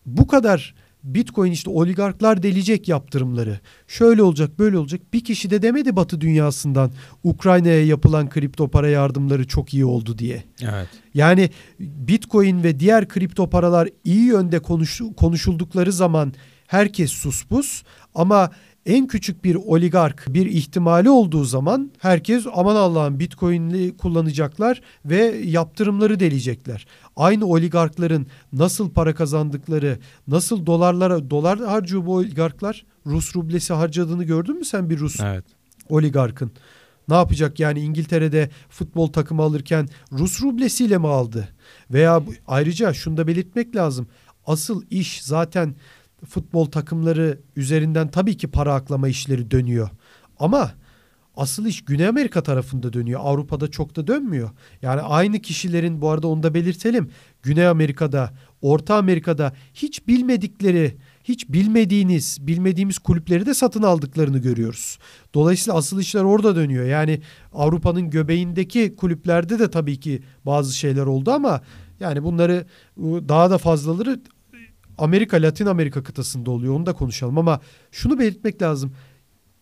bu 0.06 0.26
kadar 0.26 0.74
Bitcoin 1.04 1.52
işte 1.52 1.70
oligarklar 1.70 2.42
delecek 2.42 2.88
yaptırımları. 2.88 3.60
Şöyle 3.88 4.22
olacak 4.22 4.58
böyle 4.58 4.78
olacak. 4.78 5.00
Bir 5.12 5.24
kişi 5.24 5.50
de 5.50 5.62
demedi 5.62 5.96
Batı 5.96 6.20
dünyasından 6.20 6.90
Ukrayna'ya 7.24 7.86
yapılan 7.86 8.28
kripto 8.28 8.68
para 8.68 8.88
yardımları 8.88 9.46
çok 9.46 9.74
iyi 9.74 9.84
oldu 9.84 10.18
diye. 10.18 10.44
Evet. 10.62 10.88
Yani 11.14 11.50
Bitcoin 11.80 12.62
ve 12.62 12.80
diğer 12.80 13.08
kripto 13.08 13.50
paralar 13.50 13.88
iyi 14.04 14.24
yönde 14.24 14.58
konuş, 14.58 15.00
konuşuldukları 15.16 15.92
zaman 15.92 16.32
herkes 16.66 17.10
suspus 17.10 17.82
ama 18.14 18.50
en 18.86 19.06
küçük 19.06 19.44
bir 19.44 19.54
oligark 19.54 20.24
bir 20.28 20.46
ihtimali 20.46 21.10
olduğu 21.10 21.44
zaman 21.44 21.90
herkes 21.98 22.46
aman 22.54 22.76
Allah'ım 22.76 23.18
Bitcoin'li 23.18 23.96
kullanacaklar 23.96 24.80
ve 25.04 25.40
yaptırımları 25.44 26.20
deleyecekler. 26.20 26.86
Aynı 27.16 27.46
oligarkların 27.46 28.26
nasıl 28.52 28.90
para 28.90 29.14
kazandıkları, 29.14 29.98
nasıl 30.28 30.66
dolarlara 30.66 31.30
dolar 31.30 31.58
harcıyor 31.58 32.06
bu 32.06 32.14
oligarklar? 32.14 32.84
Rus 33.06 33.36
rublesi 33.36 33.72
harcadığını 33.72 34.24
gördün 34.24 34.58
mü 34.58 34.64
sen 34.64 34.90
bir 34.90 34.98
Rus 34.98 35.20
evet. 35.20 35.44
oligarkın? 35.88 36.52
Ne 37.08 37.14
yapacak 37.14 37.60
yani 37.60 37.80
İngiltere'de 37.80 38.50
futbol 38.68 39.06
takımı 39.06 39.42
alırken 39.42 39.88
Rus 40.12 40.42
rublesiyle 40.42 40.98
mi 40.98 41.08
aldı? 41.08 41.48
Veya 41.90 42.22
ayrıca 42.46 42.92
şunu 42.92 43.16
da 43.16 43.26
belirtmek 43.26 43.76
lazım. 43.76 44.08
Asıl 44.46 44.82
iş 44.90 45.22
zaten 45.22 45.74
futbol 46.28 46.64
takımları 46.64 47.40
üzerinden 47.56 48.10
tabii 48.10 48.36
ki 48.36 48.48
para 48.48 48.74
aklama 48.74 49.08
işleri 49.08 49.50
dönüyor. 49.50 49.88
Ama 50.38 50.72
asıl 51.36 51.66
iş 51.66 51.84
Güney 51.84 52.08
Amerika 52.08 52.42
tarafında 52.42 52.92
dönüyor. 52.92 53.20
Avrupa'da 53.22 53.70
çok 53.70 53.96
da 53.96 54.06
dönmüyor. 54.06 54.50
Yani 54.82 55.00
aynı 55.00 55.38
kişilerin 55.38 56.00
bu 56.00 56.10
arada 56.10 56.28
onu 56.28 56.42
da 56.42 56.54
belirtelim. 56.54 57.10
Güney 57.42 57.66
Amerika'da, 57.66 58.32
Orta 58.62 58.94
Amerika'da 58.94 59.52
hiç 59.74 60.08
bilmedikleri, 60.08 60.96
hiç 61.24 61.48
bilmediğiniz, 61.48 62.38
bilmediğimiz 62.40 62.98
kulüpleri 62.98 63.46
de 63.46 63.54
satın 63.54 63.82
aldıklarını 63.82 64.38
görüyoruz. 64.38 64.98
Dolayısıyla 65.34 65.78
asıl 65.78 66.00
işler 66.00 66.22
orada 66.22 66.56
dönüyor. 66.56 66.84
Yani 66.84 67.20
Avrupa'nın 67.52 68.10
göbeğindeki 68.10 68.96
kulüplerde 68.96 69.58
de 69.58 69.70
tabii 69.70 70.00
ki 70.00 70.22
bazı 70.46 70.74
şeyler 70.76 71.06
oldu 71.06 71.30
ama 71.30 71.60
yani 72.00 72.22
bunları 72.22 72.66
daha 72.98 73.50
da 73.50 73.58
fazlaları 73.58 74.20
Amerika, 75.00 75.36
Latin 75.36 75.66
Amerika 75.66 76.02
kıtasında 76.02 76.50
oluyor. 76.50 76.74
Onu 76.74 76.86
da 76.86 76.92
konuşalım 76.92 77.38
ama 77.38 77.60
şunu 77.90 78.18
belirtmek 78.18 78.62
lazım. 78.62 78.92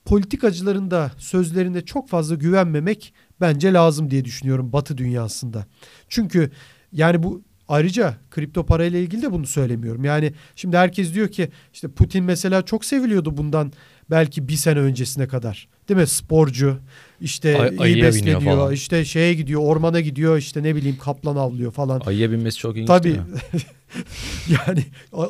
Politikacıların 0.05 0.91
da 0.91 1.13
sözlerine 1.19 1.81
çok 1.85 2.09
fazla 2.09 2.35
güvenmemek 2.35 3.15
bence 3.41 3.73
lazım 3.73 4.11
diye 4.11 4.25
düşünüyorum 4.25 4.73
Batı 4.73 4.99
dünyasında. 4.99 5.67
Çünkü 6.09 6.51
yani 6.93 7.23
bu 7.23 7.43
ayrıca 7.69 8.15
kripto 8.31 8.67
parayla 8.67 8.99
ilgili 8.99 9.23
de 9.23 9.33
bunu 9.33 9.47
söylemiyorum. 9.47 10.05
Yani 10.05 10.33
şimdi 10.57 10.77
herkes 10.77 11.15
diyor 11.15 11.29
ki 11.29 11.49
işte 11.73 11.89
Putin 11.89 12.25
mesela 12.25 12.63
çok 12.63 12.85
seviliyordu 12.85 13.37
bundan 13.37 13.73
belki 14.11 14.49
bir 14.49 14.57
sene 14.57 14.79
öncesine 14.79 15.29
kadar. 15.29 15.69
Değil 15.89 16.01
mi? 16.01 16.07
Sporcu 16.07 16.79
işte 17.21 17.73
Ay, 17.79 17.93
iyi 17.93 18.03
besleniyor 18.03 18.73
işte 18.73 19.05
şeye 19.05 19.35
gidiyor 19.35 19.61
ormana 19.65 20.01
gidiyor 20.01 20.39
işte 20.39 20.63
ne 20.63 20.77
bileyim 20.77 20.99
kaplan 20.99 21.37
avlıyor 21.37 21.73
falan. 21.73 22.03
Ayıya 22.07 22.31
binmesi 22.31 22.59
çok 22.59 22.77
ilginç 22.77 22.89
Tabii. 22.89 23.21
yani 24.49 24.85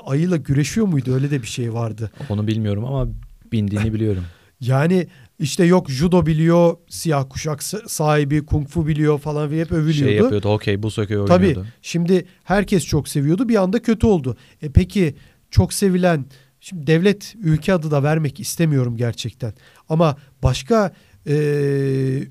ayıyla 0.07 0.37
güreşiyor 0.37 0.87
muydu 0.87 1.15
öyle 1.15 1.31
de 1.31 1.43
bir 1.43 1.47
şey 1.47 1.75
vardı. 1.75 2.11
Onu 2.29 2.47
bilmiyorum 2.47 2.85
ama 2.85 3.09
bindiğini 3.53 3.93
biliyorum. 3.93 4.25
Yani 4.61 5.07
işte 5.39 5.65
yok 5.65 5.91
judo 5.91 6.27
biliyor, 6.27 6.77
siyah 6.89 7.25
kuşak 7.29 7.63
sahibi, 7.63 8.47
kung 8.47 8.69
fu 8.69 8.87
biliyor 8.87 9.19
falan 9.19 9.51
ve 9.51 9.61
hep 9.61 9.73
övülüyordu. 9.73 10.11
Şey 10.11 10.17
yapıyordu, 10.17 10.49
okey 10.49 10.83
bu 10.83 10.91
söküyor 10.91 11.29
oynuyordu. 11.29 11.61
Tabii 11.61 11.69
şimdi 11.83 12.27
herkes 12.45 12.87
çok 12.87 13.09
seviyordu 13.09 13.49
bir 13.49 13.63
anda 13.63 13.83
kötü 13.83 14.07
oldu. 14.07 14.37
E 14.63 14.73
peki 14.73 15.15
çok 15.51 15.73
sevilen 15.73 16.27
Şimdi 16.61 16.87
devlet 16.87 17.35
ülke 17.43 17.73
adı 17.73 17.91
da 17.91 18.03
vermek 18.03 18.41
istemiyorum 18.41 18.97
gerçekten. 18.97 19.53
Ama 19.89 20.17
başka 20.43 20.93
e, 21.27 21.35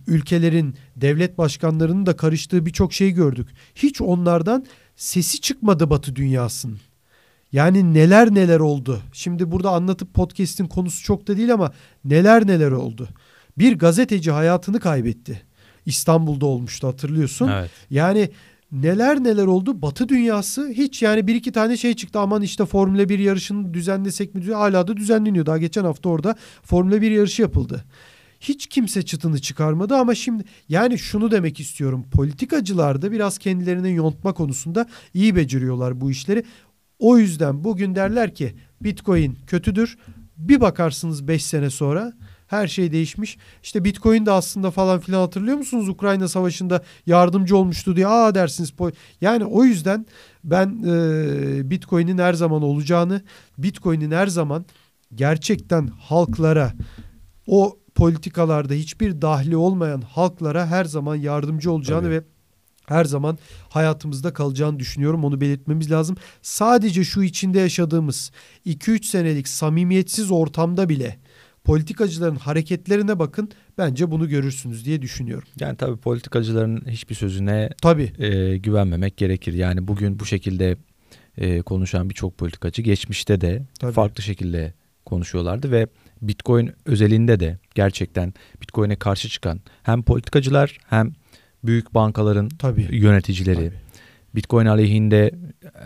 ülkelerin 0.07 0.75
devlet 0.95 1.37
başkanlarının 1.37 2.05
da 2.05 2.17
karıştığı 2.17 2.65
birçok 2.65 2.93
şey 2.93 3.11
gördük. 3.11 3.47
Hiç 3.75 4.01
onlardan 4.01 4.65
sesi 4.97 5.41
çıkmadı 5.41 5.89
Batı 5.89 6.15
dünyasının. 6.15 6.79
Yani 7.51 7.93
neler 7.93 8.33
neler 8.33 8.59
oldu. 8.59 9.01
Şimdi 9.13 9.51
burada 9.51 9.69
anlatıp 9.69 10.13
podcast'in 10.13 10.67
konusu 10.67 11.03
çok 11.03 11.27
da 11.27 11.37
değil 11.37 11.53
ama 11.53 11.71
neler 12.05 12.47
neler 12.47 12.71
oldu. 12.71 13.07
Bir 13.57 13.77
gazeteci 13.77 14.31
hayatını 14.31 14.79
kaybetti. 14.79 15.41
İstanbul'da 15.85 16.45
olmuştu 16.45 16.87
hatırlıyorsun. 16.87 17.47
Evet. 17.47 17.69
Yani 17.89 18.29
neler 18.71 19.23
neler 19.23 19.45
oldu. 19.45 19.81
Batı 19.81 20.09
dünyası 20.09 20.67
hiç 20.69 21.01
yani 21.01 21.27
bir 21.27 21.35
iki 21.35 21.51
tane 21.51 21.77
şey 21.77 21.93
çıktı. 21.93 22.19
Aman 22.19 22.41
işte 22.41 22.65
Formula 22.65 23.09
1 23.09 23.19
yarışını 23.19 23.73
düzenlesek 23.73 24.35
mi? 24.35 24.53
Hala 24.53 24.87
da 24.87 24.97
düzenleniyor. 24.97 25.45
Daha 25.45 25.57
geçen 25.57 25.83
hafta 25.83 26.09
orada 26.09 26.35
Formula 26.63 27.01
1 27.01 27.11
yarışı 27.11 27.41
yapıldı. 27.41 27.85
Hiç 28.39 28.67
kimse 28.67 29.01
çıtını 29.01 29.39
çıkarmadı 29.41 29.95
ama 29.95 30.15
şimdi 30.15 30.43
yani 30.69 30.99
şunu 30.99 31.31
demek 31.31 31.59
istiyorum. 31.59 32.05
Politikacılar 32.11 33.01
da 33.01 33.11
biraz 33.11 33.37
kendilerini 33.37 33.95
yontma 33.95 34.33
konusunda 34.33 34.87
iyi 35.13 35.35
beceriyorlar 35.35 36.01
bu 36.01 36.11
işleri. 36.11 36.43
O 36.99 37.17
yüzden 37.17 37.63
bugün 37.63 37.95
derler 37.95 38.35
ki 38.35 38.55
Bitcoin 38.81 39.37
kötüdür. 39.47 39.97
Bir 40.37 40.61
bakarsınız 40.61 41.27
5 41.27 41.45
sene 41.45 41.69
sonra 41.69 42.13
her 42.47 42.67
şey 42.67 42.91
değişmiş. 42.91 43.37
İşte 43.63 43.83
Bitcoin 43.83 44.25
de 44.25 44.31
aslında 44.31 44.71
falan 44.71 44.99
filan 44.99 45.19
hatırlıyor 45.19 45.57
musunuz? 45.57 45.89
Ukrayna 45.89 46.27
Savaşı'nda 46.27 46.83
yardımcı 47.05 47.57
olmuştu 47.57 47.95
diye 47.95 48.07
aa 48.07 48.35
dersiniz. 48.35 48.73
Yani 49.21 49.45
o 49.45 49.63
yüzden 49.63 50.05
ben 50.43 50.83
e, 50.87 51.69
Bitcoin'in 51.69 52.17
her 52.17 52.33
zaman 52.33 52.61
olacağını, 52.61 53.21
Bitcoin'in 53.57 54.11
her 54.11 54.27
zaman 54.27 54.65
gerçekten 55.15 55.87
halklara 55.87 56.73
o 57.47 57.77
politikalarda 57.97 58.73
hiçbir 58.73 59.21
dahli 59.21 59.57
olmayan 59.57 60.01
halklara 60.01 60.67
her 60.67 60.85
zaman 60.85 61.15
yardımcı 61.15 61.71
olacağını 61.71 62.03
Tabii. 62.03 62.13
ve 62.13 62.23
her 62.87 63.05
zaman 63.05 63.37
hayatımızda 63.69 64.33
kalacağını 64.33 64.79
düşünüyorum. 64.79 65.23
Onu 65.23 65.41
belirtmemiz 65.41 65.91
lazım. 65.91 66.15
Sadece 66.41 67.03
şu 67.03 67.23
içinde 67.23 67.59
yaşadığımız 67.59 68.31
2-3 68.65 69.03
senelik 69.03 69.47
samimiyetsiz 69.47 70.31
ortamda 70.31 70.89
bile 70.89 71.17
politikacıların 71.63 72.35
hareketlerine 72.35 73.19
bakın. 73.19 73.51
Bence 73.77 74.11
bunu 74.11 74.29
görürsünüz 74.29 74.85
diye 74.85 75.01
düşünüyorum. 75.01 75.47
Yani 75.59 75.77
tabii 75.77 75.97
politikacıların 75.97 76.83
hiçbir 76.87 77.15
sözüne 77.15 77.69
Tabii. 77.81 78.11
e, 78.19 78.57
güvenmemek 78.57 79.17
gerekir. 79.17 79.53
Yani 79.53 79.87
bugün 79.87 80.19
bu 80.19 80.25
şekilde 80.25 80.77
e, 81.37 81.61
konuşan 81.61 82.09
birçok 82.09 82.37
politikacı 82.37 82.81
geçmişte 82.81 83.41
de 83.41 83.65
Tabii. 83.79 83.91
farklı 83.91 84.23
şekilde 84.23 84.73
konuşuyorlardı 85.05 85.71
ve 85.71 85.87
Bitcoin 86.21 86.71
özelinde 86.85 87.39
de 87.39 87.57
gerçekten 87.75 88.33
Bitcoin'e 88.61 88.95
karşı 88.95 89.29
çıkan 89.29 89.61
hem 89.83 90.03
politikacılar 90.03 90.77
hem 90.89 91.13
büyük 91.63 91.93
bankaların 91.93 92.49
Tabii. 92.49 92.87
yöneticileri 92.91 93.55
Tabii. 93.55 93.87
Bitcoin 94.35 94.65
aleyhinde 94.65 95.31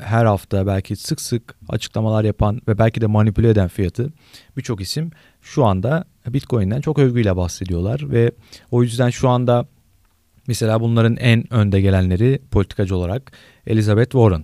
her 0.02 0.26
hafta 0.26 0.67
belki 0.67 0.96
sık 0.96 1.22
sık 1.22 1.56
açıklamalar 1.70 2.24
yapan 2.24 2.62
ve 2.67 2.78
belki 2.78 3.02
de 3.02 3.06
manipüle 3.06 3.50
eden 3.50 3.67
fiyatı 3.67 4.13
birçok 4.58 4.82
isim 4.82 5.12
şu 5.41 5.65
anda 5.65 6.06
Bitcoin'den 6.28 6.82
çok 6.82 7.00
övgüyle 7.00 7.36
bahsediyorlar 7.36 8.12
ve 8.12 8.32
o 8.72 8.84
yüzden 8.84 9.10
şu 9.10 9.30
anda 9.30 9.67
mesela 10.48 10.82
bunların 10.82 11.15
en 11.17 11.54
önde 11.54 11.82
gelenleri 11.82 12.41
politikacı 12.52 12.96
olarak 12.96 13.32
Elizabeth 13.67 14.12
Warren. 14.12 14.44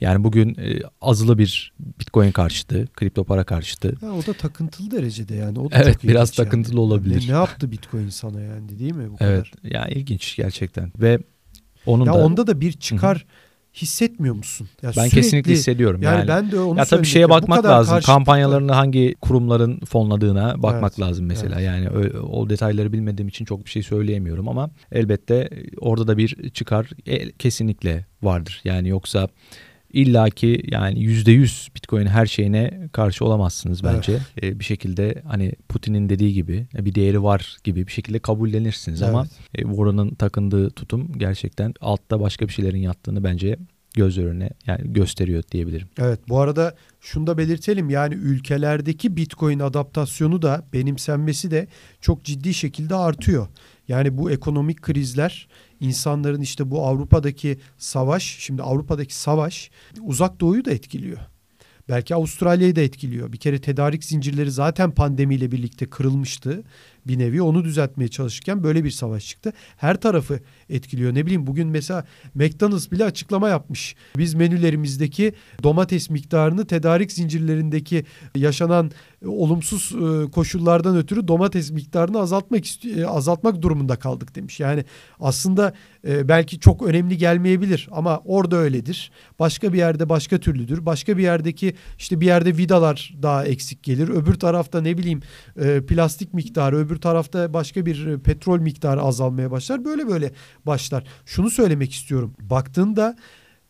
Yani 0.00 0.24
bugün 0.24 0.48
e, 0.58 0.80
azılı 1.00 1.38
bir 1.38 1.72
Bitcoin 2.00 2.32
karşıtı, 2.32 2.86
kripto 2.96 3.24
para 3.24 3.44
karşıtı. 3.44 3.94
Ha, 4.00 4.12
o 4.12 4.26
da 4.26 4.32
takıntılı 4.34 4.90
derecede 4.90 5.34
yani. 5.34 5.58
O 5.58 5.70
da 5.70 5.76
Evet, 5.76 6.02
biraz 6.04 6.28
ilginç 6.28 6.38
yani. 6.38 6.46
takıntılı 6.46 6.80
olabilir. 6.80 7.24
Ne, 7.28 7.32
ne 7.32 7.36
yaptı 7.36 7.70
Bitcoin 7.72 8.08
sana 8.08 8.40
yani 8.40 8.78
değil 8.78 8.92
mi 8.92 9.10
bu 9.10 9.16
Evet, 9.20 9.44
kadar? 9.50 9.72
yani 9.74 9.92
ilginç 9.92 10.36
gerçekten 10.36 10.92
ve 11.00 11.18
onun 11.86 12.06
Ya 12.06 12.12
da 12.12 12.18
onda 12.24 12.46
da 12.46 12.60
bir 12.60 12.72
çıkar 12.72 13.26
hissetmiyor 13.74 14.34
musun? 14.34 14.68
Ya 14.82 14.88
ben 14.88 14.92
sürekli- 14.92 15.14
kesinlikle 15.14 15.52
hissediyorum. 15.52 16.02
Yani, 16.02 16.16
Yani, 16.18 16.28
ben 16.28 16.50
de 16.52 16.60
onu 16.60 16.78
Ya 16.78 16.84
tabii 16.84 17.06
şeye 17.06 17.28
bakmak 17.30 17.64
lazım. 17.64 17.94
karşıtlıkla- 17.94 18.06
Kampanyalarını 18.06 18.72
hangi 18.72 19.14
kurumların 19.20 19.80
fonladığına 19.80 20.62
bakmak 20.62 20.92
Evet, 20.92 21.00
lazım 21.00 21.26
mesela. 21.26 21.60
evet. 21.60 21.66
Yani 21.66 21.88
o, 21.90 22.26
o 22.26 22.50
detayları 22.50 22.92
bilmediğim 22.92 23.28
için 23.28 23.44
çok 23.44 23.64
bir 23.64 23.70
şey 23.70 23.82
söyleyemiyorum 23.82 24.48
ama 24.48 24.70
elbette 24.92 25.50
orada 25.80 26.06
da 26.06 26.16
bir 26.16 26.50
çıkar 26.50 26.90
e, 27.06 27.32
kesinlikle 27.32 28.06
vardır. 28.22 28.60
Yani 28.64 28.88
yoksa 28.88 29.28
illaki 29.92 30.62
yani 30.70 31.00
yüzde 31.02 31.32
yüz 31.32 31.68
Bitcoin 31.76 32.06
her 32.06 32.26
şeyine 32.26 32.88
karşı 32.92 33.24
olamazsınız 33.24 33.80
Evet. 33.84 33.94
bence. 33.96 34.18
E, 34.42 34.58
bir 34.58 34.64
şekilde 34.64 35.22
hani 35.26 35.52
Putin'in 35.68 36.08
dediği 36.08 36.32
gibi 36.32 36.66
e, 36.78 36.84
bir 36.84 36.94
değeri 36.94 37.22
var 37.22 37.56
gibi 37.64 37.86
bir 37.86 37.92
şekilde 37.92 38.18
kabullenirsiniz 38.18 39.02
ama 39.02 39.20
Evet. 39.54 39.66
e, 39.66 39.68
Warren'ın 39.70 40.14
takındığı 40.14 40.70
tutum 40.70 41.12
gerçekten 41.18 41.74
altta 41.80 42.20
başka 42.20 42.48
bir 42.48 42.52
şeylerin 42.52 42.78
yattığını 42.78 43.24
bence 43.24 43.56
göz 43.94 44.18
önüne 44.18 44.50
yani 44.66 44.92
gösteriyor 44.92 45.42
diyebilirim. 45.52 45.88
Evet 45.98 46.20
bu 46.28 46.40
arada 46.40 46.74
şunu 47.00 47.26
da 47.26 47.38
belirtelim 47.38 47.90
yani 47.90 48.14
ülkelerdeki 48.14 49.16
Bitcoin 49.16 49.58
adaptasyonu 49.58 50.42
da 50.42 50.64
benimsenmesi 50.72 51.50
de 51.50 51.66
çok 52.00 52.24
ciddi 52.24 52.54
şekilde 52.54 52.94
artıyor. 52.94 53.48
Yani 53.88 54.18
bu 54.18 54.30
ekonomik 54.30 54.82
krizler 54.82 55.48
insanların 55.80 56.40
işte 56.40 56.70
bu 56.70 56.86
Avrupa'daki 56.86 57.58
savaş 57.78 58.36
şimdi 58.38 58.62
Avrupa'daki 58.62 59.14
savaş 59.14 59.70
uzak 60.00 60.40
doğuyu 60.40 60.64
da 60.64 60.70
etkiliyor. 60.70 61.18
Belki 61.88 62.14
Avustralya'yı 62.14 62.76
da 62.76 62.80
etkiliyor. 62.80 63.32
Bir 63.32 63.38
kere 63.38 63.60
tedarik 63.60 64.04
zincirleri 64.04 64.50
zaten 64.50 64.90
pandemiyle 64.90 65.52
birlikte 65.52 65.86
kırılmıştı. 65.86 66.62
Bir 67.06 67.18
nevi 67.18 67.42
onu 67.42 67.64
düzeltmeye 67.64 68.08
çalışırken 68.08 68.62
böyle 68.62 68.84
bir 68.84 68.90
savaş 68.90 69.28
çıktı. 69.28 69.52
Her 69.76 70.00
tarafı 70.00 70.40
etkiliyor. 70.70 71.14
Ne 71.14 71.26
bileyim 71.26 71.46
bugün 71.46 71.68
mesela 71.68 72.04
McDonald's 72.34 72.90
bile 72.90 73.04
açıklama 73.04 73.48
yapmış. 73.48 73.96
Biz 74.18 74.34
menülerimizdeki 74.34 75.32
domates 75.62 76.10
miktarını 76.10 76.66
tedarik 76.66 77.12
zincirlerindeki 77.12 78.04
yaşanan 78.36 78.90
e, 79.22 79.26
olumsuz 79.26 79.92
e, 79.92 80.30
koşullardan 80.30 80.96
ötürü 80.96 81.28
domates 81.28 81.70
miktarını 81.70 82.18
azaltmak 82.20 82.64
e, 82.84 83.06
azaltmak 83.06 83.62
durumunda 83.62 83.96
kaldık 83.96 84.34
demiş. 84.34 84.60
Yani 84.60 84.84
aslında 85.20 85.72
belki 86.04 86.60
çok 86.60 86.82
önemli 86.82 87.16
gelmeyebilir 87.16 87.88
ama 87.92 88.22
orada 88.24 88.56
öyledir. 88.56 89.10
Başka 89.38 89.72
bir 89.72 89.78
yerde 89.78 90.08
başka 90.08 90.38
türlüdür. 90.38 90.86
Başka 90.86 91.16
bir 91.16 91.22
yerdeki 91.22 91.74
işte 91.98 92.20
bir 92.20 92.26
yerde 92.26 92.56
vidalar 92.56 93.14
daha 93.22 93.44
eksik 93.44 93.82
gelir. 93.82 94.08
Öbür 94.08 94.34
tarafta 94.34 94.80
ne 94.80 94.98
bileyim 94.98 95.20
plastik 95.86 96.34
miktarı, 96.34 96.76
öbür 96.76 96.96
tarafta 96.96 97.54
başka 97.54 97.86
bir 97.86 98.18
petrol 98.18 98.58
miktarı 98.58 99.02
azalmaya 99.02 99.50
başlar. 99.50 99.84
Böyle 99.84 100.08
böyle 100.08 100.32
başlar. 100.66 101.04
Şunu 101.26 101.50
söylemek 101.50 101.92
istiyorum. 101.92 102.34
Baktığında 102.40 103.16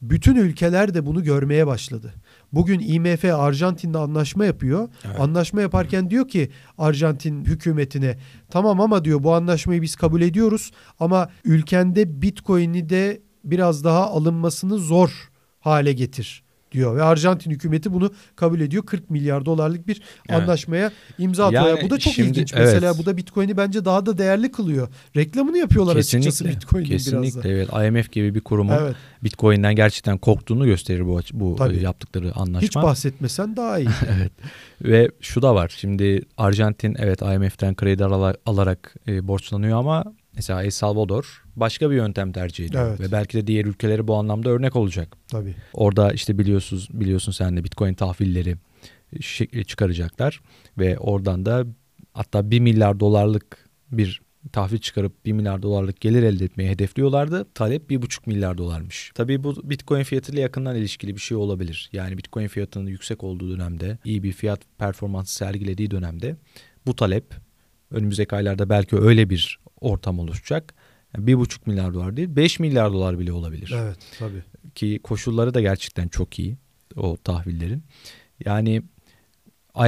bütün 0.03 0.37
ülkeler 0.37 0.95
de 0.95 1.07
bunu 1.07 1.25
görmeye 1.25 1.67
başladı. 1.67 2.15
Bugün 2.53 2.81
IMF 2.81 3.25
Arjantin'le 3.25 3.95
anlaşma 3.95 4.45
yapıyor. 4.45 4.89
Evet. 5.05 5.21
Anlaşma 5.21 5.61
yaparken 5.61 6.11
diyor 6.11 6.29
ki 6.29 6.51
Arjantin 6.79 7.45
hükümetine 7.45 8.19
tamam 8.51 8.81
ama 8.81 9.05
diyor 9.05 9.23
bu 9.23 9.35
anlaşmayı 9.35 9.83
biz 9.83 9.97
kabul 9.97 10.23
ediyoruz 10.23 10.71
ama 11.01 11.29
ülkende 11.45 12.23
Bitcoin'i 12.23 12.89
de 12.89 13.23
biraz 13.45 13.85
daha 13.85 14.07
alınmasını 14.07 14.79
zor 14.79 15.31
hale 15.61 15.93
getir 15.93 16.43
diyor 16.73 16.97
ve 16.97 17.03
Arjantin 17.03 17.51
hükümeti 17.51 17.93
bunu 17.93 18.13
kabul 18.37 18.61
ediyor. 18.61 18.87
40 18.87 19.11
milyar 19.11 19.45
dolarlık 19.47 19.89
bir 19.89 20.03
Evet. 20.29 20.43
anlaşmaya 20.43 20.93
imza 21.19 21.47
atıyor. 21.47 21.67
Yani 21.69 21.81
bu 21.83 21.91
da 21.91 21.99
çok 21.99 22.13
şimdi- 22.13 22.29
ilginç. 22.29 22.53
evet. 22.55 22.65
Mesela 22.75 22.99
bu 22.99 23.07
da 23.07 23.17
Bitcoin'i 23.17 23.57
bence 23.57 23.85
daha 23.85 24.07
da 24.07 24.19
değerli 24.19 24.53
kılıyor. 24.53 24.89
Reklamını 25.17 25.59
yapıyorlar 25.59 25.97
açıkçası 25.97 26.45
Bitcoin'in 26.45 26.91
biraz 26.91 27.07
da. 27.13 27.21
Kesinlikle 27.23 27.51
evet. 27.51 27.69
IMF 27.73 28.13
gibi 28.13 28.35
bir 28.35 28.41
kurumun 28.41 28.73
Evet. 28.81 28.97
Bitcoin'den 29.25 29.75
gerçekten 29.77 30.19
korktuğunu 30.19 30.65
gösterir 30.67 31.07
bu 31.07 31.21
bu 31.33 31.57
Tabii. 31.57 31.77
e, 31.77 31.81
yaptıkları 31.81 32.33
anlaşma. 32.35 32.61
Hiç 32.67 32.77
bahsetmesen 32.77 33.57
daha 33.57 33.79
iyi. 33.79 33.89
evet. 34.19 34.33
Ve 34.85 35.11
şu 35.21 35.43
da 35.43 35.55
var. 35.55 35.75
Şimdi 35.77 36.23
Arjantin 36.37 36.97
evet 36.99 37.23
IMF'den 37.23 37.75
kredi 37.75 38.05
ala- 38.05 38.37
alarak 38.47 38.95
e, 39.09 39.29
borçlanıyor 39.29 39.79
ama 39.79 40.05
mesela 40.37 40.63
El 40.63 40.71
Salvador 40.71 41.40
başka 41.61 41.91
bir 41.91 41.97
yöntem 41.97 42.33
tercih 42.33 42.65
ediyor 42.65 42.89
Evet. 42.89 43.01
ve 43.01 43.13
belki 43.13 43.39
de 43.39 43.47
diğer 43.47 43.65
ülkeleri 43.65 44.09
bu 44.09 44.15
anlamda 44.15 44.51
örnek 44.51 44.77
olacak. 44.77 45.17
Tabii. 45.29 45.55
Orada 45.73 46.13
işte 46.13 46.39
biliyorsunuz 46.39 46.89
biliyorsun 46.93 47.33
sen 47.33 47.57
de 47.57 47.65
Bitcoin 47.65 47.95
tahvilleri 47.95 48.57
çıkaracaklar 49.67 50.41
ve 50.79 50.99
oradan 50.99 51.47
da 51.47 51.67
hatta 52.15 52.51
1 52.51 52.61
milyar 52.61 53.01
dolarlık 53.01 53.71
bir 53.93 54.21
tahvil 54.53 54.79
çıkarıp 54.79 55.25
1 55.25 55.33
milyar 55.33 55.63
dolarlık 55.63 56.01
gelir 56.01 56.23
elde 56.23 56.45
etmeyi 56.45 56.71
hedefliyorlardı. 56.71 57.47
Talep 57.55 57.91
1,5 57.91 58.21
milyar 58.27 58.59
dolarmış. 58.59 59.13
Tabii 59.15 59.45
bu 59.45 59.71
Bitcoin 59.71 60.03
fiyatıyla 60.03 60.43
yakından 60.43 60.77
ilişkili 60.77 61.15
bir 61.17 61.21
şey 61.21 61.37
olabilir. 61.37 61.91
Yani 61.93 62.19
Bitcoin 62.19 62.49
fiyatının 62.49 62.87
yüksek 62.87 63.25
olduğu 63.25 63.51
dönemde, 63.51 63.99
iyi 64.05 64.23
bir 64.23 64.33
fiyat 64.33 64.61
performansı 64.79 65.35
sergilediği 65.35 65.91
dönemde 65.91 66.37
bu 66.87 66.97
talep 66.97 67.25
önümüzdeki 67.91 68.37
aylarda 68.37 68.69
belki 68.69 68.97
öyle 68.97 69.31
bir 69.31 69.59
ortam 69.81 70.19
oluşacak. 70.19 70.75
Yani 71.17 71.31
1,5 71.31 71.59
milyar 71.67 71.95
dolar 71.95 72.17
değil 72.17 72.37
5 72.37 72.59
milyar 72.61 72.93
dolar 72.93 73.19
bile 73.19 73.33
olabilir 73.33 73.75
Evet 73.77 73.97
tabii. 74.19 74.43
ki 74.75 75.01
koşulları 75.03 75.55
da 75.55 75.61
gerçekten 75.61 76.09
çok 76.09 76.39
iyi 76.39 76.57
o 76.97 77.17
tahvillerin. 77.17 77.83
Yani 78.45 78.83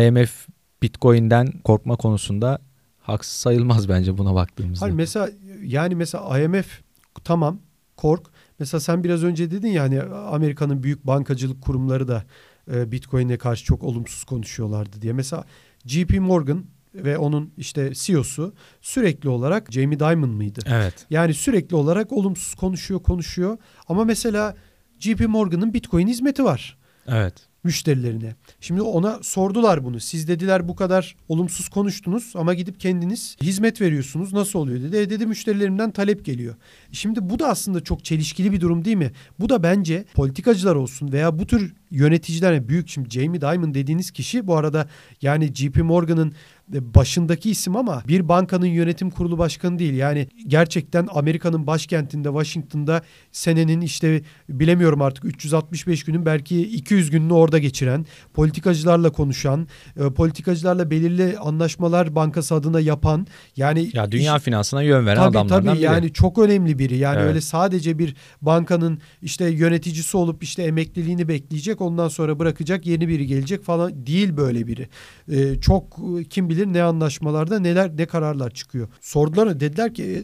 IMF 0.01 0.49
Bitcoin'den 0.83 1.53
korkma 1.65 1.97
konusunda 1.97 2.59
haksız 2.99 3.35
sayılmaz 3.35 3.89
bence 3.89 4.19
buna 4.19 4.35
baktığımızda. 4.35 4.85
Hayır 4.85 4.95
mesela 4.95 5.31
yani 5.65 5.95
mesela 5.95 6.39
IMF 6.41 6.81
tamam 7.25 7.59
kork. 7.97 8.27
Mesela 8.59 8.81
sen 8.81 9.05
biraz 9.05 9.25
önce 9.25 9.51
dedin 9.51 9.69
ya 9.69 9.83
hani 9.83 10.03
Amerika'nın 10.03 10.83
büyük 10.83 11.07
bankacılık 11.07 11.63
kurumları 11.63 12.09
da 12.09 12.25
e, 12.73 12.93
Bitcoin'e 12.93 13.39
karşı 13.39 13.65
çok 13.65 13.83
olumsuz 13.83 14.25
konuşuyorlardı 14.25 15.03
diye. 15.03 15.13
Mesela 15.13 15.45
JP 15.87 16.21
Morgan 16.21 16.65
ve 16.95 17.19
onun 17.19 17.53
işte 17.57 17.93
CEO'su 17.95 18.55
sürekli 18.81 19.29
olarak 19.29 19.73
Jamie 19.73 20.01
Dimon 20.01 20.31
mıydı? 20.31 20.61
Evet. 20.67 21.07
Yani 21.11 21.35
sürekli 21.35 21.77
olarak 21.77 22.13
olumsuz 22.13 22.55
konuşuyor 22.55 23.03
konuşuyor. 23.03 23.59
Ama 23.89 24.05
mesela 24.05 24.57
JP 24.99 25.29
Morgan'ın 25.29 25.75
Bitcoin 25.75 26.07
hizmeti 26.09 26.45
var 26.45 26.79
Evet. 27.09 27.35
müşterilerine. 27.65 28.35
Şimdi 28.61 28.83
ona 28.83 29.19
sordular 29.23 29.85
bunu. 29.85 30.01
Siz 30.01 30.29
dediler 30.29 30.69
bu 30.69 30.77
kadar 30.77 31.17
olumsuz 31.29 31.69
konuştunuz 31.69 32.33
ama 32.35 32.55
gidip 32.55 32.81
kendiniz 32.81 33.37
hizmet 33.43 33.81
veriyorsunuz. 33.81 34.33
Nasıl 34.33 34.59
oluyor 34.59 34.81
dedi. 34.83 34.97
E 34.97 35.11
dedi 35.11 35.27
müşterilerimden 35.27 35.91
talep 35.91 36.25
geliyor. 36.25 36.55
Şimdi 36.93 37.31
bu 37.31 37.39
da 37.39 37.49
aslında 37.49 37.85
çok 37.85 38.05
çelişkili 38.05 38.53
bir 38.53 38.61
durum 38.61 38.85
değil 38.85 38.97
mi? 38.97 39.13
Bu 39.41 39.49
da 39.49 39.63
bence 39.63 40.05
politikacılar 40.15 40.75
olsun 40.75 41.13
veya 41.13 41.39
bu 41.39 41.47
tür 41.47 41.75
yöneticiler 41.93 42.69
büyük 42.69 42.89
şimdi 42.89 43.11
Jamie 43.11 43.41
Dimon 43.41 43.75
dediğiniz 43.75 44.11
kişi 44.11 44.47
bu 44.47 44.57
arada 44.57 44.89
yani 45.23 45.55
JP 45.55 45.77
Morgan'ın 45.77 46.35
başındaki 46.69 47.51
isim 47.51 47.77
ama 47.77 48.03
bir 48.09 48.29
bankanın 48.29 48.67
yönetim 48.67 49.11
kurulu 49.11 49.39
başkanı 49.39 49.79
değil. 49.79 49.95
Yani 49.95 50.29
gerçekten 50.47 51.09
Amerika'nın 51.15 51.67
başkentinde 51.67 52.29
Washington'da 52.29 53.03
senenin 53.33 53.81
işte 53.81 54.23
bilemiyorum 54.49 55.03
artık 55.03 55.25
365 55.25 56.05
günün 56.05 56.27
belki 56.27 56.63
200 56.63 57.11
gününü 57.11 57.33
orada 57.33 57.59
geçiren, 57.59 58.07
politikacılarla 58.35 59.11
konuşan, 59.11 59.69
e, 59.97 60.11
politikacılarla 60.11 60.91
belirli 60.91 61.39
anlaşmalar 61.39 62.15
bankası 62.15 62.55
adına 62.55 62.81
yapan 62.81 63.27
yani 63.57 63.91
ya 63.93 64.13
dünya 64.13 64.37
iş, 64.37 64.43
finansına 64.43 64.83
yön 64.83 65.07
veren 65.07 65.17
tabii, 65.17 65.39
adamlardan 65.39 65.65
tabii, 65.65 65.77
biri. 65.77 65.85
Yani 65.85 66.13
çok 66.13 66.39
önemli 66.39 66.79
biri. 66.79 66.97
Yani 66.97 67.19
evet. 67.19 67.29
öyle 67.29 67.41
sadece 67.41 67.99
bir 67.99 68.15
bankanın 68.43 68.99
işte 69.23 69.49
yöneticisi 69.49 70.17
olup 70.17 70.43
işte 70.43 70.63
emekliliğini 70.63 71.29
bekleyecek 71.29 71.81
ondan 71.83 72.09
sonra 72.09 72.39
bırakacak 72.39 72.87
yeni 72.87 73.09
biri 73.09 73.27
gelecek 73.27 73.63
falan 73.63 74.07
değil 74.07 74.37
böyle 74.37 74.67
biri. 74.67 74.89
Ee, 75.33 75.61
çok 75.61 75.99
kim 76.31 76.49
bilir 76.49 76.67
ne 76.67 76.83
anlaşmalarda 76.83 77.59
neler 77.59 77.97
ne 77.97 78.07
kararlar 78.07 78.51
çıkıyor. 78.51 78.89
Sordular 79.01 79.61
dediler 79.61 79.95
ki 79.95 80.03
e, 80.05 80.17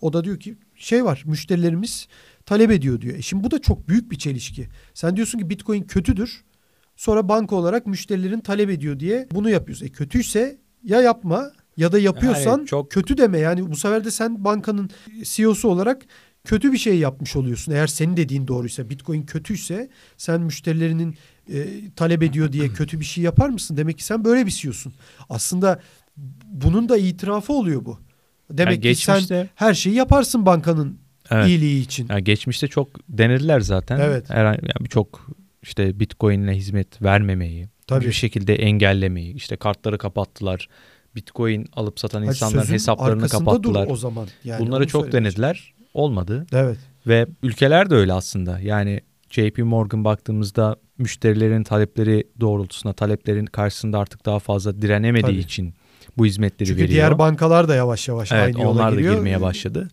o 0.00 0.12
da 0.12 0.24
diyor 0.24 0.40
ki 0.40 0.56
şey 0.74 1.04
var 1.04 1.22
müşterilerimiz 1.26 2.08
talep 2.46 2.70
ediyor 2.70 3.00
diyor. 3.00 3.18
E 3.18 3.22
şimdi 3.22 3.44
bu 3.44 3.50
da 3.50 3.58
çok 3.58 3.88
büyük 3.88 4.10
bir 4.10 4.18
çelişki. 4.18 4.68
Sen 4.94 5.16
diyorsun 5.16 5.38
ki 5.38 5.50
Bitcoin 5.50 5.82
kötüdür. 5.82 6.44
Sonra 6.96 7.28
banka 7.28 7.56
olarak 7.56 7.86
müşterilerin 7.86 8.40
talep 8.40 8.70
ediyor 8.70 9.00
diye 9.00 9.28
bunu 9.32 9.50
yapıyorsun. 9.50 9.86
E 9.86 9.88
kötüyse 9.88 10.58
ya 10.84 11.00
yapma 11.00 11.50
ya 11.76 11.92
da 11.92 11.98
yapıyorsan 11.98 12.58
yani 12.58 12.66
çok 12.66 12.90
kötü 12.90 13.18
deme. 13.18 13.38
Yani 13.38 13.70
bu 13.70 13.76
sefer 13.76 14.04
de 14.04 14.10
sen 14.10 14.44
bankanın 14.44 14.90
CEO'su 15.22 15.68
olarak 15.68 16.02
kötü 16.44 16.72
bir 16.72 16.78
şey 16.78 16.98
yapmış 16.98 17.36
oluyorsun. 17.36 17.72
Eğer 17.72 17.86
senin 17.86 18.16
dediğin 18.16 18.48
doğruysa 18.48 18.90
Bitcoin 18.90 19.22
kötüyse 19.22 19.88
sen 20.16 20.40
müşterilerinin 20.40 21.16
e, 21.52 21.66
talep 21.96 22.22
ediyor 22.22 22.52
diye 22.52 22.68
kötü 22.68 23.00
bir 23.00 23.04
şey 23.04 23.24
yapar 23.24 23.48
mısın? 23.48 23.76
Demek 23.76 23.98
ki 23.98 24.04
sen 24.04 24.24
böyle 24.24 24.46
bir 24.46 24.50
CEO'sun. 24.50 24.92
Aslında 25.28 25.80
bunun 26.46 26.88
da 26.88 26.96
itirafı 26.96 27.52
oluyor 27.52 27.84
bu. 27.84 27.98
Demek 28.50 28.84
yani 28.84 28.94
ki 28.94 29.02
sen 29.02 29.48
her 29.54 29.74
şeyi 29.74 29.96
yaparsın 29.96 30.46
bankanın 30.46 30.98
evet. 31.30 31.48
iyiliği 31.48 31.82
için. 31.82 32.06
Yani 32.10 32.24
geçmişte 32.24 32.68
çok 32.68 32.88
denediler 33.08 33.60
zaten. 33.60 34.00
Evet. 34.00 34.30
Herhangi 34.30 34.60
yani 34.62 34.84
birçok 34.84 35.30
işte 35.62 36.00
Bitcoin'le 36.00 36.52
hizmet 36.52 37.02
vermemeyi, 37.02 37.68
Tabii. 37.86 38.06
bir 38.06 38.12
şekilde 38.12 38.54
engellemeyi, 38.54 39.34
işte 39.34 39.56
kartları 39.56 39.98
kapattılar. 39.98 40.68
Bitcoin 41.16 41.66
alıp 41.72 42.00
satan 42.00 42.20
Hadi 42.20 42.28
insanların 42.28 42.72
hesaplarını 42.72 43.28
kapattılar. 43.28 43.86
Dur 43.86 43.92
o 43.92 43.96
zaman. 43.96 44.28
Yani 44.44 44.66
Bunları 44.66 44.86
çok 44.86 45.12
denediler. 45.12 45.73
Olmadı. 45.94 46.46
Evet. 46.52 46.78
Ve 47.06 47.26
ülkeler 47.42 47.90
de 47.90 47.94
öyle 47.94 48.12
aslında. 48.12 48.58
Yani 48.60 49.00
JP 49.30 49.58
Morgan 49.58 50.04
baktığımızda 50.04 50.76
müşterilerin 50.98 51.62
talepleri 51.62 52.24
doğrultusunda 52.40 52.92
taleplerin 52.92 53.46
karşısında 53.46 53.98
artık 53.98 54.26
daha 54.26 54.38
fazla 54.38 54.82
direnemediği 54.82 55.32
Tabii. 55.32 55.38
için 55.38 55.74
bu 56.18 56.26
hizmetleri 56.26 56.68
Çünkü 56.68 56.82
veriyor. 56.82 56.88
Çünkü 56.88 56.94
diğer 56.94 57.18
bankalar 57.18 57.68
da 57.68 57.74
yavaş 57.74 58.08
yavaş 58.08 58.32
evet, 58.32 58.44
aynı 58.44 58.62
yola 58.62 58.70
onlar 58.70 58.92
giriyor. 58.92 59.12
da 59.12 59.16
girmeye 59.16 59.40
başladı. 59.40 59.88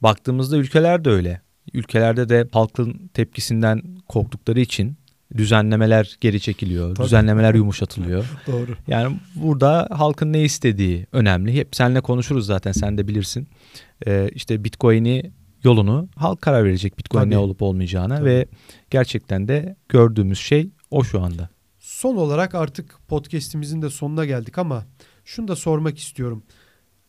Baktığımızda 0.00 0.56
ülkeler 0.56 1.04
de 1.04 1.10
öyle. 1.10 1.40
Ülkelerde 1.74 2.28
de 2.28 2.48
halkın 2.52 3.10
tepkisinden 3.14 3.82
korktukları 4.08 4.60
için 4.60 4.96
düzenlemeler 5.36 6.16
geri 6.20 6.40
çekiliyor. 6.40 6.94
Tabii. 6.94 7.04
Düzenlemeler 7.06 7.54
yumuşatılıyor. 7.54 8.26
Doğru. 8.46 8.76
Yani 8.86 9.16
burada 9.34 9.88
halkın 9.90 10.32
ne 10.32 10.42
istediği 10.42 11.06
önemli. 11.12 11.54
Hep 11.54 11.76
seninle 11.76 12.00
konuşuruz 12.00 12.46
zaten 12.46 12.72
sen 12.72 12.98
de 12.98 13.08
bilirsin. 13.08 13.48
Ee, 14.06 14.30
işte 14.34 14.64
Bitcoin'i 14.64 15.32
yolunu 15.64 16.08
halk 16.16 16.42
karar 16.42 16.64
verecek 16.64 16.98
Bitcoin 16.98 17.22
Tabii. 17.22 17.30
ne 17.30 17.38
olup 17.38 17.62
olmayacağına 17.62 18.16
Tabii. 18.16 18.26
ve 18.28 18.46
gerçekten 18.90 19.48
de 19.48 19.76
gördüğümüz 19.88 20.38
şey 20.38 20.70
o 20.90 21.04
şu 21.04 21.22
anda. 21.22 21.48
Son 21.78 22.16
olarak 22.16 22.54
artık 22.54 22.98
podcast'imizin 23.08 23.82
de 23.82 23.90
sonuna 23.90 24.24
geldik 24.24 24.58
ama 24.58 24.84
şunu 25.24 25.48
da 25.48 25.56
sormak 25.56 25.98
istiyorum. 25.98 26.42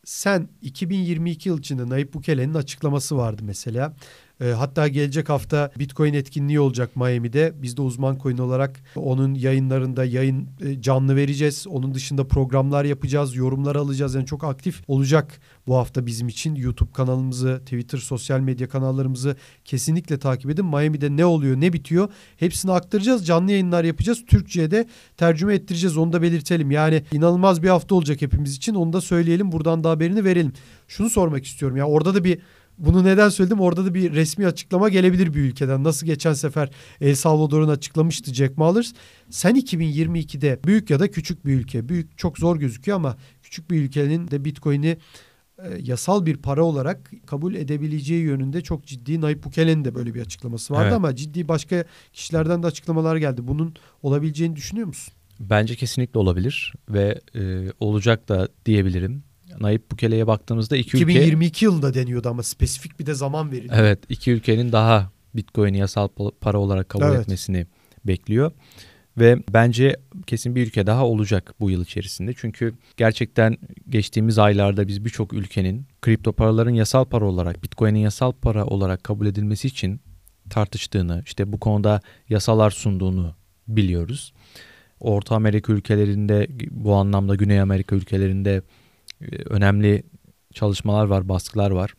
Sen 0.05 0.49
2022 0.61 1.49
yıl 1.49 1.59
içinde 1.59 1.89
Nayib 1.89 2.13
Bukele'nin 2.13 2.53
açıklaması 2.53 3.17
vardı 3.17 3.41
mesela. 3.45 3.93
E, 4.41 4.45
hatta 4.45 4.87
gelecek 4.87 5.29
hafta 5.29 5.71
Bitcoin 5.79 6.13
etkinliği 6.13 6.59
olacak 6.59 6.95
Miami'de. 6.95 7.53
Biz 7.61 7.77
de 7.77 7.81
uzman 7.81 8.17
coin 8.23 8.37
olarak 8.37 8.79
onun 8.95 9.33
yayınlarında 9.33 10.05
yayın 10.05 10.47
e, 10.61 10.81
canlı 10.81 11.15
vereceğiz. 11.15 11.67
Onun 11.69 11.93
dışında 11.93 12.27
programlar 12.27 12.85
yapacağız, 12.85 13.35
yorumlar 13.35 13.75
alacağız. 13.75 14.15
Yani 14.15 14.25
çok 14.25 14.43
aktif 14.43 14.81
olacak 14.87 15.39
bu 15.67 15.75
hafta 15.75 16.05
bizim 16.05 16.27
için. 16.27 16.55
YouTube 16.55 16.91
kanalımızı, 16.91 17.59
Twitter, 17.59 17.97
sosyal 17.97 18.39
medya 18.39 18.69
kanallarımızı 18.69 19.35
kesinlikle 19.65 20.19
takip 20.19 20.51
edin. 20.51 20.65
Miami'de 20.65 21.17
ne 21.17 21.25
oluyor, 21.25 21.61
ne 21.61 21.73
bitiyor 21.73 22.09
hepsini 22.37 22.71
aktaracağız. 22.71 23.25
Canlı 23.25 23.51
yayınlar 23.51 23.83
yapacağız. 23.83 24.25
Türkçe'ye 24.27 24.71
de 24.71 24.87
tercüme 25.17 25.53
ettireceğiz. 25.55 25.97
Onu 25.97 26.13
da 26.13 26.21
belirtelim. 26.21 26.71
Yani 26.71 27.03
inanılmaz 27.11 27.63
bir 27.63 27.69
hafta 27.69 27.95
olacak 27.95 28.21
hepimiz 28.21 28.55
için. 28.55 28.75
Onu 28.75 28.93
da 28.93 29.01
söyleyelim. 29.01 29.51
Buradan 29.51 29.83
da 29.83 29.89
haberini 29.89 30.23
verelim. 30.23 30.53
Şunu 30.87 31.09
sormak 31.09 31.45
istiyorum. 31.45 31.77
Ya 31.77 31.87
orada 31.87 32.15
da 32.15 32.23
bir 32.23 32.39
bunu 32.79 33.03
neden 33.03 33.29
söyledim? 33.29 33.59
Orada 33.59 33.85
da 33.85 33.93
bir 33.93 34.13
resmi 34.13 34.47
açıklama 34.47 34.89
gelebilir 34.89 35.33
bir 35.33 35.39
ülkeden. 35.39 35.83
Nasıl 35.83 36.05
geçen 36.05 36.33
sefer 36.33 36.69
El 37.01 37.15
Salvador'un 37.15 37.69
açıklamıştı 37.69 38.33
Jack 38.33 38.57
Mallers. 38.57 38.93
Sen 39.29 39.55
2022'de 39.55 40.59
büyük 40.63 40.89
ya 40.89 40.99
da 40.99 41.11
küçük 41.11 41.45
bir 41.45 41.53
ülke, 41.53 41.89
büyük 41.89 42.17
çok 42.17 42.37
zor 42.37 42.59
gözüküyor 42.59 42.95
ama 42.95 43.17
küçük 43.43 43.71
bir 43.71 43.81
ülkenin 43.81 44.27
de 44.27 44.45
Bitcoin'i 44.45 44.97
e, 45.57 45.77
yasal 45.81 46.25
bir 46.25 46.37
para 46.37 46.63
olarak 46.63 47.11
kabul 47.25 47.55
edebileceği 47.55 48.23
yönünde 48.23 48.61
çok 48.61 48.85
ciddi 48.85 49.21
Nayib 49.21 49.43
Bukele'nin 49.43 49.85
de 49.85 49.95
böyle 49.95 50.13
bir 50.13 50.21
açıklaması 50.21 50.73
vardı 50.73 50.83
evet. 50.83 50.95
ama 50.97 51.15
ciddi 51.15 51.47
başka 51.47 51.83
kişilerden 52.13 52.63
de 52.63 52.67
açıklamalar 52.67 53.15
geldi. 53.15 53.47
Bunun 53.47 53.75
olabileceğini 54.03 54.55
düşünüyor 54.55 54.87
musun? 54.87 55.13
Bence 55.39 55.75
kesinlikle 55.75 56.19
olabilir 56.19 56.73
ve 56.89 57.21
e, 57.35 57.71
olacak 57.79 58.29
da 58.29 58.47
diyebilirim. 58.65 59.23
Nayib 59.59 59.81
Bukele'ye 59.91 60.27
baktığımızda 60.27 60.77
iki 60.77 60.87
2022 60.87 61.11
ülke... 61.11 61.19
2022 61.19 61.65
yılında 61.65 61.93
deniyordu 61.93 62.29
ama 62.29 62.43
spesifik 62.43 62.99
bir 62.99 63.05
de 63.05 63.13
zaman 63.13 63.51
verildi. 63.51 63.73
Evet 63.75 63.99
iki 64.09 64.31
ülkenin 64.31 64.71
daha 64.71 65.11
Bitcoin'i 65.35 65.77
yasal 65.77 66.07
para 66.41 66.59
olarak 66.59 66.89
kabul 66.89 67.05
evet. 67.05 67.19
etmesini 67.19 67.67
bekliyor. 68.05 68.51
Ve 69.17 69.43
bence 69.53 69.95
kesin 70.27 70.55
bir 70.55 70.67
ülke 70.67 70.87
daha 70.87 71.05
olacak 71.05 71.53
bu 71.59 71.71
yıl 71.71 71.83
içerisinde. 71.83 72.33
Çünkü 72.37 72.73
gerçekten 72.97 73.57
geçtiğimiz 73.89 74.39
aylarda 74.39 74.87
biz 74.87 75.05
birçok 75.05 75.33
ülkenin 75.33 75.85
kripto 76.01 76.33
paraların 76.33 76.73
yasal 76.73 77.05
para 77.05 77.25
olarak, 77.25 77.63
Bitcoin'in 77.63 77.99
yasal 77.99 78.31
para 78.31 78.65
olarak 78.65 79.03
kabul 79.03 79.25
edilmesi 79.25 79.67
için 79.67 80.01
tartıştığını, 80.49 81.23
işte 81.25 81.53
bu 81.53 81.59
konuda 81.59 82.01
yasalar 82.29 82.71
sunduğunu 82.71 83.35
biliyoruz. 83.67 84.33
Orta 84.99 85.35
Amerika 85.35 85.73
ülkelerinde 85.73 86.47
bu 86.71 86.95
anlamda 86.95 87.35
Güney 87.35 87.61
Amerika 87.61 87.95
ülkelerinde 87.95 88.61
önemli 89.45 90.03
çalışmalar 90.53 91.05
var, 91.05 91.29
baskılar 91.29 91.71
var. 91.71 91.93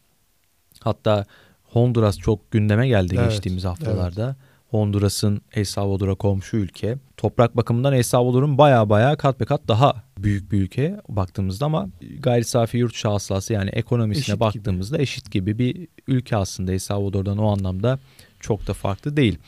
Hatta 0.81 1.25
Honduras 1.63 2.19
çok 2.19 2.51
gündeme 2.51 2.89
geldi 2.89 3.17
evet, 3.19 3.31
geçtiğimiz 3.31 3.65
haftalarda. 3.65 4.25
Evet. 4.25 4.51
Honduras'ın 4.71 5.41
El 5.53 5.65
Salvador'a 5.65 6.15
komşu 6.15 6.57
ülke. 6.57 6.99
Toprak 7.17 7.57
bakımından 7.57 7.93
El 7.93 8.03
Salvador'un 8.03 8.59
baya 8.59 8.89
baya 8.89 9.17
kat 9.17 9.41
be 9.41 9.45
kat 9.45 9.69
daha 9.69 10.03
büyük 10.19 10.53
bir 10.53 10.61
ülke 10.61 11.01
baktığımızda 11.09 11.67
ama 11.67 11.89
gayri 12.19 12.45
safi 12.45 12.79
yurt 12.79 13.05
hasılası 13.05 13.53
yani 13.53 13.71
ekonomisine 13.71 14.23
eşit 14.23 14.41
baktığımızda 14.41 14.97
gibi. 14.97 15.03
eşit 15.03 15.31
gibi 15.31 15.59
bir 15.59 15.89
ülke 16.07 16.37
aslında 16.37 16.73
El 16.73 16.79
Salvador'dan 16.79 17.39
o 17.39 17.53
anlamda 17.53 17.99
çok 18.41 18.67
da 18.67 18.73
farklı 18.73 19.17
değil. 19.17 19.39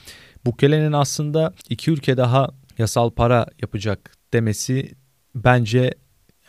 Bukele'nin 0.45 0.93
aslında 0.93 1.55
iki 1.69 1.91
ülke 1.91 2.17
daha 2.17 2.51
yasal 2.79 3.11
para 3.11 3.47
yapacak 3.63 4.13
demesi 4.33 4.93
bence 5.35 5.95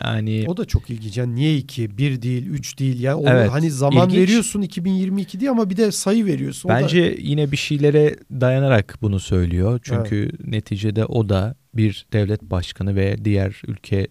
yani 0.04 0.46
o 0.48 0.58
da 0.58 0.66
çok 0.66 0.90
ilginç. 0.90 1.18
Yani 1.18 1.36
niye 1.36 1.58
iki, 1.58 1.98
bir 1.98 2.22
değil, 2.22 2.48
üç 2.48 2.80
değil 2.80 3.00
ya. 3.00 3.18
Onu 3.18 3.30
evet, 3.30 3.50
hani 3.52 3.72
zaman 3.72 4.10
ilginç. 4.10 4.22
veriyorsun 4.22 4.62
2022 4.62 5.40
diye 5.40 5.52
ama 5.52 5.70
bir 5.70 5.78
de 5.78 5.92
sayı 5.92 6.26
veriyorsun. 6.26 6.70
O 6.70 6.72
Bence 6.72 7.18
da... 7.18 7.22
yine 7.22 7.52
bir 7.52 7.58
şeylere 7.58 8.16
dayanarak 8.32 8.98
bunu 9.02 9.20
söylüyor. 9.20 9.80
Çünkü 9.84 10.16
evet. 10.16 10.48
neticede 10.48 11.06
o 11.06 11.30
da 11.30 11.56
bir 11.74 12.06
devlet 12.14 12.42
başkanı 12.42 12.96
ve 12.96 13.26
diğer 13.26 13.62
ülke 13.68 14.08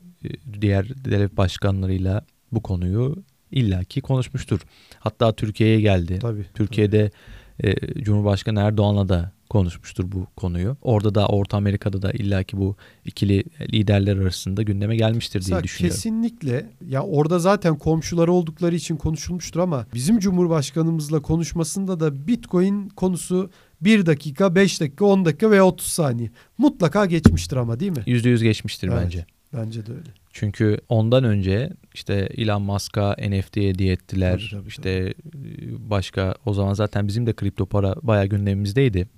diğer 0.61 0.89
devlet 1.05 1.37
başkanlarıyla 1.37 2.25
bu 2.53 2.63
konuyu 2.63 3.17
illaki 3.51 4.01
konuşmuştur. 4.01 4.61
Hatta 4.99 5.33
Türkiye'ye 5.33 5.81
geldi. 5.81 6.19
Tabii, 6.19 6.45
Türkiye'de 6.55 7.11
tabii. 7.11 7.71
E, 7.71 8.03
Cumhurbaşkanı 8.03 8.61
Erdoğan'la 8.61 9.09
da 9.09 9.33
konuşmuştur 9.53 10.13
bu 10.13 10.27
konuyu. 10.37 10.77
Orada 10.83 11.15
da 11.15 11.27
Orta 11.27 11.57
Amerika'da 11.57 12.03
da 12.03 12.13
illaki 12.13 12.57
bu 12.57 12.77
ikili 13.05 13.45
liderler 13.73 14.17
arasında 14.17 14.63
gündeme 14.63 14.97
gelmiştir 14.97 15.41
diye 15.41 15.45
Mesela 15.45 15.65
düşünüyorum. 15.65 15.97
Kesinlikle. 15.97 16.71
Ya 16.89 17.03
orada 17.03 17.39
zaten 17.39 17.79
komşuları 17.79 18.33
oldukları 18.33 18.75
için 18.75 18.97
konuşulmuştur 18.97 19.61
ama 19.61 19.87
bizim 19.95 20.19
Cumhurbaşkanımızla 20.19 21.23
konuşmasında 21.23 22.01
da 22.01 22.27
Bitcoin 22.27 22.89
konusu 22.89 23.51
1 23.81 24.07
dakika, 24.07 24.55
5 24.55 24.81
dakika, 24.81 25.05
10 25.05 25.25
dakika 25.25 25.51
veya 25.51 25.67
30 25.67 25.87
saniye. 25.87 26.31
Mutlaka 26.59 27.07
geçmiştir 27.07 27.57
ama 27.57 27.81
değil 27.81 27.93
mi? 27.93 28.03
%100 28.07 28.43
geçmiştir 28.43 28.89
evet, 28.89 28.99
bence. 29.05 29.27
Bence 29.53 29.87
de 29.87 29.93
öyle. 29.93 30.09
Çünkü 30.33 30.79
ondan 30.89 31.25
önce 31.25 31.71
işte 31.95 32.15
Elon 32.15 32.63
Musk'a 32.63 33.17
NFT 33.29 33.57
hediye 33.57 33.93
ettiler. 33.93 34.49
Tabii, 34.51 34.61
tabii, 34.61 34.69
işte 34.69 35.15
tabii. 35.33 35.91
başka 35.91 36.35
o 36.47 36.55
zaman 36.55 36.75
zaten 36.75 37.09
bizim 37.09 37.27
de 37.27 37.33
kripto 37.33 37.67
para 37.67 37.95
bayağı 38.03 38.27
gündemimizdeydi 38.27 39.09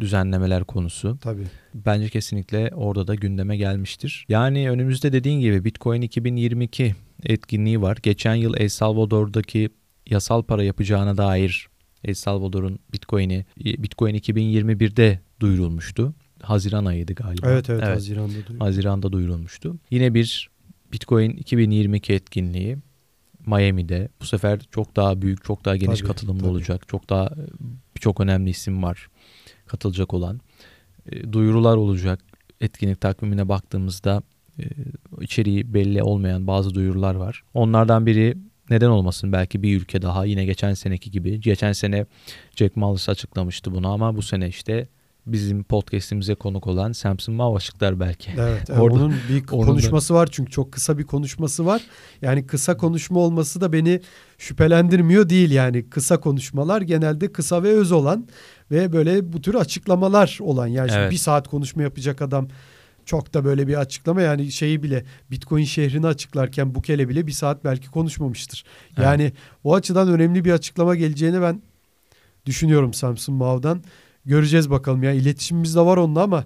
düzenlemeler 0.00 0.64
konusu. 0.64 1.18
Tabii. 1.20 1.44
Bence 1.74 2.08
kesinlikle 2.08 2.70
orada 2.74 3.06
da 3.06 3.14
gündeme 3.14 3.56
gelmiştir. 3.56 4.26
Yani 4.28 4.70
önümüzde 4.70 5.12
dediğin 5.12 5.40
gibi 5.40 5.64
Bitcoin 5.64 6.02
2022 6.02 6.94
etkinliği 7.24 7.82
var. 7.82 7.98
Geçen 8.02 8.34
yıl 8.34 8.54
El 8.56 8.68
Salvador'daki 8.68 9.70
yasal 10.10 10.42
para 10.42 10.62
yapacağına 10.62 11.16
dair 11.16 11.68
El 12.04 12.14
Salvador'un 12.14 12.78
Bitcoin'i 12.92 13.46
Bitcoin 13.56 14.14
2021'de 14.14 15.20
duyurulmuştu. 15.40 16.14
Haziran 16.42 16.84
ayıydı 16.84 17.14
galiba. 17.14 17.50
Evet 17.50 17.70
evet, 17.70 17.82
evet. 17.84 17.96
Haziran'da 17.96 18.32
duyurulmuştu. 18.32 18.64
Haziran'da 18.64 19.12
duyurulmuştu. 19.12 19.76
Yine 19.90 20.14
bir 20.14 20.50
Bitcoin 20.92 21.30
2022 21.30 22.12
etkinliği 22.12 22.78
Miami'de. 23.46 24.08
Bu 24.20 24.26
sefer 24.26 24.60
çok 24.70 24.96
daha 24.96 25.22
büyük, 25.22 25.44
çok 25.44 25.64
daha 25.64 25.76
geniş 25.76 26.00
tabii, 26.00 26.08
katılımlı 26.08 26.40
tabii. 26.40 26.50
olacak. 26.50 26.88
Çok 26.88 27.10
daha 27.10 27.30
birçok 27.96 28.20
önemli 28.20 28.50
isim 28.50 28.82
var 28.82 29.08
katılacak 29.68 30.14
olan. 30.14 30.40
E, 31.12 31.32
duyurular 31.32 31.76
olacak. 31.76 32.20
Etkinlik 32.60 33.00
takvimine 33.00 33.48
baktığımızda 33.48 34.22
e, 34.58 34.62
içeriği 35.20 35.74
belli 35.74 36.02
olmayan 36.02 36.46
bazı 36.46 36.74
duyurular 36.74 37.14
var. 37.14 37.42
Onlardan 37.54 38.06
biri 38.06 38.36
neden 38.70 38.88
olmasın 38.88 39.32
belki 39.32 39.62
bir 39.62 39.80
ülke 39.80 40.02
daha 40.02 40.24
yine 40.24 40.44
geçen 40.44 40.74
seneki 40.74 41.10
gibi. 41.10 41.40
Geçen 41.40 41.72
sene 41.72 42.06
Jack 42.56 42.76
Mullis 42.76 43.08
açıklamıştı 43.08 43.72
bunu 43.72 43.88
ama 43.88 44.16
bu 44.16 44.22
sene 44.22 44.48
işte 44.48 44.88
bizim 45.32 45.64
podcast'imize 45.64 46.34
konuk 46.34 46.66
olan 46.66 46.92
Samson 46.92 47.34
Mavaşıklar 47.34 48.00
belki. 48.00 48.30
Evet, 48.38 48.70
Orada, 48.70 48.94
onun 48.94 49.14
bir 49.28 49.46
konuşması 49.46 50.14
var 50.14 50.28
çünkü 50.32 50.50
çok 50.50 50.72
kısa 50.72 50.98
bir 50.98 51.04
konuşması 51.04 51.66
var. 51.66 51.82
Yani 52.22 52.46
kısa 52.46 52.76
konuşma 52.76 53.20
olması 53.20 53.60
da 53.60 53.72
beni 53.72 54.00
şüphelendirmiyor 54.38 55.28
değil 55.28 55.50
yani. 55.50 55.90
Kısa 55.90 56.20
konuşmalar 56.20 56.82
genelde 56.82 57.32
kısa 57.32 57.62
ve 57.62 57.68
öz 57.68 57.92
olan 57.92 58.28
ve 58.70 58.92
böyle 58.92 59.32
bu 59.32 59.40
tür 59.40 59.54
açıklamalar 59.54 60.38
olan. 60.40 60.66
Yani 60.66 60.90
evet. 60.94 61.10
bir 61.10 61.16
saat 61.16 61.48
konuşma 61.48 61.82
yapacak 61.82 62.22
adam 62.22 62.48
çok 63.04 63.34
da 63.34 63.44
böyle 63.44 63.68
bir 63.68 63.74
açıklama 63.74 64.22
yani 64.22 64.52
şeyi 64.52 64.82
bile 64.82 65.04
Bitcoin 65.30 65.64
şehrini 65.64 66.06
açıklarken 66.06 66.74
Bukele 66.74 67.08
bile 67.08 67.26
bir 67.26 67.32
saat 67.32 67.64
belki 67.64 67.90
konuşmamıştır. 67.90 68.64
Yani 68.96 69.22
evet. 69.22 69.32
o 69.64 69.74
açıdan 69.74 70.08
önemli 70.08 70.44
bir 70.44 70.52
açıklama 70.52 70.94
geleceğini 70.94 71.42
ben 71.42 71.62
düşünüyorum 72.46 72.94
Samsun 72.94 73.34
Mav'dan. 73.34 73.82
Göreceğiz 74.24 74.70
bakalım 74.70 75.02
ya 75.02 75.12
iletişimimiz 75.12 75.76
de 75.76 75.80
var 75.80 75.96
onunla 75.96 76.22
ama 76.22 76.44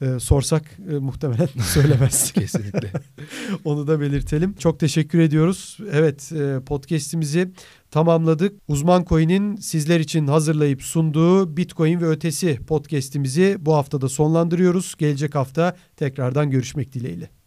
e, 0.00 0.18
sorsak 0.18 0.78
e, 0.90 0.94
muhtemelen 0.94 1.48
söylemez. 1.62 2.32
Kesinlikle. 2.32 2.92
Onu 3.64 3.86
da 3.86 4.00
belirtelim. 4.00 4.54
Çok 4.54 4.80
teşekkür 4.80 5.18
ediyoruz. 5.18 5.78
Evet 5.92 6.32
e, 6.32 6.60
podcast'imizi 6.66 7.52
tamamladık. 7.90 8.60
Uzman 8.68 9.04
Coin'in 9.04 9.56
sizler 9.56 10.00
için 10.00 10.26
hazırlayıp 10.26 10.82
sunduğu 10.82 11.56
Bitcoin 11.56 12.00
ve 12.00 12.08
ötesi 12.08 12.58
podcast'imizi 12.66 13.56
bu 13.60 13.74
haftada 13.74 14.08
sonlandırıyoruz. 14.08 14.94
Gelecek 14.98 15.34
hafta 15.34 15.76
tekrardan 15.96 16.50
görüşmek 16.50 16.92
dileğiyle. 16.92 17.43